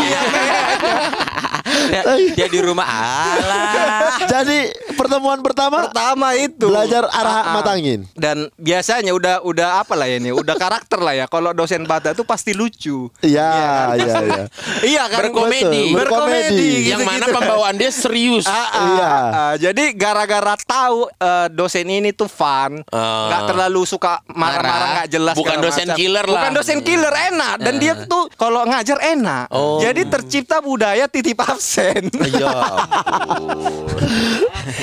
dia, 1.89 2.01
dia 2.37 2.47
di 2.53 2.59
rumah 2.61 2.85
alah. 2.85 4.21
jadi 4.29 4.69
pertemuan 5.03 5.39
pertama 5.39 5.77
pertama 5.83 6.27
itu 6.33 6.65
belajar 6.65 7.03
arah 7.09 7.31
Ah, 7.33 7.41
ah. 7.43 7.53
mata 7.55 7.71
angin. 7.73 8.07
dan 8.13 8.47
biasanya 8.55 9.11
udah 9.11 9.41
udah 9.41 9.81
apa 9.81 9.93
lah 9.93 10.05
ya 10.05 10.17
ini 10.17 10.31
udah 10.31 10.55
karakter 10.55 10.97
lah 10.97 11.13
ya 11.13 11.25
kalau 11.25 11.51
dosen 11.51 11.83
bata 11.83 12.11
itu 12.11 12.23
pasti 12.23 12.51
lucu 12.51 13.11
Iya, 13.19 13.51
iya, 13.95 14.15
iya. 14.21 14.43
iya 14.95 15.03
kan 15.05 15.19
Berkomedi. 15.23 15.91
Berkomedi 15.91 16.71
Yang 16.85 17.01
mana 17.01 17.25
pembawaan 17.27 17.75
dia 17.75 17.89
serius. 17.89 18.45
Ah, 18.45 18.69
Iya. 18.85 19.13
jadi 19.61 19.91
gara-gara 19.93 20.55
tahu 20.57 21.09
eh, 21.09 21.47
dosen 21.49 21.85
ini 21.85 22.11
tuh 22.11 22.27
fun, 22.27 22.79
nggak 22.85 23.41
terlalu 23.45 23.81
suka 23.83 24.21
marah-marah 24.27 24.87
nggak 24.95 25.09
jelas. 25.09 25.35
Bukan 25.35 25.57
dosen 25.59 25.87
macam. 25.87 25.97
killer 25.97 26.23
lah. 26.23 26.31
Bukan 26.37 26.51
dosen 26.53 26.79
killer 26.79 27.11
enak 27.11 27.55
dan 27.59 27.73
dia 27.75 27.93
tuh 28.05 28.29
kalau 28.33 28.63
ngajar 28.63 29.01
enak. 29.01 29.49
Oh. 29.49 29.79
Jadi 29.79 30.05
tercipta 30.05 30.59
budaya 30.59 31.07
titip 31.07 31.39
absen. 31.39 32.07
Ya. 32.29 32.53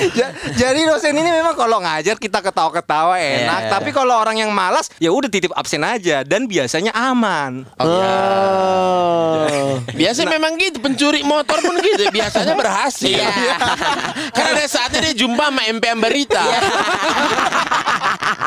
Ja- 0.01 0.10
Jadi 0.51 0.79
dosen 0.83 1.13
ini 1.13 1.31
memang 1.31 1.55
kalau 1.55 1.79
ngajar 1.79 2.15
kita 2.15 2.41
ketawa-ketawa 2.41 3.15
enak, 3.15 3.61
Iya. 3.63 3.71
tapi 3.71 3.89
kalau 3.89 4.13
orang 4.13 4.37
yang 4.37 4.51
malas 4.51 4.91
ya 4.97 5.09
udah 5.09 5.27
titip 5.27 5.51
absen 5.53 5.81
aja 5.81 6.21
dan 6.21 6.45
biasanya 6.45 6.91
aman. 6.91 7.63
Ah. 7.79 9.47
Biasa 9.91 10.25
memang 10.25 10.55
gitu 10.55 10.77
pencuri 10.79 11.21
motor 11.21 11.59
pun 11.59 11.75
gitu 11.79 12.09
biasanya 12.09 12.53
berhasil. 12.53 13.07
Iya. 13.13 13.55
Karena 14.35 14.49
ada 14.53 14.67
saatnya 14.67 14.99
dia 15.01 15.15
jumpa 15.17 15.47
sama 15.47 15.61
MPM 15.65 15.99
Berita. 15.99 16.43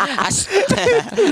As, 0.05 0.49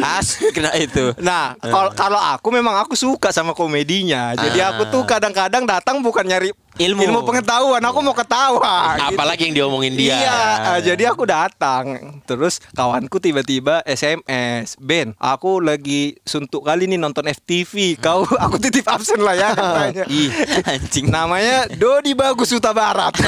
as 0.01 0.29
kena 0.51 0.73
itu. 0.75 1.13
Nah, 1.19 1.53
kalau 1.61 1.93
kalau 1.93 2.17
aku 2.17 2.49
memang 2.49 2.73
aku 2.79 2.95
suka 2.95 3.29
sama 3.29 3.53
komedinya. 3.53 4.33
Jadi 4.33 4.59
Ah. 4.59 4.73
aku 4.73 4.89
tuh 4.89 5.03
kadang-kadang 5.05 5.65
datang 5.65 6.01
bukan 6.01 6.25
nyari 6.25 6.53
Ilmu. 6.83 7.01
ilmu 7.01 7.21
pengetahuan, 7.23 7.79
aku 7.81 7.99
mau 8.01 8.13
ketawa. 8.13 8.97
gitu. 8.97 9.15
Apalagi 9.15 9.43
yang 9.47 9.55
diomongin 9.57 9.95
dia. 9.95 10.17
Iya, 10.19 10.41
eh, 10.75 10.81
jadi 10.85 11.03
aku 11.09 11.23
datang. 11.25 11.85
Terus 12.25 12.59
kawanku 12.73 13.19
tiba-tiba 13.19 13.83
SMS, 13.85 14.75
Ben, 14.77 15.15
aku 15.17 15.59
lagi 15.59 16.19
suntuk 16.23 16.63
kali 16.63 16.85
nih 16.85 16.97
nonton 16.97 17.25
FTV. 17.25 17.97
Kau, 17.97 18.27
aku 18.27 18.59
titip 18.59 18.85
absen 18.85 19.19
lah 19.19 19.33
ya. 19.33 19.51
katanya. 19.57 20.05
Ih, 20.07 20.31
anjing. 20.65 21.07
Namanya 21.07 21.71
Dodi 21.71 22.13
Bagus 22.13 22.51
Huta 22.51 22.73
Barat. 22.73 23.15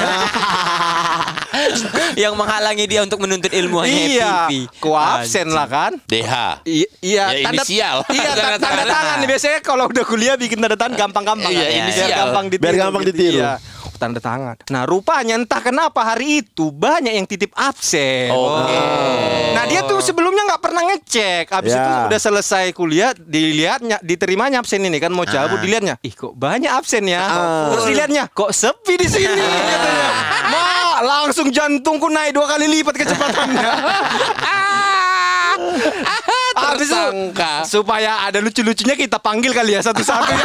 yang 2.18 2.34
menghalangi 2.34 2.84
dia 2.84 3.00
untuk 3.02 3.22
menuntut 3.22 3.50
ilmu 3.50 3.78
hanya 3.80 3.94
iya, 4.04 4.32
FTV. 4.46 4.52
ku 4.80 4.90
absen 4.92 5.46
lah 5.48 5.66
kan. 5.66 5.92
DH. 6.04 6.32
I- 6.66 6.90
iya, 7.00 7.24
Ya, 7.30 7.48
inisial. 7.48 8.02
Iya, 8.08 8.30
ta- 8.30 8.34
Tanda 8.44 8.58
tanda, 8.58 8.84
tangan. 8.84 9.16
biasanya 9.24 9.58
kalau 9.60 9.84
udah 9.86 10.04
kuliah 10.04 10.34
bikin 10.34 10.58
tanda 10.58 10.74
tangan 10.74 10.94
gampang-gampang. 10.98 11.50
Iya, 11.50 11.64
kan? 11.64 11.78
inisial. 11.80 12.06
Biar 12.06 12.18
gampang 12.20 12.44
ditiru. 12.46 12.62
Biar 12.64 12.74
gampang 12.76 13.02
gitu. 13.02 13.10
ditiru. 13.12 13.38
Iya. 13.44 13.56
Tanda 13.94 14.18
tangan. 14.18 14.58
Nah, 14.68 14.82
rupanya 14.84 15.38
entah 15.38 15.62
kenapa 15.62 16.02
hari 16.02 16.42
itu 16.42 16.68
banyak 16.68 17.14
yang 17.14 17.24
titip 17.24 17.54
absen. 17.54 18.26
Oke. 18.28 18.82
Nah, 19.54 19.64
dia 19.64 19.80
tuh 19.80 20.02
sebelumnya 20.02 20.44
nggak 20.44 20.60
pernah 20.60 20.82
ngecek. 20.84 21.46
Habis 21.46 21.72
Ya. 21.72 21.78
itu 21.78 21.90
udah 22.10 22.20
selesai 22.20 22.64
kuliah, 22.72 23.14
dilihatnya, 23.14 24.02
diterimanya 24.02 24.58
absen 24.58 24.82
ini 24.82 24.98
kan 24.98 25.08
mau 25.08 25.22
cabut 25.24 25.62
dilihatnya. 25.62 25.94
Ih, 26.00 26.10
kok 26.10 26.34
banyak 26.34 26.68
absen 26.68 27.06
ya? 27.06 27.22
Ah. 27.22 27.70
Terus 27.70 27.84
dilihatnya, 27.86 28.24
kok 28.28 28.50
sepi 28.50 28.98
di 28.98 29.06
sini 29.06 29.40
katanya. 29.72 30.08
Ma, 30.44 30.64
langsung 31.00 31.48
jantungku 31.48 32.10
naik 32.10 32.34
dua 32.34 32.50
kali 32.50 32.66
lipat 32.66 32.94
kecepatannya. 32.98 33.62
Habis 36.54 36.86
itu 36.86 37.02
supaya 37.64 38.26
ada 38.26 38.38
lucu-lucunya 38.38 38.94
kita 38.94 39.18
panggil 39.18 39.50
kali 39.50 39.74
ya 39.74 39.82
satu-satu. 39.82 40.34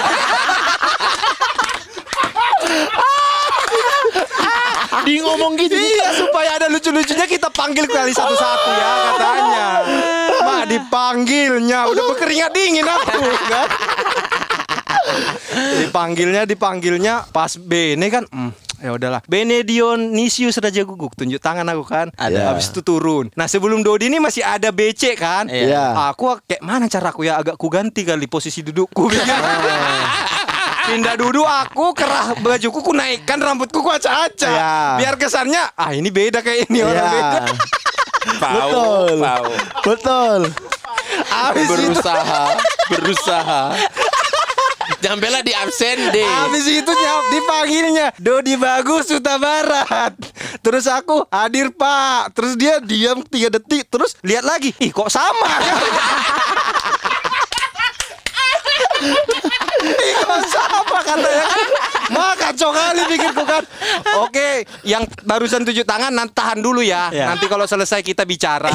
Di 4.99 5.15
ngomong 5.17 5.53
gitu. 5.55 5.73
iya 5.73 6.11
supaya 6.13 6.57
ada 6.57 6.67
lucu-lucunya 6.67 7.25
kita 7.25 7.49
panggil 7.49 7.85
kali 7.85 8.11
satu-satu 8.11 8.69
ya 8.71 8.91
katanya. 9.07 9.67
Mak 10.39 10.63
dipanggilnya 10.67 11.79
udah 11.87 12.03
berkeringat 12.09 12.51
dingin 12.51 12.85
aku 12.85 13.09
kan. 13.47 13.67
dipanggilnya 15.81 16.45
dipanggilnya 16.45 17.25
pas 17.29 17.57
Bene 17.57 18.07
kan 18.07 18.23
hmm, 18.23 18.51
ya 18.79 18.93
udahlah 18.93 19.21
Bene 19.25 19.65
Dionisius 19.65 20.55
Raja 20.55 20.85
Guguk 20.85 21.17
tunjuk 21.17 21.41
tangan 21.41 21.65
aku 21.65 21.83
kan 21.83 22.13
Ada. 22.13 22.53
habis 22.53 22.69
itu 22.69 22.79
turun 22.79 23.27
nah 23.33 23.49
sebelum 23.49 23.81
Dodi 23.81 24.07
ini 24.07 24.21
masih 24.21 24.45
ada 24.45 24.69
BC 24.69 25.17
kan 25.17 25.49
Iya. 25.49 26.13
aku 26.13 26.37
kayak 26.45 26.61
mana 26.61 26.85
caraku 26.85 27.25
ya 27.25 27.41
agak 27.41 27.57
ku 27.57 27.67
ganti 27.67 28.05
kali 28.05 28.29
posisi 28.29 28.61
dudukku 28.61 29.09
pikir. 29.09 29.25
Pindah 30.89 31.15
duduk 31.15 31.45
aku 31.45 31.93
kerah 31.93 32.33
bajuku 32.35 32.81
ku 32.81 32.91
naikkan 32.91 33.37
rambutku 33.37 33.77
ku 33.77 33.89
acak-acak 33.89 34.49
Iya. 34.49 34.73
biar 34.97 35.13
kesannya 35.15 35.69
ah 35.71 35.91
ini 35.91 36.09
beda 36.09 36.41
kayak 36.41 36.65
ini 36.65 36.81
orang 36.81 36.97
Iya. 36.97 37.11
beda 37.11 37.39
Pau, 38.35 38.51
Betul. 38.51 39.13
pau. 39.17 39.45
Betul. 39.81 40.39
habis 41.25 41.65
itu 41.65 41.73
Berusaha, 41.73 42.43
berusaha. 42.87 43.61
Jangan 44.99 45.17
bela 45.17 45.39
di 45.39 45.53
absen 45.55 46.09
deh. 46.09 46.25
Habis 46.25 46.65
itu 46.67 46.91
nyap 46.91 47.23
dipanggilnya 47.29 48.07
Dodi 48.17 48.53
Bagus 48.53 49.07
Suta 49.07 49.37
Barat 49.37 50.11
Terus 50.59 50.83
aku 50.85 51.23
hadir 51.29 51.71
pak 51.71 52.35
Terus 52.35 52.53
dia 52.53 52.81
diam 52.81 53.21
3 53.21 53.31
detik 53.49 53.87
Terus 53.87 54.17
lihat 54.19 54.43
lagi 54.43 54.75
Ih 54.75 54.91
kok 54.91 55.07
sama 55.07 55.47
Ih 59.79 60.15
kok 60.19 60.41
sama 60.45 60.97
katanya 61.01 61.45
kan 61.47 61.67
Mah 62.09 62.33
kacau 62.59 62.75
kali 62.75 63.01
pikirku 63.07 63.43
kan 63.47 63.63
Oke 64.27 64.67
Yang 64.83 65.07
barusan 65.23 65.63
tunjuk 65.63 65.87
tangan 65.87 66.11
Nanti 66.11 66.35
tahan 66.35 66.59
dulu 66.59 66.83
ya 66.83 67.07
Ya. 67.09 67.31
Nanti 67.31 67.47
kalau 67.47 67.63
selesai 67.63 68.03
kita 68.03 68.27
bicara 68.27 68.67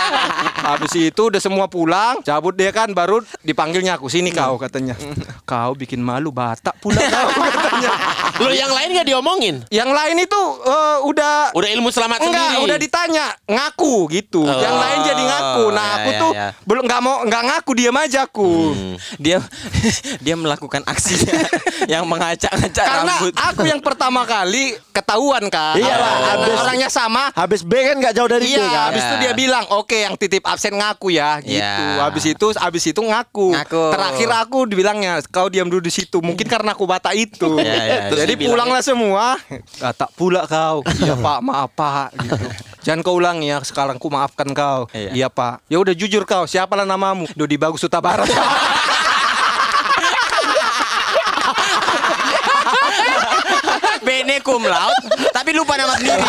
Habis 0.70 0.94
itu 0.94 1.18
udah 1.18 1.42
semua 1.42 1.66
pulang 1.66 2.22
Cabut 2.22 2.54
dia 2.54 2.70
kan 2.70 2.94
Baru 2.94 3.20
dipanggilnya 3.42 3.98
aku 3.98 4.06
Sini 4.06 4.30
kau 4.30 4.54
katanya 4.56 4.94
Kau 5.50 5.74
bikin 5.74 5.98
malu 5.98 6.30
Batak 6.30 6.78
pula 6.78 7.02
kau 7.02 7.28
katanya 7.42 7.90
Lo 8.36 8.52
yang 8.52 8.70
lain 8.70 8.88
gak 8.94 9.08
diomongin? 9.08 9.64
Yang 9.66 9.90
lain 9.90 10.16
itu 10.22 10.42
eh, 10.62 10.98
Udah 11.02 11.50
Udah 11.56 11.68
ilmu 11.72 11.88
selamat 11.88 12.20
Enggak, 12.20 12.48
sendiri. 12.52 12.64
udah 12.64 12.78
ditanya, 12.78 13.26
ngaku 13.48 13.94
gitu. 14.12 14.44
Oh. 14.44 14.60
Yang 14.60 14.76
lain 14.76 14.98
jadi 15.04 15.22
ngaku. 15.24 15.64
Nah, 15.72 15.84
Ya, 15.86 15.94
aku 15.96 16.10
ya, 16.10 16.18
tuh 16.20 16.32
ya. 16.32 16.48
belum 16.68 16.82
nggak 16.84 17.00
mau 17.00 17.16
nggak 17.24 17.42
ngaku 17.48 17.70
diam 17.72 17.96
aja 17.96 18.20
aku. 18.24 18.50
Dia 19.16 19.38
dia 20.20 20.34
melakukan 20.36 20.84
aksinya 20.84 21.32
yang 21.86 22.04
mengacak-ngacak 22.04 22.84
Karena 22.84 23.15
rambut. 23.18 23.32
aku 23.34 23.62
yang 23.64 23.80
pertama 23.80 24.22
kali 24.22 24.64
ketahuan 24.90 25.44
kan. 25.46 25.74
Iyalah, 25.74 25.96
Karena 25.96 26.30
habis- 26.32 26.58
orangnya 26.58 26.88
sama. 26.88 27.24
Habis 27.32 27.60
B 27.60 27.72
kan 27.74 27.96
gak 27.98 28.14
jauh 28.14 28.26
dari 28.26 28.44
B 28.44 28.52
Iya, 28.52 28.64
kan? 28.64 28.84
habis 28.86 29.02
itu 29.02 29.16
dia 29.18 29.32
bilang, 29.32 29.64
"Oke, 29.70 30.02
yang 30.02 30.14
titip 30.14 30.42
absen 30.42 30.72
ngaku 30.72 31.08
ya." 31.10 31.40
gitu. 31.40 31.56
Ya. 31.56 32.02
Habis 32.02 32.24
itu 32.26 32.46
habis 32.54 32.84
itu 32.84 33.00
ngaku. 33.00 33.52
Ngaku. 33.52 33.84
Terakhir 33.90 34.28
aku 34.32 34.58
dibilangnya, 34.64 35.20
"Kau 35.26 35.46
diam 35.46 35.66
dulu 35.66 35.80
di 35.80 35.90
situ." 35.90 36.18
Mungkin 36.18 36.44
karena 36.44 36.72
aku 36.72 36.84
Batak 36.84 37.12
itu. 37.12 37.58
Ya, 37.58 37.74
ya, 37.74 37.98
Terus 38.08 38.20
Jadi 38.22 38.34
pulanglah 38.44 38.80
semua. 38.80 39.36
Ah, 39.80 39.92
tak 39.92 40.12
pula 40.14 40.44
kau. 40.44 40.80
Iya, 40.96 41.16
Pak, 41.16 41.38
maaf, 41.40 41.70
Pak 41.72 42.14
gitu. 42.16 42.46
Jangan 42.82 43.02
kau 43.02 43.18
ulangi 43.18 43.50
ya, 43.50 43.58
sekarang 43.60 43.98
ku 43.98 44.06
maafkan 44.06 44.46
kau. 44.50 44.86
Iya. 44.94 45.10
Iya, 45.12 45.28
Pak. 45.28 45.66
Ya 45.66 45.82
udah 45.82 45.90
jujur 45.90 46.22
kau, 46.22 46.46
siapalah 46.46 46.86
namamu? 46.86 47.26
Dodi 47.34 47.58
Bagus 47.58 47.82
Suta 47.82 47.98
cum 54.46 54.62
laut, 54.62 54.94
tapi 55.34 55.50
lupa 55.50 55.74
nama 55.74 55.98
sendiri. 55.98 56.22